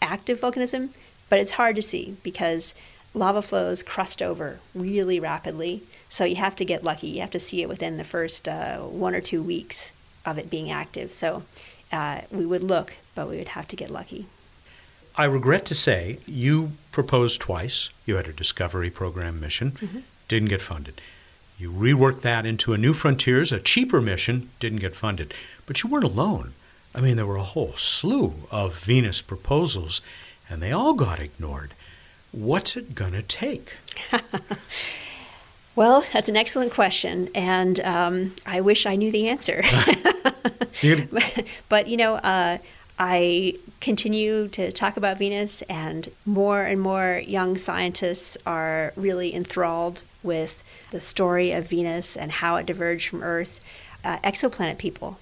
active 0.00 0.40
volcanism, 0.40 0.94
but 1.28 1.40
it's 1.40 1.52
hard 1.52 1.76
to 1.76 1.82
see 1.82 2.16
because 2.22 2.74
lava 3.14 3.42
flows 3.42 3.82
crust 3.82 4.22
over 4.22 4.60
really 4.74 5.18
rapidly. 5.18 5.82
So 6.08 6.24
you 6.24 6.36
have 6.36 6.56
to 6.56 6.64
get 6.64 6.84
lucky. 6.84 7.08
You 7.08 7.20
have 7.20 7.30
to 7.32 7.40
see 7.40 7.62
it 7.62 7.68
within 7.68 7.96
the 7.96 8.04
first 8.04 8.48
uh, 8.48 8.78
one 8.78 9.14
or 9.14 9.20
two 9.20 9.42
weeks 9.42 9.92
of 10.24 10.38
it 10.38 10.50
being 10.50 10.70
active. 10.70 11.12
So 11.12 11.42
uh, 11.90 12.22
we 12.30 12.46
would 12.46 12.62
look, 12.62 12.94
but 13.14 13.28
we 13.28 13.38
would 13.38 13.48
have 13.48 13.68
to 13.68 13.76
get 13.76 13.90
lucky. 13.90 14.26
I 15.16 15.24
regret 15.24 15.64
to 15.66 15.74
say 15.74 16.18
you 16.26 16.72
proposed 16.92 17.40
twice. 17.40 17.88
You 18.04 18.16
had 18.16 18.28
a 18.28 18.32
Discovery 18.32 18.90
Program 18.90 19.40
mission, 19.40 19.70
mm-hmm. 19.72 20.00
didn't 20.28 20.50
get 20.50 20.60
funded. 20.60 21.00
You 21.58 21.72
reworked 21.72 22.20
that 22.20 22.44
into 22.44 22.74
a 22.74 22.78
New 22.78 22.92
Frontiers, 22.92 23.50
a 23.50 23.58
cheaper 23.58 24.02
mission, 24.02 24.50
didn't 24.60 24.80
get 24.80 24.94
funded. 24.94 25.32
But 25.64 25.82
you 25.82 25.88
weren't 25.88 26.04
alone. 26.04 26.52
I 26.96 27.02
mean, 27.02 27.16
there 27.16 27.26
were 27.26 27.36
a 27.36 27.42
whole 27.42 27.74
slew 27.74 28.32
of 28.50 28.78
Venus 28.78 29.20
proposals, 29.20 30.00
and 30.48 30.62
they 30.62 30.72
all 30.72 30.94
got 30.94 31.20
ignored. 31.20 31.74
What's 32.32 32.74
it 32.74 32.94
going 32.94 33.12
to 33.12 33.22
take? 33.22 33.74
well, 35.76 36.06
that's 36.14 36.30
an 36.30 36.36
excellent 36.36 36.72
question, 36.72 37.28
and 37.34 37.80
um, 37.80 38.34
I 38.46 38.62
wish 38.62 38.86
I 38.86 38.96
knew 38.96 39.12
the 39.12 39.28
answer. 39.28 39.62
but, 41.68 41.86
you 41.86 41.98
know, 41.98 42.14
uh, 42.14 42.58
I 42.98 43.58
continue 43.82 44.48
to 44.48 44.72
talk 44.72 44.96
about 44.96 45.18
Venus, 45.18 45.60
and 45.62 46.10
more 46.24 46.62
and 46.62 46.80
more 46.80 47.22
young 47.26 47.58
scientists 47.58 48.38
are 48.46 48.94
really 48.96 49.34
enthralled 49.34 50.04
with 50.22 50.64
the 50.92 51.00
story 51.02 51.52
of 51.52 51.68
Venus 51.68 52.16
and 52.16 52.32
how 52.32 52.56
it 52.56 52.64
diverged 52.64 53.10
from 53.10 53.22
Earth. 53.22 53.60
Uh, 54.02 54.16
exoplanet 54.18 54.78
people 54.78 55.18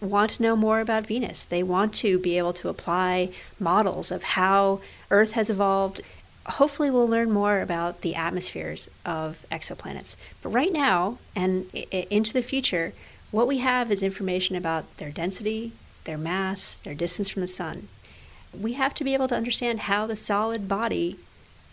want 0.00 0.32
to 0.32 0.42
know 0.42 0.56
more 0.56 0.80
about 0.80 1.06
Venus. 1.06 1.44
They 1.44 1.62
want 1.62 1.94
to 1.94 2.18
be 2.18 2.38
able 2.38 2.52
to 2.54 2.68
apply 2.68 3.30
models 3.58 4.10
of 4.10 4.22
how 4.22 4.80
Earth 5.10 5.32
has 5.32 5.50
evolved. 5.50 6.00
Hopefully, 6.46 6.90
we'll 6.90 7.08
learn 7.08 7.30
more 7.30 7.60
about 7.60 8.00
the 8.00 8.14
atmospheres 8.14 8.88
of 9.04 9.44
exoplanets. 9.50 10.16
But 10.42 10.50
right 10.50 10.72
now, 10.72 11.18
and 11.36 11.66
I- 11.74 12.06
into 12.10 12.32
the 12.32 12.42
future, 12.42 12.92
what 13.30 13.46
we 13.46 13.58
have 13.58 13.92
is 13.92 14.02
information 14.02 14.56
about 14.56 14.96
their 14.96 15.10
density, 15.10 15.72
their 16.04 16.18
mass, 16.18 16.76
their 16.76 16.94
distance 16.94 17.28
from 17.28 17.42
the 17.42 17.48
sun. 17.48 17.88
We 18.58 18.72
have 18.72 18.94
to 18.94 19.04
be 19.04 19.12
able 19.12 19.28
to 19.28 19.34
understand 19.34 19.80
how 19.80 20.06
the 20.06 20.16
solid 20.16 20.66
body 20.68 21.18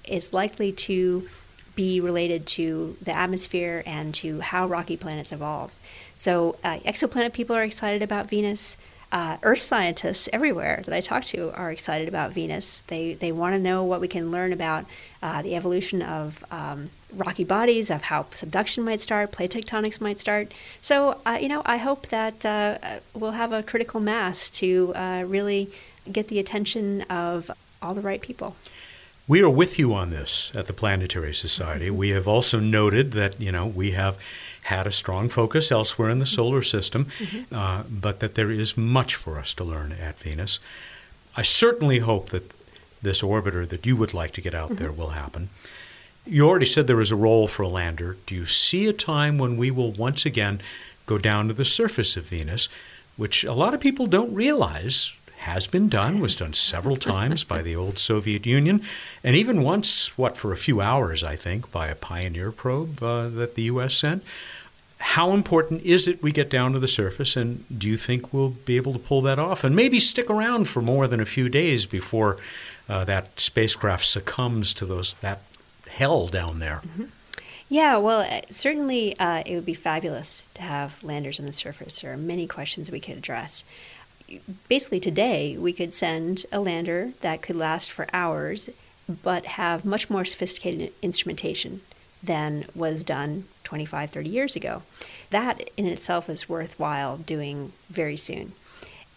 is 0.03 0.33
likely 0.33 0.71
to 0.73 1.29
be 1.75 1.99
related 1.99 2.45
to 2.47 2.95
the 3.01 3.15
atmosphere 3.15 3.83
and 3.85 4.13
to 4.15 4.39
how 4.39 4.65
rocky 4.67 4.97
planets 4.97 5.31
evolve. 5.31 5.77
So, 6.17 6.57
uh, 6.63 6.79
exoplanet 6.79 7.33
people 7.33 7.55
are 7.55 7.63
excited 7.63 8.01
about 8.01 8.29
Venus. 8.29 8.77
Uh, 9.11 9.37
Earth 9.43 9.61
scientists 9.61 10.27
everywhere 10.33 10.81
that 10.85 10.93
I 10.93 10.99
talk 10.99 11.23
to 11.25 11.51
are 11.51 11.71
excited 11.71 12.07
about 12.07 12.33
Venus. 12.33 12.81
They, 12.87 13.13
they 13.13 13.31
want 13.31 13.53
to 13.53 13.59
know 13.59 13.83
what 13.83 14.01
we 14.01 14.07
can 14.07 14.31
learn 14.31 14.51
about 14.51 14.85
uh, 15.21 15.41
the 15.41 15.55
evolution 15.55 16.01
of 16.01 16.43
um, 16.51 16.89
rocky 17.13 17.43
bodies, 17.43 17.89
of 17.89 18.03
how 18.03 18.25
subduction 18.31 18.83
might 18.83 18.99
start, 18.99 19.31
plate 19.31 19.51
tectonics 19.51 20.01
might 20.01 20.19
start. 20.19 20.51
So, 20.81 21.19
uh, 21.25 21.37
you 21.39 21.47
know, 21.47 21.61
I 21.65 21.77
hope 21.77 22.07
that 22.07 22.45
uh, 22.45 22.77
we'll 23.13 23.31
have 23.31 23.51
a 23.51 23.63
critical 23.63 23.99
mass 23.99 24.49
to 24.51 24.93
uh, 24.95 25.23
really 25.25 25.71
get 26.11 26.27
the 26.27 26.39
attention 26.39 27.01
of 27.03 27.51
all 27.81 27.93
the 27.93 28.01
right 28.01 28.21
people. 28.21 28.55
We 29.27 29.41
are 29.41 29.49
with 29.49 29.79
you 29.79 29.93
on 29.93 30.11
this 30.11 30.51
at 30.53 30.65
the 30.65 30.73
Planetary 30.73 31.33
Society. 31.33 31.89
We 31.89 32.09
have 32.09 32.27
also 32.27 32.59
noted 32.59 33.13
that, 33.13 33.41
you 33.41 33.51
know, 33.51 33.65
we 33.65 33.91
have 33.91 34.17
had 34.63 34.85
a 34.85 34.91
strong 34.91 35.29
focus 35.29 35.71
elsewhere 35.71 36.09
in 36.09 36.19
the 36.19 36.27
solar 36.27 36.61
system, 36.61 37.07
mm-hmm. 37.17 37.55
uh, 37.55 37.83
but 37.89 38.19
that 38.19 38.35
there 38.35 38.51
is 38.51 38.77
much 38.77 39.15
for 39.15 39.39
us 39.39 39.53
to 39.55 39.63
learn 39.63 39.91
at 39.91 40.19
Venus. 40.19 40.59
I 41.35 41.41
certainly 41.41 41.99
hope 41.99 42.29
that 42.29 42.51
this 43.01 43.23
orbiter 43.23 43.67
that 43.67 43.85
you 43.85 43.95
would 43.95 44.13
like 44.13 44.31
to 44.33 44.41
get 44.41 44.53
out 44.53 44.69
mm-hmm. 44.69 44.83
there 44.83 44.91
will 44.91 45.09
happen. 45.09 45.49
You 46.27 46.47
already 46.47 46.65
said 46.65 46.85
there 46.85 47.01
is 47.01 47.11
a 47.11 47.15
role 47.15 47.47
for 47.47 47.63
a 47.63 47.67
lander. 47.67 48.17
Do 48.27 48.35
you 48.35 48.45
see 48.45 48.87
a 48.87 48.93
time 48.93 49.37
when 49.37 49.57
we 49.57 49.71
will 49.71 49.91
once 49.91 50.25
again 50.25 50.61
go 51.05 51.17
down 51.17 51.47
to 51.47 51.53
the 51.53 51.65
surface 51.65 52.15
of 52.15 52.25
Venus, 52.25 52.69
which 53.17 53.43
a 53.43 53.53
lot 53.53 53.73
of 53.73 53.79
people 53.79 54.07
don't 54.07 54.33
realize 54.33 55.13
has 55.45 55.67
been 55.67 55.89
done, 55.89 56.19
was 56.19 56.35
done 56.35 56.53
several 56.53 56.97
times 56.97 57.43
by 57.43 57.61
the 57.61 57.75
old 57.75 57.99
Soviet 57.99 58.47
Union, 58.47 58.81
and 59.23 59.35
even 59.35 59.61
once, 59.61 60.17
what, 60.17 60.37
for 60.37 60.51
a 60.51 60.57
few 60.57 60.81
hours, 60.81 61.23
I 61.23 61.35
think, 61.35 61.71
by 61.71 61.87
a 61.87 61.95
Pioneer 61.95 62.51
probe 62.51 63.01
uh, 63.01 63.29
that 63.29 63.53
the 63.53 63.63
U.S. 63.63 63.93
sent. 63.93 64.23
How 64.97 65.33
important 65.33 65.83
is 65.83 66.07
it 66.07 66.23
we 66.23 66.31
get 66.31 66.49
down 66.49 66.73
to 66.73 66.79
the 66.79 66.87
surface, 66.87 67.35
and 67.35 67.63
do 67.77 67.87
you 67.87 67.95
think 67.95 68.33
we'll 68.33 68.55
be 68.65 68.75
able 68.75 68.93
to 68.93 68.99
pull 68.99 69.21
that 69.21 69.37
off? 69.37 69.63
And 69.63 69.75
maybe 69.75 69.99
stick 69.99 70.31
around 70.31 70.67
for 70.67 70.81
more 70.81 71.07
than 71.07 71.19
a 71.19 71.25
few 71.25 71.47
days 71.47 71.85
before 71.85 72.37
uh, 72.89 73.05
that 73.05 73.39
spacecraft 73.39 74.05
succumbs 74.05 74.73
to 74.73 74.85
those 74.85 75.13
that 75.21 75.41
hell 75.87 76.27
down 76.27 76.57
there. 76.57 76.81
Mm-hmm. 76.87 77.05
Yeah, 77.67 77.97
well, 77.97 78.21
uh, 78.21 78.41
certainly 78.49 79.17
uh, 79.19 79.43
it 79.45 79.55
would 79.55 79.65
be 79.65 79.73
fabulous 79.73 80.45
to 80.53 80.61
have 80.61 81.03
landers 81.03 81.39
on 81.39 81.45
the 81.45 81.53
surface. 81.53 82.01
There 82.01 82.13
are 82.13 82.17
many 82.17 82.47
questions 82.47 82.91
we 82.91 82.99
could 82.99 83.17
address. 83.17 83.63
Basically, 84.67 84.99
today 84.99 85.57
we 85.57 85.73
could 85.73 85.93
send 85.93 86.45
a 86.51 86.59
lander 86.59 87.11
that 87.21 87.41
could 87.41 87.55
last 87.55 87.91
for 87.91 88.07
hours, 88.11 88.69
but 89.23 89.45
have 89.45 89.85
much 89.85 90.09
more 90.09 90.25
sophisticated 90.25 90.91
instrumentation 91.01 91.81
than 92.23 92.65
was 92.73 93.03
done 93.03 93.45
25, 93.63 94.09
30 94.09 94.29
years 94.29 94.55
ago. 94.55 94.81
That 95.29 95.69
in 95.77 95.85
itself 95.85 96.29
is 96.29 96.49
worthwhile 96.49 97.17
doing 97.17 97.73
very 97.89 98.17
soon. 98.17 98.53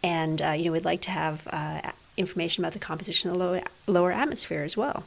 And, 0.02 0.42
uh, 0.42 0.50
you 0.50 0.66
know, 0.66 0.72
we'd 0.72 0.84
like 0.84 1.00
to 1.02 1.10
have 1.10 1.48
uh, 1.50 1.92
information 2.16 2.62
about 2.62 2.74
the 2.74 2.78
composition 2.78 3.30
of 3.30 3.38
the 3.38 3.44
lower, 3.44 3.62
lower 3.86 4.12
atmosphere 4.12 4.62
as 4.62 4.76
well. 4.76 5.04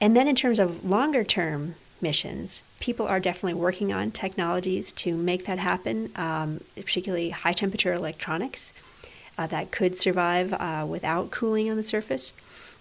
And 0.00 0.16
then 0.16 0.28
in 0.28 0.36
terms 0.36 0.58
of 0.58 0.84
longer 0.84 1.24
term 1.24 1.76
missions, 2.00 2.62
people 2.80 3.06
are 3.06 3.20
definitely 3.20 3.54
working 3.54 3.92
on 3.92 4.10
technologies 4.10 4.92
to 4.92 5.16
make 5.16 5.46
that 5.46 5.58
happen, 5.58 6.10
um, 6.16 6.60
particularly 6.76 7.30
high 7.30 7.52
temperature 7.52 7.92
electronics 7.92 8.72
uh, 9.38 9.46
that 9.48 9.70
could 9.70 9.96
survive 9.98 10.52
uh, 10.52 10.86
without 10.88 11.30
cooling 11.30 11.70
on 11.70 11.76
the 11.76 11.82
surface. 11.82 12.32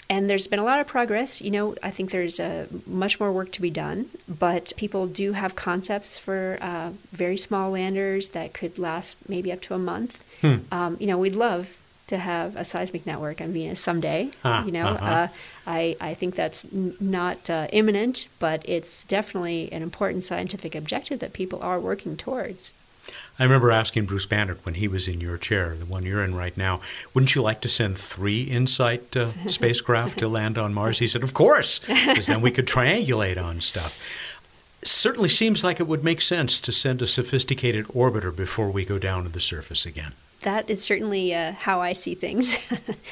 And 0.10 0.30
there's 0.30 0.48
been 0.48 0.60
a 0.60 0.64
lot 0.64 0.80
of 0.80 0.88
progress. 0.88 1.42
You 1.42 1.52
know, 1.52 1.76
I 1.82 1.90
think 1.90 2.12
there's 2.12 2.40
uh, 2.40 2.68
much 2.86 3.20
more 3.20 3.32
work 3.32 3.52
to 3.54 3.62
be 3.62 3.70
done, 3.70 4.10
but 4.28 4.74
people 4.76 5.08
do 5.08 5.32
have 5.32 5.56
concepts 5.56 6.20
for 6.20 6.58
uh, 6.62 6.92
very 7.12 7.38
small 7.38 7.72
landers 7.72 8.30
that 8.30 8.54
could 8.54 8.78
last 8.78 9.18
maybe 9.30 9.52
up 9.52 9.62
to 9.62 9.74
a 9.74 9.80
month. 9.80 10.24
Hmm. 10.42 10.58
Um, 10.72 10.98
you 11.00 11.08
know, 11.08 11.18
we'd 11.18 11.36
love 11.36 11.78
to 12.08 12.18
have 12.18 12.56
a 12.56 12.66
seismic 12.66 13.06
network 13.06 13.40
on 13.40 13.54
Venus 13.54 13.80
someday. 13.80 14.30
you 14.44 14.72
know, 14.72 14.88
uh-huh. 14.88 15.06
uh, 15.06 15.28
I, 15.66 15.96
I 16.02 16.14
think 16.14 16.36
that's 16.36 16.66
n- 16.66 16.96
not 17.00 17.50
uh, 17.50 17.68
imminent, 17.72 18.28
but 18.40 18.62
it's 18.68 19.06
definitely 19.06 19.72
an 19.72 19.82
important 19.82 20.24
scientific 20.26 20.76
objective 20.76 21.20
that 21.22 21.34
people 21.34 21.62
are 21.62 21.80
working 21.80 22.18
towards. 22.18 22.74
I 23.40 23.44
remember 23.44 23.72
asking 23.72 24.06
Bruce 24.06 24.26
Banerdt 24.26 24.64
when 24.64 24.76
he 24.76 24.88
was 24.88 25.08
in 25.08 25.20
your 25.20 25.38
chair, 25.38 25.76
the 25.76 25.86
one 25.86 26.06
you're 26.06 26.24
in 26.24 26.36
right 26.36 26.56
now, 26.56 26.82
wouldn't 27.14 27.34
you 27.34 27.42
like 27.42 27.62
to 27.62 27.70
send 27.70 27.98
three 27.98 28.44
InSight 28.44 29.18
uh, 29.18 29.32
spacecraft 29.48 30.20
to 30.20 30.28
land 30.28 30.58
on 30.58 30.74
Mars? 30.74 31.00
He 31.00 31.08
said, 31.08 31.24
Of 31.24 31.34
course, 31.34 31.80
because 31.80 32.28
then 32.28 32.42
we 32.42 32.52
could 32.52 32.68
triangulate 32.68 33.44
on 33.44 33.60
stuff. 33.60 33.98
Certainly 34.84 35.30
seems 35.30 35.64
like 35.64 35.80
it 35.80 35.88
would 35.88 36.04
make 36.04 36.22
sense 36.22 36.60
to 36.60 36.72
send 36.72 37.02
a 37.02 37.08
sophisticated 37.08 37.88
orbiter 37.88 38.36
before 38.36 38.70
we 38.70 38.86
go 38.86 39.00
down 39.00 39.24
to 39.24 39.30
the 39.30 39.40
surface 39.40 39.86
again 39.86 40.14
that 40.44 40.70
is 40.70 40.84
certainly 40.84 41.34
uh, 41.34 41.54
how 41.54 41.82
I 41.82 41.94
see 41.94 42.16
things. 42.16 42.56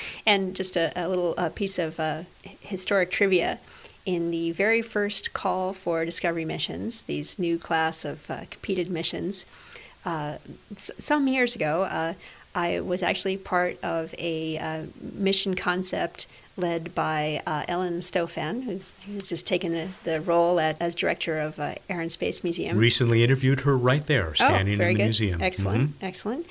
and 0.25 0.55
just 0.55 0.77
a, 0.77 0.91
a 0.95 1.07
little 1.07 1.33
uh, 1.37 1.49
piece 1.49 1.79
of 1.79 1.99
uh, 1.99 2.23
historic 2.59 3.09
trivia. 3.11 3.59
In 4.05 4.31
the 4.31 4.51
very 4.51 4.81
first 4.81 5.33
call 5.33 5.73
for 5.73 6.05
Discovery 6.05 6.45
missions, 6.45 7.03
these 7.03 7.37
new 7.37 7.57
class 7.57 8.03
of 8.03 8.29
uh, 8.31 8.41
competed 8.49 8.89
missions, 8.89 9.45
uh, 10.05 10.37
s- 10.71 10.91
some 10.97 11.27
years 11.27 11.55
ago, 11.55 11.83
uh, 11.83 12.13
I 12.53 12.81
was 12.81 13.01
actually 13.01 13.37
part 13.37 13.77
of 13.83 14.13
a 14.17 14.85
mission 14.99 15.55
concept 15.55 16.27
led 16.57 16.93
by 16.93 17.41
uh, 17.47 17.63
Ellen 17.67 17.99
Stofan, 17.99 18.81
who's 19.05 19.29
just 19.29 19.47
taken 19.47 19.71
the, 19.71 19.87
the 20.03 20.19
role 20.19 20.59
at, 20.59 20.81
as 20.81 20.93
director 20.93 21.39
of 21.39 21.57
uh, 21.59 21.75
Air 21.89 22.01
and 22.01 22.11
Space 22.11 22.43
Museum. 22.43 22.77
Recently 22.77 23.23
interviewed 23.23 23.61
her 23.61 23.77
right 23.77 24.05
there, 24.05 24.31
oh, 24.31 24.33
standing 24.33 24.75
oh, 24.75 24.77
very 24.77 24.91
in 24.91 24.97
the 24.97 25.03
good. 25.03 25.05
museum. 25.05 25.41
Excellent, 25.41 25.89
mm-hmm. 25.91 26.05
excellent 26.05 26.45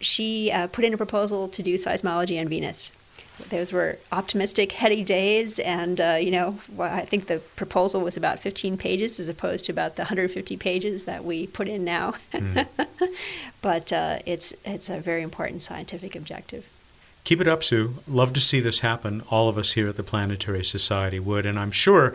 she 0.00 0.50
uh, 0.50 0.66
put 0.68 0.84
in 0.84 0.94
a 0.94 0.96
proposal 0.96 1.48
to 1.48 1.62
do 1.62 1.74
seismology 1.74 2.40
on 2.40 2.48
Venus. 2.48 2.92
Those 3.50 3.72
were 3.72 3.98
optimistic, 4.10 4.72
heady 4.72 5.04
days, 5.04 5.58
and 5.58 6.00
uh, 6.00 6.18
you 6.20 6.30
know, 6.30 6.58
I 6.78 7.02
think 7.02 7.26
the 7.26 7.38
proposal 7.56 8.00
was 8.00 8.16
about 8.16 8.40
15 8.40 8.76
pages 8.76 9.20
as 9.20 9.28
opposed 9.28 9.64
to 9.66 9.72
about 9.72 9.96
the 9.96 10.02
150 10.02 10.56
pages 10.56 11.04
that 11.04 11.24
we 11.24 11.46
put 11.46 11.68
in 11.68 11.84
now. 11.84 12.14
Mm. 12.32 12.66
but 13.62 13.92
uh, 13.92 14.18
it's 14.26 14.54
it's 14.64 14.90
a 14.90 14.98
very 15.00 15.22
important 15.22 15.62
scientific 15.62 16.16
objective. 16.16 16.68
Keep 17.28 17.42
it 17.42 17.46
up, 17.46 17.62
Sue. 17.62 17.92
Love 18.08 18.32
to 18.32 18.40
see 18.40 18.58
this 18.58 18.78
happen. 18.78 19.22
All 19.30 19.50
of 19.50 19.58
us 19.58 19.72
here 19.72 19.86
at 19.86 19.96
the 19.96 20.02
Planetary 20.02 20.64
Society 20.64 21.20
would. 21.20 21.44
And 21.44 21.58
I'm 21.58 21.70
sure 21.70 22.14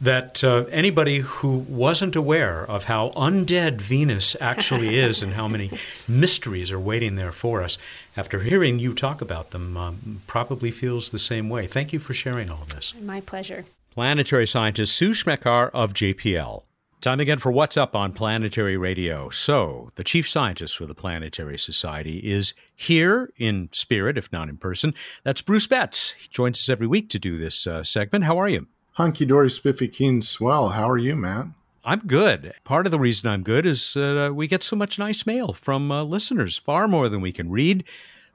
that 0.00 0.42
uh, 0.42 0.64
anybody 0.70 1.18
who 1.18 1.58
wasn't 1.68 2.16
aware 2.16 2.64
of 2.64 2.84
how 2.84 3.10
undead 3.10 3.82
Venus 3.82 4.34
actually 4.40 4.96
is 4.98 5.22
and 5.22 5.34
how 5.34 5.48
many 5.48 5.70
mysteries 6.08 6.72
are 6.72 6.80
waiting 6.80 7.16
there 7.16 7.30
for 7.30 7.62
us, 7.62 7.76
after 8.16 8.40
hearing 8.40 8.78
you 8.78 8.94
talk 8.94 9.20
about 9.20 9.50
them, 9.50 9.76
um, 9.76 10.22
probably 10.26 10.70
feels 10.70 11.10
the 11.10 11.18
same 11.18 11.50
way. 11.50 11.66
Thank 11.66 11.92
you 11.92 11.98
for 11.98 12.14
sharing 12.14 12.48
all 12.48 12.64
this. 12.74 12.94
My 12.98 13.20
pleasure. 13.20 13.66
Planetary 13.90 14.46
scientist 14.46 14.96
Sue 14.96 15.10
Smrekar 15.10 15.68
of 15.74 15.92
JPL. 15.92 16.62
Time 17.04 17.20
again 17.20 17.38
for 17.38 17.52
What's 17.52 17.76
Up 17.76 17.94
on 17.94 18.14
Planetary 18.14 18.78
Radio. 18.78 19.28
So, 19.28 19.90
the 19.96 20.02
chief 20.02 20.26
scientist 20.26 20.74
for 20.74 20.86
the 20.86 20.94
Planetary 20.94 21.58
Society 21.58 22.16
is 22.20 22.54
here 22.74 23.30
in 23.36 23.68
spirit, 23.72 24.16
if 24.16 24.32
not 24.32 24.48
in 24.48 24.56
person. 24.56 24.94
That's 25.22 25.42
Bruce 25.42 25.66
Betts. 25.66 26.12
He 26.12 26.28
joins 26.28 26.58
us 26.58 26.70
every 26.70 26.86
week 26.86 27.10
to 27.10 27.18
do 27.18 27.36
this 27.36 27.66
uh, 27.66 27.84
segment. 27.84 28.24
How 28.24 28.38
are 28.38 28.48
you? 28.48 28.68
Hunky 28.92 29.26
dory, 29.26 29.50
spiffy, 29.50 29.86
keen, 29.86 30.22
swell. 30.22 30.70
How 30.70 30.88
are 30.88 30.96
you, 30.96 31.14
Matt? 31.14 31.48
I'm 31.84 31.98
good. 32.06 32.54
Part 32.64 32.86
of 32.86 32.90
the 32.90 32.98
reason 32.98 33.28
I'm 33.28 33.42
good 33.42 33.66
is 33.66 33.98
uh, 33.98 34.30
we 34.32 34.46
get 34.46 34.62
so 34.62 34.74
much 34.74 34.98
nice 34.98 35.26
mail 35.26 35.52
from 35.52 35.92
uh, 35.92 36.04
listeners, 36.04 36.56
far 36.56 36.88
more 36.88 37.10
than 37.10 37.20
we 37.20 37.32
can 37.32 37.50
read. 37.50 37.84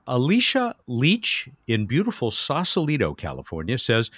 Alicia 0.05 0.75
Leach 0.85 1.49
in 1.65 1.87
beautiful 1.87 2.29
Sausalito, 2.29 3.15
California 3.15 3.79
says, 3.79 4.11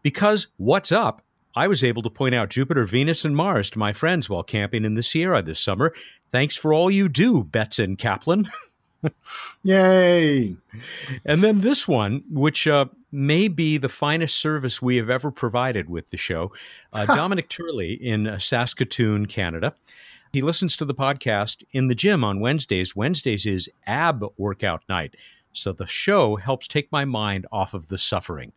Because 0.00 0.46
what's 0.56 0.92
up 0.92 1.20
I 1.54 1.68
was 1.68 1.84
able 1.84 2.02
to 2.02 2.10
point 2.10 2.34
out 2.34 2.50
Jupiter, 2.50 2.86
Venus, 2.86 3.24
and 3.24 3.36
Mars 3.36 3.70
to 3.70 3.78
my 3.78 3.92
friends 3.92 4.28
while 4.28 4.42
camping 4.42 4.84
in 4.84 4.94
the 4.94 5.02
Sierra 5.02 5.42
this 5.42 5.60
summer. 5.60 5.92
Thanks 6.30 6.56
for 6.56 6.72
all 6.72 6.90
you 6.90 7.08
do, 7.08 7.44
Betts 7.44 7.78
and 7.78 7.98
Kaplan. 7.98 8.48
Yay! 9.62 10.56
And 11.24 11.44
then 11.44 11.60
this 11.60 11.86
one, 11.86 12.24
which 12.30 12.66
uh, 12.66 12.86
may 13.10 13.48
be 13.48 13.76
the 13.76 13.88
finest 13.88 14.40
service 14.40 14.80
we 14.80 14.96
have 14.96 15.10
ever 15.10 15.30
provided 15.30 15.90
with 15.90 16.08
the 16.10 16.16
show. 16.16 16.52
Uh, 16.92 17.04
Dominic 17.06 17.48
Turley 17.48 17.92
in 17.92 18.26
uh, 18.26 18.38
Saskatoon, 18.38 19.26
Canada. 19.26 19.74
He 20.32 20.40
listens 20.40 20.76
to 20.76 20.86
the 20.86 20.94
podcast 20.94 21.62
in 21.72 21.88
the 21.88 21.94
gym 21.94 22.24
on 22.24 22.40
Wednesdays. 22.40 22.96
Wednesdays 22.96 23.44
is 23.44 23.68
ab 23.86 24.24
workout 24.38 24.82
night. 24.88 25.14
So 25.52 25.72
the 25.72 25.86
show 25.86 26.36
helps 26.36 26.66
take 26.66 26.90
my 26.90 27.04
mind 27.04 27.46
off 27.52 27.74
of 27.74 27.88
the 27.88 27.98
suffering. 27.98 28.52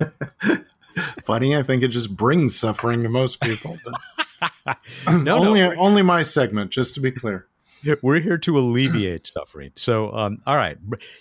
funny. 1.24 1.56
I 1.56 1.62
think 1.62 1.82
it 1.82 1.88
just 1.88 2.16
brings 2.16 2.58
suffering 2.58 3.02
to 3.02 3.08
most 3.08 3.40
people. 3.40 3.78
no, 5.10 5.38
only 5.38 5.60
no. 5.60 5.74
only 5.74 6.02
my 6.02 6.22
segment, 6.22 6.70
just 6.70 6.94
to 6.94 7.00
be 7.00 7.10
clear. 7.10 7.46
We're 8.00 8.20
here 8.20 8.38
to 8.38 8.58
alleviate 8.58 9.26
suffering. 9.34 9.72
So, 9.74 10.14
um, 10.14 10.38
all 10.46 10.56
right, 10.56 10.78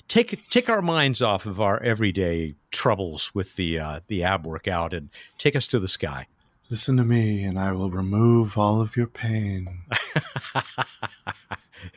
take 0.08 0.48
take 0.50 0.70
our 0.70 0.82
minds 0.82 1.22
off 1.22 1.46
of 1.46 1.60
our 1.60 1.82
everyday 1.82 2.56
troubles 2.72 3.34
with 3.34 3.56
the 3.56 3.80
uh, 3.80 4.00
the 4.08 4.24
ab 4.24 4.46
workout 4.46 4.94
and 4.94 5.10
take 5.38 5.56
us 5.56 5.68
to 5.68 5.80
the 5.80 5.88
sky. 5.88 6.28
Listen 6.70 6.96
to 6.98 7.04
me, 7.04 7.44
and 7.44 7.60
I 7.60 7.74
will 7.74 7.92
remove 7.92 8.58
all 8.58 8.80
of 8.80 8.96
your 8.96 9.08
pain. 9.08 9.84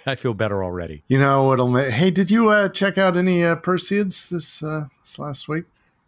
I 0.06 0.14
feel 0.14 0.34
better 0.34 0.64
already. 0.64 1.04
You 1.08 1.18
know 1.18 1.44
what'll 1.44 1.68
make? 1.68 1.92
Hey, 1.92 2.10
did 2.10 2.30
you 2.30 2.48
uh, 2.48 2.68
check 2.70 2.98
out 2.98 3.16
any 3.16 3.44
uh, 3.44 3.56
Perseids 3.56 4.28
this 4.28 4.62
uh, 4.62 4.86
this 5.02 5.18
last 5.18 5.46
week? 5.48 5.64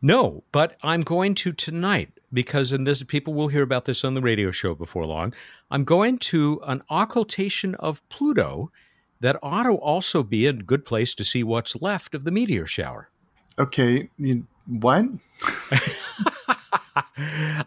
No, 0.07 0.45
but 0.53 0.77
I'm 0.85 1.03
going 1.03 1.35
to 1.35 1.53
tonight 1.53 2.13
because 2.33 2.73
in 2.73 2.85
this 2.85 3.03
people 3.03 3.35
will 3.35 3.49
hear 3.49 3.65
about 3.65 3.87
this 3.87 4.05
on 4.05 4.15
the 4.15 4.21
radio 4.21 4.53
show 4.53 4.73
before 4.73 5.05
long. 5.05 5.35
I'm 5.69 5.83
going 5.83 6.19
to 6.19 6.61
an 6.65 6.85
occultation 6.89 7.75
of 7.75 8.09
Pluto 8.09 8.71
that 9.19 9.37
ought 9.43 9.65
to 9.65 9.73
also 9.73 10.23
be 10.23 10.47
a 10.47 10.53
good 10.53 10.85
place 10.85 11.13
to 11.17 11.25
see 11.25 11.43
what's 11.43 11.83
left 11.83 12.15
of 12.15 12.23
the 12.23 12.31
meteor 12.31 12.67
shower. 12.67 13.11
Okay, 13.59 14.09
you, 14.17 14.47
what? 14.69 15.07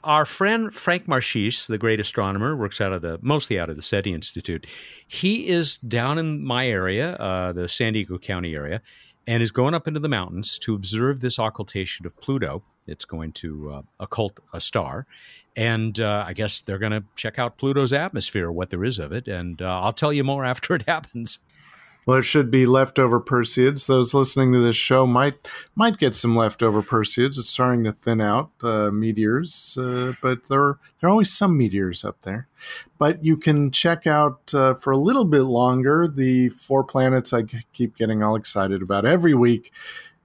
Our 0.06 0.26
friend 0.26 0.74
Frank 0.74 1.10
Marchis, 1.10 1.68
the 1.68 1.78
great 1.78 2.00
astronomer, 2.00 2.56
works 2.56 2.80
out 2.80 2.94
of 2.94 3.02
the 3.02 3.20
mostly 3.22 3.60
out 3.60 3.70
of 3.70 3.76
the 3.76 3.82
SETI 3.82 4.14
Institute. 4.14 4.66
He 5.06 5.50
is 5.50 5.76
down 5.76 6.18
in 6.18 6.42
my 6.46 6.68
area, 6.68 7.16
uh, 7.16 7.52
the 7.52 7.68
San 7.68 7.92
Diego 7.94 8.18
County 8.18 8.56
area, 8.56 8.82
and 9.30 9.44
is 9.44 9.52
going 9.52 9.76
up 9.76 9.88
into 9.88 10.00
the 10.00 10.10
mountains 10.10 10.58
to 10.58 10.74
observe 10.74 11.20
this 11.20 11.38
occultation 11.38 12.04
of 12.08 12.20
Pluto. 12.20 12.64
It's 12.88 13.06
going 13.06 13.32
to 13.34 13.72
uh, 13.72 13.82
occult 14.00 14.40
a 14.54 14.60
star. 14.60 15.06
And 15.56 16.00
uh, 16.00 16.24
I 16.26 16.34
guess 16.34 16.62
they're 16.62 16.80
going 16.80 16.94
to 16.94 17.04
check 17.16 17.38
out 17.38 17.60
Pluto's 17.60 17.94
atmosphere, 17.94 18.52
what 18.52 18.72
there 18.72 18.84
is 18.84 18.98
of 18.98 19.12
it. 19.12 19.28
And 19.28 19.62
uh, 19.62 19.82
I'll 19.82 19.92
tell 19.92 20.12
you 20.12 20.24
more 20.24 20.44
after 20.54 20.74
it 20.74 20.82
happens. 20.88 21.40
Well, 22.10 22.18
it 22.18 22.24
should 22.24 22.50
be 22.50 22.66
leftover 22.66 23.22
Perseids. 23.22 23.86
Those 23.86 24.16
listening 24.16 24.52
to 24.54 24.60
this 24.60 24.76
show 24.76 25.06
might 25.06 25.48
might 25.76 26.00
get 26.00 26.16
some 26.16 26.36
leftover 26.36 26.82
Perseids. 26.82 27.38
It's 27.38 27.52
starting 27.52 27.84
to 27.84 27.94
thin 27.94 28.20
out 28.20 28.50
uh, 28.64 28.90
meteors, 28.90 29.78
uh, 29.80 30.14
but 30.20 30.48
there 30.48 30.80
there 31.00 31.08
are 31.08 31.12
always 31.12 31.32
some 31.32 31.56
meteors 31.56 32.04
up 32.04 32.22
there. 32.22 32.48
But 32.98 33.24
you 33.24 33.38
can 33.38 33.70
check 33.70 34.08
out 34.08 34.52
uh, 34.56 34.74
for 34.74 34.90
a 34.90 34.98
little 34.98 35.24
bit 35.24 35.44
longer 35.44 36.08
the 36.08 36.50
four 36.50 36.84
planets 36.84 37.32
I 37.32 37.44
keep 37.74 37.96
getting 37.96 38.24
all 38.24 38.36
excited 38.36 38.82
about 38.82 39.06
every 39.06 39.36
week 39.36 39.72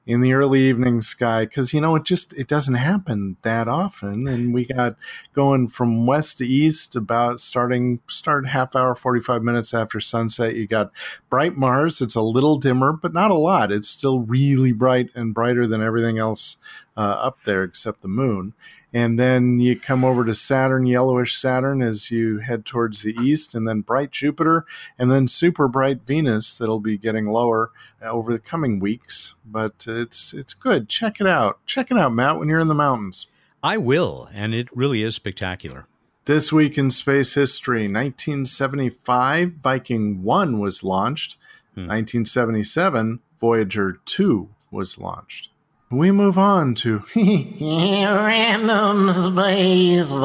in 0.07 0.21
the 0.21 0.35
early 0.35 0.61
evening 0.61 1.01
sky 1.01 1.45
because 1.45 1.73
you 1.73 1.81
know 1.81 1.95
it 1.95 2.05
just 2.05 2.33
it 2.35 2.47
doesn't 2.47 2.75
happen 2.75 3.37
that 3.43 3.69
often. 3.69 4.29
And 4.29 4.53
we 4.53 4.67
got 4.67 4.97
going 5.33 5.69
from 5.69 6.07
west 6.07 6.39
to 6.39 6.47
east 6.47 6.95
about 6.95 7.41
starting 7.41 8.01
start 8.07 8.49
half 8.49 8.77
hour 8.77 8.95
45 8.95 9.43
minutes 9.43 9.73
after 9.73 10.01
sunset. 10.01 10.57
You 10.57 10.67
got 10.67 10.91
bright 11.31 11.57
mars. 11.57 12.01
It's 12.01 12.15
a 12.15 12.23
little 12.23 12.59
dimmer 12.59 12.93
but 12.93 13.15
not 13.15 13.31
a 13.31 13.35
lot. 13.35 13.73
It's 13.73 13.89
still 13.89 14.21
really 14.21 14.73
bright 14.73 15.11
and 15.15 15.35
brighter 15.35 15.67
than 15.67 15.83
everything 15.83 16.19
else 16.19 16.59
uh, 16.97 17.01
up 17.01 17.39
there 17.45 17.65
except 17.65 18.03
the 18.03 18.09
moon 18.09 18.53
and 18.95 19.19
then 19.19 19.59
you 19.59 19.79
come 19.79 20.05
over 20.05 20.25
to 20.25 20.35
Saturn, 20.35 20.87
yellowish 20.87 21.37
Saturn, 21.37 21.83
as 21.83 22.13
you 22.13 22.39
head 22.39 22.65
towards 22.65 23.03
the 23.03 23.17
east, 23.21 23.53
and 23.53 23.67
then 23.67 23.81
bright 23.81 24.13
Jupiter, 24.13 24.65
and 24.97 25.11
then 25.11 25.27
super 25.27 25.67
bright 25.67 26.07
Venus 26.07 26.57
that'll 26.57 26.79
be 26.79 26.97
getting 26.97 27.25
lower 27.25 27.73
uh, 28.01 28.09
over 28.09 28.33
the 28.33 28.39
coming 28.39 28.79
weeks. 28.79 29.35
But 29.45 29.85
it's 29.89 30.33
it's 30.33 30.55
good. 30.55 30.89
Check 30.89 31.21
it 31.21 31.27
out. 31.27 31.59
Check 31.67 31.91
it 31.91 31.99
out, 31.99 32.15
Matt. 32.15 32.39
When 32.39 32.49
you're 32.49 32.61
in 32.61 32.69
the 32.69 32.75
mountains, 32.75 33.27
I 33.65 33.79
will, 33.79 34.29
and 34.33 34.55
it 34.55 34.75
really 34.75 35.03
is 35.03 35.17
spectacular. 35.17 35.87
This 36.27 36.53
week 36.53 36.79
in 36.79 36.93
space 36.93 37.35
history, 37.35 37.83
1975, 37.83 39.55
Viking 39.55 40.23
1 40.23 40.59
was 40.61 40.85
launched. 40.85 41.37
Hmm. 41.75 41.89
1977, 41.89 43.19
Voyager 43.41 43.99
2 44.05 44.49
was 44.71 44.99
launched 44.99 45.51
we 45.97 46.11
move 46.11 46.39
on 46.39 46.75
to 46.77 47.03
random 47.17 49.13
space. 49.13 50.11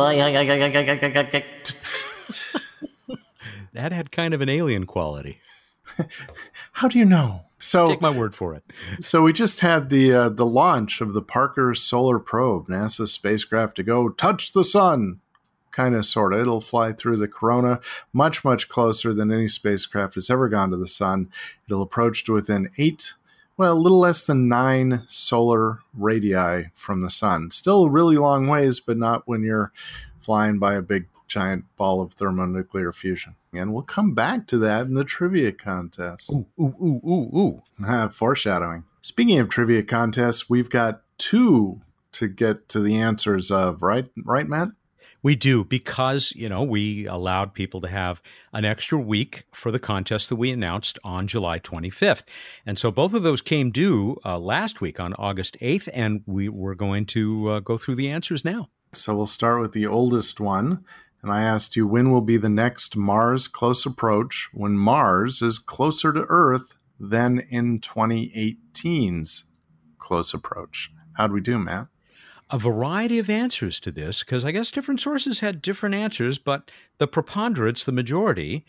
that 3.74 3.91
had 3.91 4.11
kind 4.11 4.34
of 4.34 4.41
an 4.41 4.49
alien 4.49 4.86
quality. 4.86 5.39
How 6.74 6.88
do 6.88 6.99
you 6.99 7.05
know? 7.05 7.45
So 7.59 7.88
take 7.88 8.01
my 8.01 8.15
word 8.15 8.36
for 8.36 8.55
it. 8.55 8.63
So 9.01 9.24
we 9.24 9.34
just 9.34 9.59
had 9.59 9.89
the 9.89 10.13
uh, 10.13 10.30
the 10.30 10.45
launch 10.45 11.01
of 11.01 11.13
the 11.13 11.22
Parker 11.22 11.74
Solar 11.74 12.20
Probe, 12.20 12.67
NASA's 12.67 13.11
spacecraft 13.11 13.76
to 13.76 13.84
go 13.84 14.09
touch 14.09 14.53
the 14.53 14.63
sun. 14.63 15.20
Kind 15.72 15.95
of, 15.95 16.05
sort 16.05 16.34
of. 16.34 16.39
It'll 16.39 16.61
fly 16.61 16.93
through 16.93 17.17
the 17.17 17.28
corona 17.28 17.80
much, 18.11 18.43
much 18.43 18.70
closer 18.70 19.13
than 19.13 19.32
any 19.32 19.47
spacecraft 19.47 20.15
has 20.15 20.30
ever 20.30 20.49
gone 20.49 20.72
to 20.72 20.78
the 20.78 20.88
sun. 20.88 21.30
It'll 21.67 21.84
approach 21.84 22.24
to 22.26 22.34
within 22.34 22.70
eight 22.78 23.13
well, 23.60 23.74
a 23.74 23.78
little 23.78 23.99
less 23.99 24.24
than 24.24 24.47
nine 24.47 25.03
solar 25.05 25.80
radii 25.93 26.70
from 26.74 27.01
the 27.01 27.10
sun. 27.10 27.51
Still 27.51 27.84
a 27.84 27.89
really 27.89 28.16
long 28.16 28.47
ways, 28.47 28.80
but 28.80 28.95
not 28.95 29.28
when 29.28 29.43
you're 29.43 29.74
flying 30.22 30.60
by 30.60 30.76
a 30.76 30.82
big 30.82 31.07
giant 31.28 31.66
ball 31.76 31.99
of 31.99 32.14
thermonuclear 32.14 32.93
fusion. 32.93 33.36
And 33.51 33.74
we'll 33.74 33.84
come 33.84 34.14
back 34.14 34.47
to 34.47 34.57
that 34.60 34.88
in 34.88 34.93
the 34.93 35.03
trivia 35.03 35.51
contest. 35.51 36.32
Ooh, 36.32 36.45
ooh, 36.57 36.74
ooh, 36.82 37.01
ooh, 37.05 37.62
ooh. 37.86 38.10
Foreshadowing. 38.14 38.86
Speaking 39.01 39.39
of 39.39 39.49
trivia 39.49 39.84
contests, 39.84 40.49
we've 40.49 40.70
got 40.70 41.01
two 41.18 41.82
to 42.14 42.30
get 42.30 42.70
to 42.70 42.80
the 42.80 42.95
answers 42.95 43.51
of, 43.51 43.84
right? 43.84 44.10
Right, 44.24 44.47
Matt? 44.47 44.70
We 45.22 45.36
do 45.36 45.63
because, 45.65 46.32
you 46.36 46.47
know, 46.47 46.63
we 46.63 47.05
allowed 47.05 47.53
people 47.53 47.82
to 47.82 47.89
have 47.89 48.22
an 48.53 48.63
extra 48.63 48.97
week 48.97 49.45
for 49.53 49.72
the 49.72 49.80
contest 49.80 50.30
that 50.30 50.38
we 50.38 50.51
announced 50.51 50.97
on 51.03 51.28
July 51.28 51.59
25th. 51.59 52.24
And 52.65 52.80
so 52.80 52.89
both 52.89 53.13
of 53.13 53.24
those 53.24 53.41
came 53.41 53.72
due 53.72 54.17
uh, 54.24 54.39
last 54.39 54.80
week 54.80 54.99
on 54.99 55.13
August 55.15 55.57
8th, 55.61 55.89
and 55.93 56.22
we 56.26 56.47
were 56.47 56.76
going 56.76 57.05
to 57.07 57.49
uh, 57.49 57.59
go 57.59 57.78
through 57.78 57.95
the 57.95 58.09
answers 58.09 58.45
now. 58.45 58.70
So 58.93 59.15
we'll 59.15 59.28
start 59.28 59.61
with 59.61 59.74
the 59.74 59.86
oldest 59.86 60.39
one. 60.39 60.84
And 61.22 61.32
I 61.32 61.41
asked 61.41 61.76
you, 61.76 61.86
when 61.86 62.11
will 62.11 62.22
be 62.22 62.38
the 62.38 62.49
next 62.49 62.95
Mars 62.95 63.47
close 63.49 63.86
approach 63.86 64.49
when 64.53 64.78
Mars 64.78 65.41
is 65.41 65.59
closer 65.59 66.13
to 66.13 66.26
Earth 66.30 66.76
than 66.97 67.39
in 67.49 67.80
2018's 67.80 69.45
close 69.97 70.34
approach? 70.34 70.91
How'd 71.17 71.34
we 71.34 71.41
do, 71.41 71.59
Matt? 71.59 71.88
A 72.50 72.58
variety 72.58 73.20
of 73.20 73.30
answers 73.30 73.80
to 73.82 73.91
this 73.91 74.24
because 74.24 74.43
I 74.43 74.52
guess 74.52 74.72
different 74.72 75.00
sources 75.00 75.39
had 75.39 75.62
different 75.62 75.95
answers, 75.95 76.38
but 76.38 76.72
the 76.97 77.08
preponderance, 77.08 77.84
the 77.84 77.91
majority, 77.91 78.66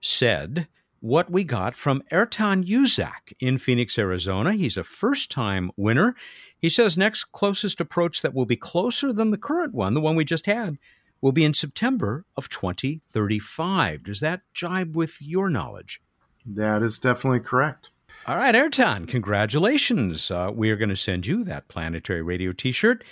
said 0.00 0.68
what 1.00 1.30
we 1.30 1.44
got 1.44 1.74
from 1.76 2.02
Ertan 2.10 2.66
Uzak 2.66 3.34
in 3.40 3.58
Phoenix, 3.58 3.98
Arizona. 3.98 4.52
He's 4.54 4.76
a 4.76 4.84
first 4.84 5.30
time 5.30 5.70
winner. 5.76 6.14
He 6.58 6.68
says 6.68 6.96
next 6.96 7.24
closest 7.24 7.80
approach 7.80 8.22
that 8.22 8.34
will 8.34 8.46
be 8.46 8.56
closer 8.56 9.12
than 9.12 9.30
the 9.30 9.36
current 9.36 9.74
one, 9.74 9.94
the 9.94 10.00
one 10.00 10.16
we 10.16 10.24
just 10.24 10.46
had, 10.46 10.78
will 11.20 11.32
be 11.32 11.44
in 11.44 11.54
September 11.54 12.24
of 12.36 12.48
2035. 12.48 14.04
Does 14.04 14.20
that 14.20 14.42
jibe 14.54 14.96
with 14.96 15.20
your 15.20 15.50
knowledge? 15.50 16.00
That 16.46 16.82
is 16.82 16.98
definitely 16.98 17.40
correct. 17.40 17.90
All 18.26 18.36
right, 18.36 18.54
Ertan, 18.54 19.06
congratulations. 19.06 20.30
Uh, 20.30 20.50
we 20.54 20.70
are 20.70 20.76
going 20.76 20.88
to 20.88 20.96
send 20.96 21.26
you 21.26 21.44
that 21.44 21.68
planetary 21.68 22.22
radio 22.22 22.52
t 22.52 22.72
shirt 22.72 23.04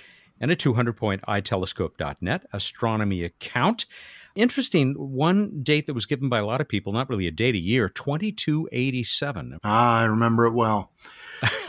and 0.43 0.51
a 0.51 0.57
200 0.57 0.95
point 0.95 1.22
itelescope.net 1.22 2.45
astronomy 2.53 3.24
account. 3.24 3.86
Interesting, 4.34 4.95
one 4.95 5.62
date 5.62 5.86
that 5.86 5.95
was 5.95 6.07
given 6.07 6.28
by 6.28 6.38
a 6.38 6.47
lot 6.47 6.61
of 6.61 6.68
people, 6.68 6.93
not 6.93 7.09
really 7.09 7.26
a 7.26 7.30
date, 7.30 7.55
a 7.55 7.59
year, 7.59 7.88
2287. 7.88 9.59
Ah, 9.62 10.01
I 10.01 10.05
remember 10.05 10.47
it 10.47 10.53
well. 10.53 10.90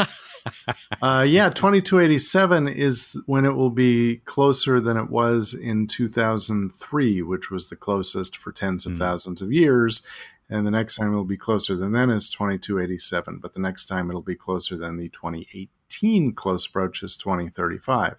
uh, 1.02 1.26
yeah, 1.28 1.50
2287 1.50 2.68
is 2.70 3.16
when 3.26 3.46
it 3.46 3.56
will 3.56 3.70
be 3.70 4.18
closer 4.26 4.80
than 4.80 4.98
it 4.98 5.10
was 5.10 5.54
in 5.54 5.88
2003, 5.88 7.22
which 7.22 7.52
was 7.52 7.70
the 7.70 7.76
closest 7.76 8.38
for 8.38 8.52
tens 8.52 8.86
of 8.86 8.94
mm. 8.94 8.98
thousands 8.98 9.42
of 9.42 9.52
years. 9.52 10.02
And 10.50 10.66
the 10.68 10.72
next 10.72 10.98
time 10.98 11.12
it'll 11.12 11.26
be 11.26 11.38
closer 11.38 11.76
than 11.76 11.92
then 11.92 12.10
is 12.10 12.30
2287, 12.30 13.40
but 13.40 13.54
the 13.54 13.60
next 13.60 13.86
time 13.86 14.10
it'll 14.10 14.22
be 14.22 14.36
closer 14.36 14.78
than 14.78 14.98
the 14.98 15.10
2018 15.10 16.34
close 16.34 16.66
approach 16.66 17.04
is 17.04 17.18
2035. 17.18 18.16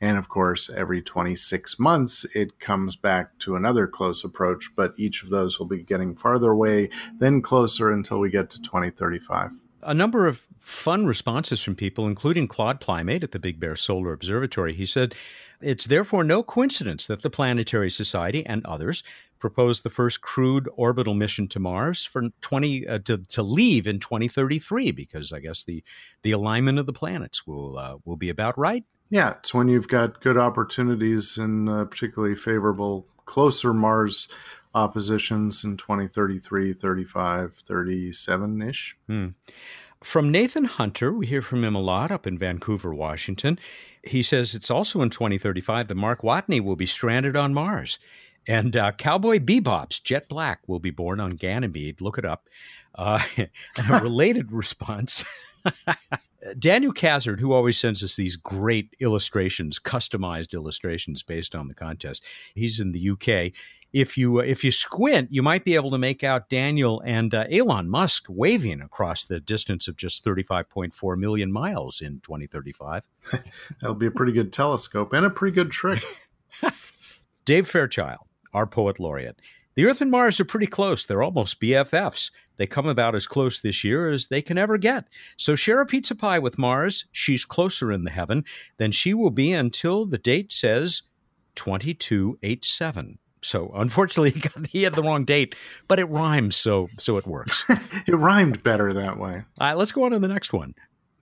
And 0.00 0.16
of 0.16 0.28
course, 0.28 0.70
every 0.74 1.02
26 1.02 1.78
months, 1.78 2.24
it 2.34 2.58
comes 2.58 2.96
back 2.96 3.38
to 3.40 3.54
another 3.54 3.86
close 3.86 4.24
approach, 4.24 4.70
but 4.74 4.94
each 4.96 5.22
of 5.22 5.28
those 5.28 5.58
will 5.58 5.66
be 5.66 5.82
getting 5.82 6.16
farther 6.16 6.50
away, 6.50 6.88
then 7.18 7.42
closer 7.42 7.90
until 7.90 8.18
we 8.18 8.30
get 8.30 8.48
to 8.50 8.62
2035. 8.62 9.50
A 9.82 9.94
number 9.94 10.26
of 10.26 10.46
fun 10.58 11.06
responses 11.06 11.62
from 11.62 11.74
people, 11.74 12.06
including 12.06 12.48
Claude 12.48 12.80
Plymate 12.80 13.22
at 13.22 13.32
the 13.32 13.38
Big 13.38 13.60
Bear 13.60 13.76
Solar 13.76 14.12
Observatory. 14.12 14.74
He 14.74 14.86
said, 14.86 15.14
It's 15.60 15.86
therefore 15.86 16.24
no 16.24 16.42
coincidence 16.42 17.06
that 17.06 17.22
the 17.22 17.30
Planetary 17.30 17.90
Society 17.90 18.44
and 18.46 18.64
others 18.64 19.02
proposed 19.38 19.82
the 19.82 19.90
first 19.90 20.20
crewed 20.20 20.68
orbital 20.76 21.14
mission 21.14 21.48
to 21.48 21.58
Mars 21.58 22.04
for 22.04 22.28
20 22.42 22.86
uh, 22.86 22.98
to, 23.00 23.18
to 23.18 23.42
leave 23.42 23.86
in 23.86 23.98
2033 23.98 24.92
because 24.92 25.32
I 25.32 25.40
guess 25.40 25.64
the 25.64 25.82
the 26.22 26.32
alignment 26.32 26.78
of 26.78 26.84
the 26.84 26.92
planets 26.92 27.46
will 27.46 27.78
uh, 27.78 27.96
will 28.04 28.16
be 28.16 28.28
about 28.28 28.58
right 28.58 28.84
yeah, 29.10 29.34
it's 29.38 29.52
when 29.52 29.68
you've 29.68 29.88
got 29.88 30.20
good 30.20 30.38
opportunities 30.38 31.36
and 31.36 31.68
uh, 31.68 31.84
particularly 31.84 32.36
favorable 32.36 33.06
closer 33.26 33.74
Mars 33.74 34.28
oppositions 34.74 35.64
in 35.64 35.76
2033, 35.76 36.72
35, 36.72 37.54
37 37.54 38.62
ish. 38.62 38.96
Hmm. 39.08 39.28
From 40.02 40.30
Nathan 40.30 40.64
Hunter, 40.64 41.12
we 41.12 41.26
hear 41.26 41.42
from 41.42 41.62
him 41.62 41.74
a 41.74 41.80
lot 41.80 42.10
up 42.10 42.26
in 42.26 42.38
Vancouver, 42.38 42.94
Washington. 42.94 43.58
He 44.02 44.22
says 44.22 44.54
it's 44.54 44.70
also 44.70 45.02
in 45.02 45.10
2035 45.10 45.88
that 45.88 45.94
Mark 45.94 46.22
Watney 46.22 46.62
will 46.62 46.76
be 46.76 46.86
stranded 46.86 47.36
on 47.36 47.52
Mars. 47.52 47.98
And 48.46 48.74
uh, 48.76 48.92
Cowboy 48.92 49.38
Bebop's 49.38 49.98
Jet 49.98 50.26
Black 50.28 50.60
will 50.66 50.78
be 50.78 50.90
born 50.90 51.20
on 51.20 51.32
Ganymede. 51.32 52.00
Look 52.00 52.16
it 52.16 52.24
up. 52.24 52.48
Uh, 52.94 53.20
and 53.36 53.50
a 53.90 54.00
related 54.00 54.52
response 54.52 55.24
Daniel 56.58 56.92
Cazzard, 56.92 57.40
who 57.40 57.52
always 57.52 57.78
sends 57.78 58.02
us 58.02 58.16
these 58.16 58.36
great 58.36 58.94
illustrations, 59.00 59.78
customized 59.78 60.54
illustrations 60.54 61.22
based 61.22 61.54
on 61.54 61.68
the 61.68 61.74
contest, 61.74 62.24
he's 62.54 62.80
in 62.80 62.92
the 62.92 63.10
UK. 63.10 63.52
If 63.92 64.16
you 64.16 64.38
uh, 64.38 64.44
if 64.44 64.62
you 64.62 64.70
squint, 64.70 65.28
you 65.32 65.42
might 65.42 65.64
be 65.64 65.74
able 65.74 65.90
to 65.90 65.98
make 65.98 66.22
out 66.22 66.48
Daniel 66.48 67.02
and 67.04 67.34
uh, 67.34 67.46
Elon 67.50 67.90
Musk 67.90 68.26
waving 68.28 68.80
across 68.80 69.24
the 69.24 69.40
distance 69.40 69.88
of 69.88 69.96
just 69.96 70.24
35.4 70.24 71.18
million 71.18 71.50
miles 71.50 72.00
in 72.00 72.20
2035. 72.20 73.08
That'll 73.80 73.96
be 73.96 74.06
a 74.06 74.12
pretty 74.12 74.32
good 74.32 74.52
telescope 74.52 75.12
and 75.12 75.26
a 75.26 75.30
pretty 75.30 75.54
good 75.54 75.72
trick. 75.72 76.04
Dave 77.44 77.68
Fairchild, 77.68 78.26
our 78.54 78.66
poet 78.66 79.00
laureate. 79.00 79.40
The 79.80 79.86
Earth 79.86 80.02
and 80.02 80.10
Mars 80.10 80.38
are 80.38 80.44
pretty 80.44 80.66
close. 80.66 81.06
They're 81.06 81.22
almost 81.22 81.58
BFFs. 81.58 82.32
They 82.58 82.66
come 82.66 82.86
about 82.86 83.14
as 83.14 83.26
close 83.26 83.58
this 83.62 83.82
year 83.82 84.10
as 84.10 84.26
they 84.26 84.42
can 84.42 84.58
ever 84.58 84.76
get. 84.76 85.08
So 85.38 85.56
share 85.56 85.80
a 85.80 85.86
pizza 85.86 86.14
pie 86.14 86.38
with 86.38 86.58
Mars. 86.58 87.06
She's 87.12 87.46
closer 87.46 87.90
in 87.90 88.04
the 88.04 88.10
heaven 88.10 88.44
than 88.76 88.92
she 88.92 89.14
will 89.14 89.30
be 89.30 89.52
until 89.52 90.04
the 90.04 90.18
date 90.18 90.52
says 90.52 91.04
2287. 91.54 93.20
So 93.40 93.72
unfortunately, 93.74 94.30
he, 94.38 94.40
got, 94.40 94.66
he 94.66 94.82
had 94.82 94.96
the 94.96 95.02
wrong 95.02 95.24
date, 95.24 95.54
but 95.88 95.98
it 95.98 96.10
rhymes, 96.10 96.56
so 96.56 96.90
so 96.98 97.16
it 97.16 97.26
works. 97.26 97.64
it 98.06 98.14
rhymed 98.14 98.62
better 98.62 98.92
that 98.92 99.18
way. 99.18 99.44
All 99.58 99.66
right, 99.66 99.78
let's 99.78 99.92
go 99.92 100.04
on 100.04 100.10
to 100.10 100.18
the 100.18 100.28
next 100.28 100.52
one. 100.52 100.74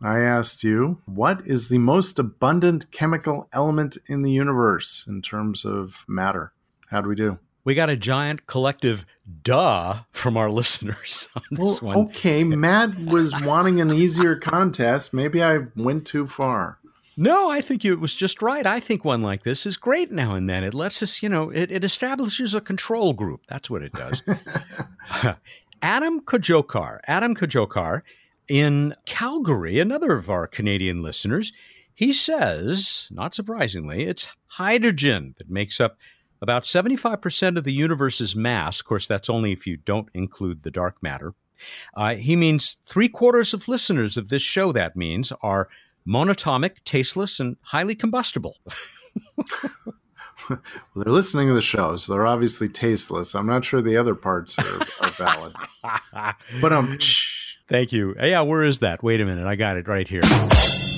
I 0.02 0.18
asked 0.18 0.64
you, 0.64 1.00
what 1.06 1.42
is 1.44 1.68
the 1.68 1.78
most 1.78 2.18
abundant 2.18 2.90
chemical 2.90 3.48
element 3.52 3.98
in 4.08 4.22
the 4.22 4.32
universe 4.32 5.04
in 5.06 5.22
terms 5.22 5.64
of 5.64 6.04
matter? 6.08 6.52
How 6.90 7.00
do 7.00 7.08
we 7.08 7.14
do? 7.14 7.38
We 7.68 7.74
got 7.74 7.90
a 7.90 7.96
giant 7.96 8.46
collective 8.46 9.04
duh 9.42 9.98
from 10.10 10.38
our 10.38 10.50
listeners 10.60 11.28
on 11.36 11.42
this 11.50 11.82
well, 11.82 11.98
one. 11.98 12.06
Okay, 12.06 12.42
Matt 12.42 12.98
was 12.98 13.38
wanting 13.42 13.78
an 13.82 13.92
easier 13.92 14.36
contest. 14.36 15.12
Maybe 15.12 15.42
I 15.42 15.58
went 15.76 16.06
too 16.06 16.26
far. 16.26 16.78
No, 17.14 17.50
I 17.50 17.60
think 17.60 17.84
it 17.84 17.96
was 17.96 18.14
just 18.14 18.40
right. 18.40 18.66
I 18.66 18.80
think 18.80 19.04
one 19.04 19.20
like 19.20 19.42
this 19.42 19.66
is 19.66 19.76
great 19.76 20.10
now 20.10 20.34
and 20.34 20.48
then. 20.48 20.64
It 20.64 20.72
lets 20.72 21.02
us, 21.02 21.22
you 21.22 21.28
know, 21.28 21.50
it, 21.50 21.70
it 21.70 21.84
establishes 21.84 22.54
a 22.54 22.62
control 22.62 23.12
group. 23.12 23.42
That's 23.50 23.68
what 23.68 23.82
it 23.82 23.92
does. 23.92 24.22
Adam 25.82 26.22
Kojokar, 26.22 27.00
Adam 27.06 27.34
Kojokar 27.34 28.00
in 28.48 28.94
Calgary, 29.04 29.78
another 29.78 30.12
of 30.12 30.30
our 30.30 30.46
Canadian 30.46 31.02
listeners, 31.02 31.52
he 31.92 32.14
says, 32.14 33.08
not 33.10 33.34
surprisingly, 33.34 34.06
it's 34.06 34.34
hydrogen 34.52 35.34
that 35.36 35.50
makes 35.50 35.78
up 35.80 35.98
about 36.40 36.64
75% 36.64 37.56
of 37.56 37.64
the 37.64 37.72
universe's 37.72 38.36
mass, 38.36 38.80
of 38.80 38.86
course, 38.86 39.06
that's 39.06 39.30
only 39.30 39.52
if 39.52 39.66
you 39.66 39.76
don't 39.76 40.08
include 40.14 40.60
the 40.60 40.70
dark 40.70 41.02
matter. 41.02 41.34
Uh, 41.96 42.14
he 42.14 42.36
means 42.36 42.76
three 42.84 43.08
quarters 43.08 43.52
of 43.52 43.68
listeners 43.68 44.16
of 44.16 44.28
this 44.28 44.42
show, 44.42 44.72
that 44.72 44.96
means, 44.96 45.32
are 45.42 45.68
monatomic, 46.06 46.76
tasteless, 46.84 47.40
and 47.40 47.56
highly 47.62 47.94
combustible. 47.94 48.56
well, 50.50 50.60
they're 50.96 51.12
listening 51.12 51.48
to 51.48 51.54
the 51.54 51.62
show, 51.62 51.96
so 51.96 52.12
they're 52.12 52.26
obviously 52.26 52.68
tasteless. 52.68 53.34
I'm 53.34 53.46
not 53.46 53.64
sure 53.64 53.80
the 53.80 53.96
other 53.96 54.14
parts 54.14 54.58
are, 54.58 54.80
are 55.00 55.10
valid. 55.10 55.54
but 56.60 56.72
um, 56.72 56.98
thank 57.68 57.92
you. 57.92 58.14
Yeah, 58.20 58.42
where 58.42 58.62
is 58.62 58.78
that? 58.78 59.02
Wait 59.02 59.20
a 59.20 59.24
minute, 59.24 59.46
I 59.46 59.56
got 59.56 59.76
it 59.76 59.88
right 59.88 60.08
here. 60.08 60.22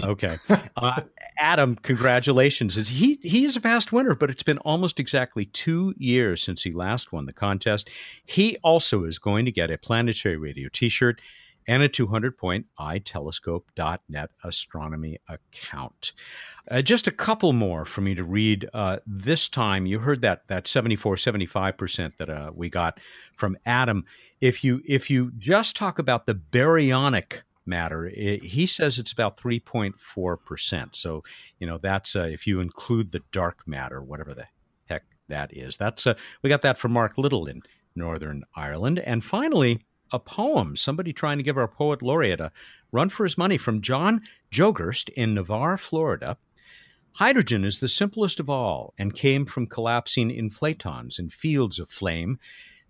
Okay, 0.02 0.36
uh, 0.76 1.02
Adam, 1.38 1.76
congratulations. 1.76 2.88
He 2.88 3.18
he 3.22 3.44
is 3.44 3.56
a 3.56 3.60
past 3.60 3.92
winner, 3.92 4.14
but 4.14 4.30
it's 4.30 4.42
been 4.42 4.58
almost 4.58 5.00
exactly 5.00 5.44
two 5.44 5.94
years 5.98 6.42
since 6.42 6.62
he 6.62 6.72
last 6.72 7.12
won 7.12 7.26
the 7.26 7.32
contest. 7.32 7.88
He 8.24 8.56
also 8.62 9.04
is 9.04 9.18
going 9.18 9.44
to 9.44 9.52
get 9.52 9.70
a 9.70 9.78
planetary 9.78 10.36
radio 10.36 10.68
T-shirt 10.72 11.20
and 11.66 11.82
a 11.82 11.88
200 11.88 12.36
point 12.36 12.66
itelescope.net 12.78 14.30
astronomy 14.42 15.18
account. 15.28 16.12
Uh, 16.70 16.82
just 16.82 17.06
a 17.06 17.12
couple 17.12 17.52
more 17.52 17.84
for 17.84 18.00
me 18.00 18.14
to 18.14 18.24
read. 18.24 18.68
Uh, 18.72 18.98
this 19.06 19.48
time, 19.48 19.86
you 19.86 20.00
heard 20.00 20.22
that 20.22 20.46
that 20.48 20.66
74, 20.66 21.16
75% 21.16 22.12
that 22.18 22.30
uh, 22.30 22.50
we 22.54 22.68
got 22.68 22.98
from 23.36 23.56
Adam. 23.64 24.04
If 24.40 24.64
you 24.64 24.82
if 24.86 25.10
you 25.10 25.32
just 25.38 25.76
talk 25.76 25.98
about 25.98 26.26
the 26.26 26.34
baryonic 26.34 27.42
matter. 27.66 28.06
It, 28.06 28.44
he 28.44 28.66
says 28.66 28.98
it's 28.98 29.12
about 29.12 29.36
3.4%. 29.36 30.96
So, 30.96 31.22
you 31.58 31.66
know, 31.66 31.78
that's 31.78 32.16
uh, 32.16 32.22
if 32.22 32.46
you 32.46 32.60
include 32.60 33.12
the 33.12 33.22
dark 33.32 33.66
matter, 33.66 34.02
whatever 34.02 34.34
the 34.34 34.46
heck 34.86 35.04
that 35.28 35.56
is. 35.56 35.76
That's 35.76 36.06
uh, 36.06 36.14
we 36.42 36.50
got 36.50 36.62
that 36.62 36.78
from 36.78 36.92
Mark 36.92 37.18
Little 37.18 37.46
in 37.46 37.62
Northern 37.94 38.44
Ireland. 38.54 38.98
And 39.00 39.24
finally, 39.24 39.80
a 40.12 40.18
poem, 40.18 40.76
somebody 40.76 41.12
trying 41.12 41.38
to 41.38 41.44
give 41.44 41.56
our 41.56 41.68
poet 41.68 42.02
laureate 42.02 42.40
a 42.40 42.52
run 42.92 43.08
for 43.08 43.24
his 43.24 43.38
money 43.38 43.56
from 43.56 43.80
John 43.80 44.22
Jogerst 44.50 45.08
in 45.10 45.34
Navarre, 45.34 45.78
Florida. 45.78 46.36
Hydrogen 47.16 47.64
is 47.64 47.80
the 47.80 47.88
simplest 47.88 48.38
of 48.38 48.48
all 48.48 48.94
and 48.98 49.14
came 49.14 49.44
from 49.44 49.66
collapsing 49.66 50.30
inflatons 50.30 51.18
in 51.18 51.28
fields 51.28 51.78
of 51.78 51.88
flame 51.88 52.38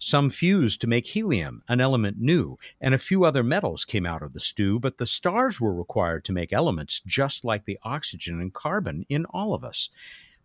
some 0.01 0.31
fused 0.31 0.81
to 0.81 0.87
make 0.87 1.09
helium, 1.09 1.63
an 1.69 1.81
element 1.81 2.17
new, 2.19 2.59
and 2.81 2.95
a 2.95 2.99
few 2.99 3.23
other 3.23 3.43
metals 3.43 3.85
came 3.85 4.07
out 4.07 4.23
of 4.23 4.33
the 4.33 4.41
stew, 4.41 4.81
but 4.81 4.97
the 4.97 5.07
stars 5.07 5.61
were 5.61 5.75
required 5.75 6.25
to 6.25 6.33
make 6.33 6.53
elements 6.53 7.01
just 7.07 7.45
like 7.45 7.67
the 7.67 7.79
oxygen 7.83 8.41
and 8.41 8.55
carbon 8.55 9.05
in 9.11 9.27
all 9.27 9.53
of 9.53 9.63
us. 9.63 9.91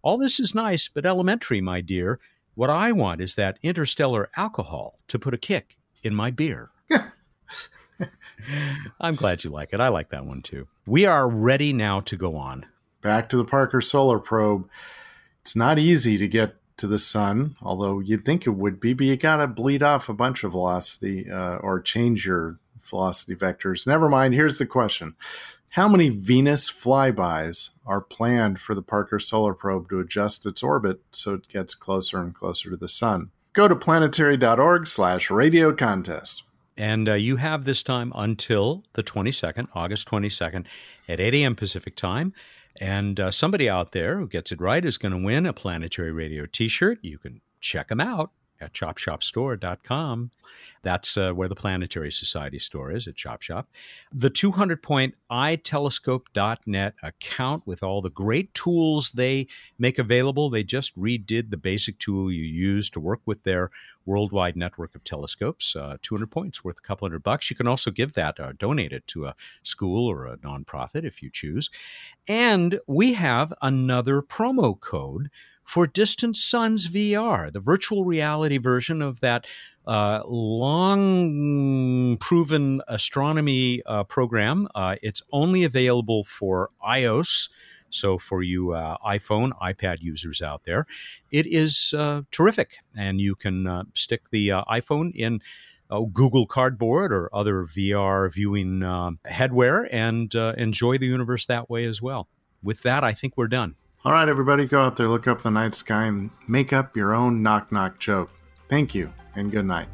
All 0.01 0.17
this 0.17 0.39
is 0.39 0.53
nice, 0.53 0.89
but 0.89 1.05
elementary, 1.05 1.61
my 1.61 1.81
dear. 1.81 2.19
What 2.53 2.69
I 2.69 2.91
want 2.91 3.21
is 3.21 3.35
that 3.35 3.57
interstellar 3.63 4.29
alcohol 4.35 4.99
to 5.07 5.17
put 5.17 5.33
a 5.33 5.37
kick 5.37 5.77
in 6.03 6.13
my 6.13 6.31
beer. 6.31 6.71
I'm 8.99 9.15
glad 9.15 9.45
you 9.45 9.49
like 9.49 9.71
it. 9.71 9.79
I 9.79 9.87
like 9.87 10.09
that 10.09 10.25
one 10.25 10.41
too. 10.41 10.67
We 10.85 11.05
are 11.05 11.27
ready 11.27 11.71
now 11.71 12.01
to 12.01 12.17
go 12.17 12.35
on. 12.35 12.65
Back 13.01 13.29
to 13.29 13.37
the 13.37 13.45
Parker 13.45 13.79
Solar 13.79 14.19
Probe. 14.19 14.67
It's 15.41 15.55
not 15.55 15.79
easy 15.79 16.17
to 16.17 16.27
get 16.27 16.55
to 16.77 16.87
the 16.87 16.99
sun, 16.99 17.55
although 17.61 17.99
you'd 17.99 18.25
think 18.25 18.45
it 18.45 18.51
would 18.51 18.79
be, 18.79 18.93
but 18.93 19.07
you 19.07 19.15
got 19.17 19.37
to 19.37 19.47
bleed 19.47 19.83
off 19.83 20.09
a 20.09 20.13
bunch 20.13 20.43
of 20.43 20.51
velocity 20.51 21.29
uh, 21.29 21.57
or 21.57 21.79
change 21.79 22.25
your 22.25 22.59
velocity 22.83 23.35
vectors. 23.35 23.87
Never 23.87 24.09
mind. 24.09 24.33
Here's 24.33 24.57
the 24.57 24.65
question 24.65 25.15
How 25.69 25.87
many 25.87 26.09
Venus 26.09 26.69
flybys 26.69 27.71
are 27.85 28.01
planned 28.01 28.59
for 28.59 28.75
the 28.75 28.81
Parker 28.81 29.19
Solar 29.19 29.53
Probe 29.53 29.89
to 29.89 29.99
adjust 29.99 30.45
its 30.45 30.63
orbit 30.63 31.01
so 31.11 31.33
it 31.35 31.47
gets 31.47 31.75
closer 31.75 32.19
and 32.19 32.33
closer 32.33 32.69
to 32.69 32.77
the 32.77 32.89
sun? 32.89 33.31
Go 33.53 33.67
to 33.67 33.75
planetary.org 33.75 34.87
slash 34.87 35.31
radio 35.31 35.73
contest. 35.73 36.43
And 36.77 37.07
uh, 37.07 37.13
you 37.13 37.37
have 37.37 37.63
this 37.63 37.81
time 37.81 38.11
until 38.13 38.83
the 38.93 39.03
22nd, 39.03 39.69
August 39.73 40.09
22nd, 40.09 40.65
at 41.07 41.21
8 41.21 41.33
a.m. 41.35 41.55
Pacific 41.55 41.95
time. 41.95 42.33
And 42.81 43.19
uh, 43.19 43.31
somebody 43.31 43.69
out 43.69 43.91
there 43.91 44.17
who 44.17 44.27
gets 44.27 44.51
it 44.51 44.59
right 44.59 44.83
is 44.83 44.97
going 44.97 45.13
to 45.13 45.17
win 45.17 45.45
a 45.45 45.53
Planetary 45.53 46.11
Radio 46.11 46.45
t 46.45 46.67
shirt. 46.67 46.99
You 47.01 47.17
can 47.17 47.41
check 47.61 47.87
them 47.87 48.01
out 48.01 48.31
at 48.61 48.73
chopshopstore.com. 48.73 50.31
That's 50.85 51.17
uh, 51.17 51.33
where 51.33 51.47
the 51.47 51.55
Planetary 51.55 52.11
Society 52.11 52.59
store 52.59 52.91
is 52.91 53.07
at 53.07 53.15
Chop 53.15 53.41
Shop. 53.41 53.67
The 54.13 54.29
200 54.29 54.83
point 54.83 55.15
itelescope.net 55.31 56.93
account 57.01 57.65
with 57.65 57.81
all 57.81 58.03
the 58.03 58.11
great 58.11 58.53
tools 58.53 59.13
they 59.13 59.47
make 59.79 59.97
available. 59.97 60.51
They 60.51 60.63
just 60.63 60.97
redid 60.97 61.49
the 61.49 61.57
basic 61.57 61.97
tool 61.97 62.31
you 62.31 62.43
use 62.43 62.91
to 62.91 62.99
work 62.99 63.21
with 63.25 63.43
their 63.43 63.71
worldwide 64.05 64.55
network 64.55 64.93
of 64.93 65.03
telescopes. 65.03 65.75
Uh, 65.75 65.97
200 66.03 66.29
points 66.29 66.63
worth 66.63 66.77
a 66.77 66.81
couple 66.81 67.07
hundred 67.07 67.23
bucks. 67.23 67.49
You 67.49 67.55
can 67.55 67.67
also 67.67 67.89
give 67.89 68.13
that 68.13 68.39
or 68.39 68.53
donate 68.53 68.93
it 68.93 69.07
to 69.07 69.25
a 69.25 69.35
school 69.63 70.07
or 70.07 70.27
a 70.27 70.37
nonprofit 70.37 71.03
if 71.03 71.23
you 71.23 71.31
choose. 71.31 71.71
And 72.27 72.79
we 72.85 73.13
have 73.13 73.51
another 73.59 74.21
promo 74.21 74.79
code 74.79 75.31
for 75.65 75.87
Distant 75.87 76.37
Suns 76.37 76.87
VR, 76.87 77.51
the 77.51 77.59
virtual 77.59 78.05
reality 78.05 78.57
version 78.57 79.01
of 79.01 79.19
that 79.19 79.45
uh, 79.87 80.21
long 80.25 82.17
proven 82.17 82.81
astronomy 82.87 83.81
uh, 83.85 84.03
program. 84.03 84.67
Uh, 84.73 84.95
it's 85.01 85.21
only 85.31 85.63
available 85.63 86.23
for 86.23 86.69
iOS. 86.87 87.49
So, 87.89 88.17
for 88.17 88.41
you 88.43 88.73
uh, 88.73 88.97
iPhone, 89.05 89.51
iPad 89.61 90.01
users 90.01 90.41
out 90.41 90.63
there, 90.65 90.85
it 91.31 91.45
is 91.45 91.93
uh, 91.97 92.23
terrific. 92.31 92.77
And 92.95 93.21
you 93.21 93.35
can 93.35 93.67
uh, 93.67 93.83
stick 93.93 94.29
the 94.31 94.49
iPhone 94.49 95.13
in 95.15 95.39
Google 96.13 96.45
Cardboard 96.45 97.13
or 97.13 97.29
other 97.33 97.63
VR 97.63 98.31
viewing 98.33 98.79
headwear 98.79 99.87
and 99.91 100.33
enjoy 100.33 100.97
the 100.97 101.05
universe 101.05 101.45
that 101.45 101.69
way 101.69 101.85
as 101.85 102.01
well. 102.01 102.27
With 102.61 102.81
that, 102.81 103.03
I 103.03 103.13
think 103.13 103.37
we're 103.37 103.47
done. 103.47 103.75
All 104.05 104.11
right, 104.11 104.29
everybody, 104.29 104.65
go 104.65 104.81
out 104.81 104.97
there, 104.97 105.07
look 105.07 105.27
up 105.27 105.41
the 105.41 105.49
night 105.49 105.73
sky, 105.73 106.05
and 106.05 106.29
make 106.47 106.71
up 106.71 106.95
your 106.95 107.15
own 107.15 107.41
knock 107.41 107.71
knock 107.71 107.97
joke. 107.97 108.29
Thank 108.69 108.93
you, 108.93 109.11
and 109.33 109.51
good 109.51 109.65
night. 109.65 109.87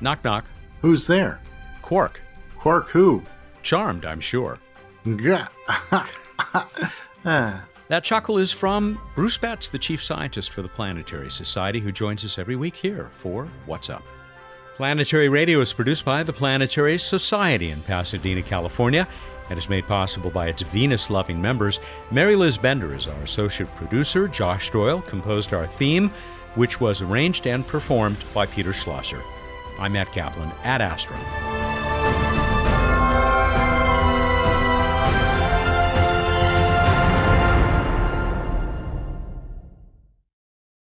Knock 0.00 0.22
knock. 0.22 0.44
Who's 0.82 1.08
there? 1.08 1.40
Quark. 1.82 2.22
Quark 2.56 2.90
who? 2.90 3.24
Charmed, 3.64 4.04
I'm 4.04 4.20
sure. 4.20 4.60
Gah. 5.16 5.48
Uh. 7.24 7.60
That 7.86 8.02
chuckle 8.02 8.38
is 8.38 8.50
from 8.50 9.00
Bruce 9.14 9.36
Betts, 9.36 9.68
the 9.68 9.78
chief 9.78 10.02
scientist 10.02 10.52
for 10.52 10.60
the 10.60 10.68
Planetary 10.68 11.30
Society, 11.30 11.78
who 11.78 11.92
joins 11.92 12.24
us 12.24 12.36
every 12.36 12.56
week 12.56 12.74
here 12.74 13.10
for 13.18 13.48
What's 13.66 13.88
Up. 13.88 14.02
Planetary 14.76 15.28
Radio 15.28 15.60
is 15.60 15.72
produced 15.72 16.04
by 16.04 16.24
the 16.24 16.32
Planetary 16.32 16.98
Society 16.98 17.70
in 17.70 17.80
Pasadena, 17.82 18.42
California 18.42 19.06
and 19.48 19.58
is 19.58 19.68
made 19.68 19.86
possible 19.86 20.30
by 20.30 20.48
its 20.48 20.62
Venus 20.62 21.10
loving 21.10 21.40
members. 21.40 21.80
Mary 22.10 22.36
Liz 22.36 22.56
Bender 22.56 22.94
is 22.94 23.06
our 23.06 23.22
associate 23.22 23.74
producer. 23.76 24.28
Josh 24.28 24.70
Doyle 24.70 25.02
composed 25.02 25.52
our 25.52 25.66
theme, 25.66 26.10
which 26.54 26.80
was 26.80 27.02
arranged 27.02 27.46
and 27.46 27.66
performed 27.66 28.24
by 28.34 28.46
Peter 28.46 28.72
Schlosser. 28.72 29.22
I'm 29.78 29.92
Matt 29.92 30.12
Kaplan 30.12 30.52
at 30.64 30.80
Astro. 30.80 31.16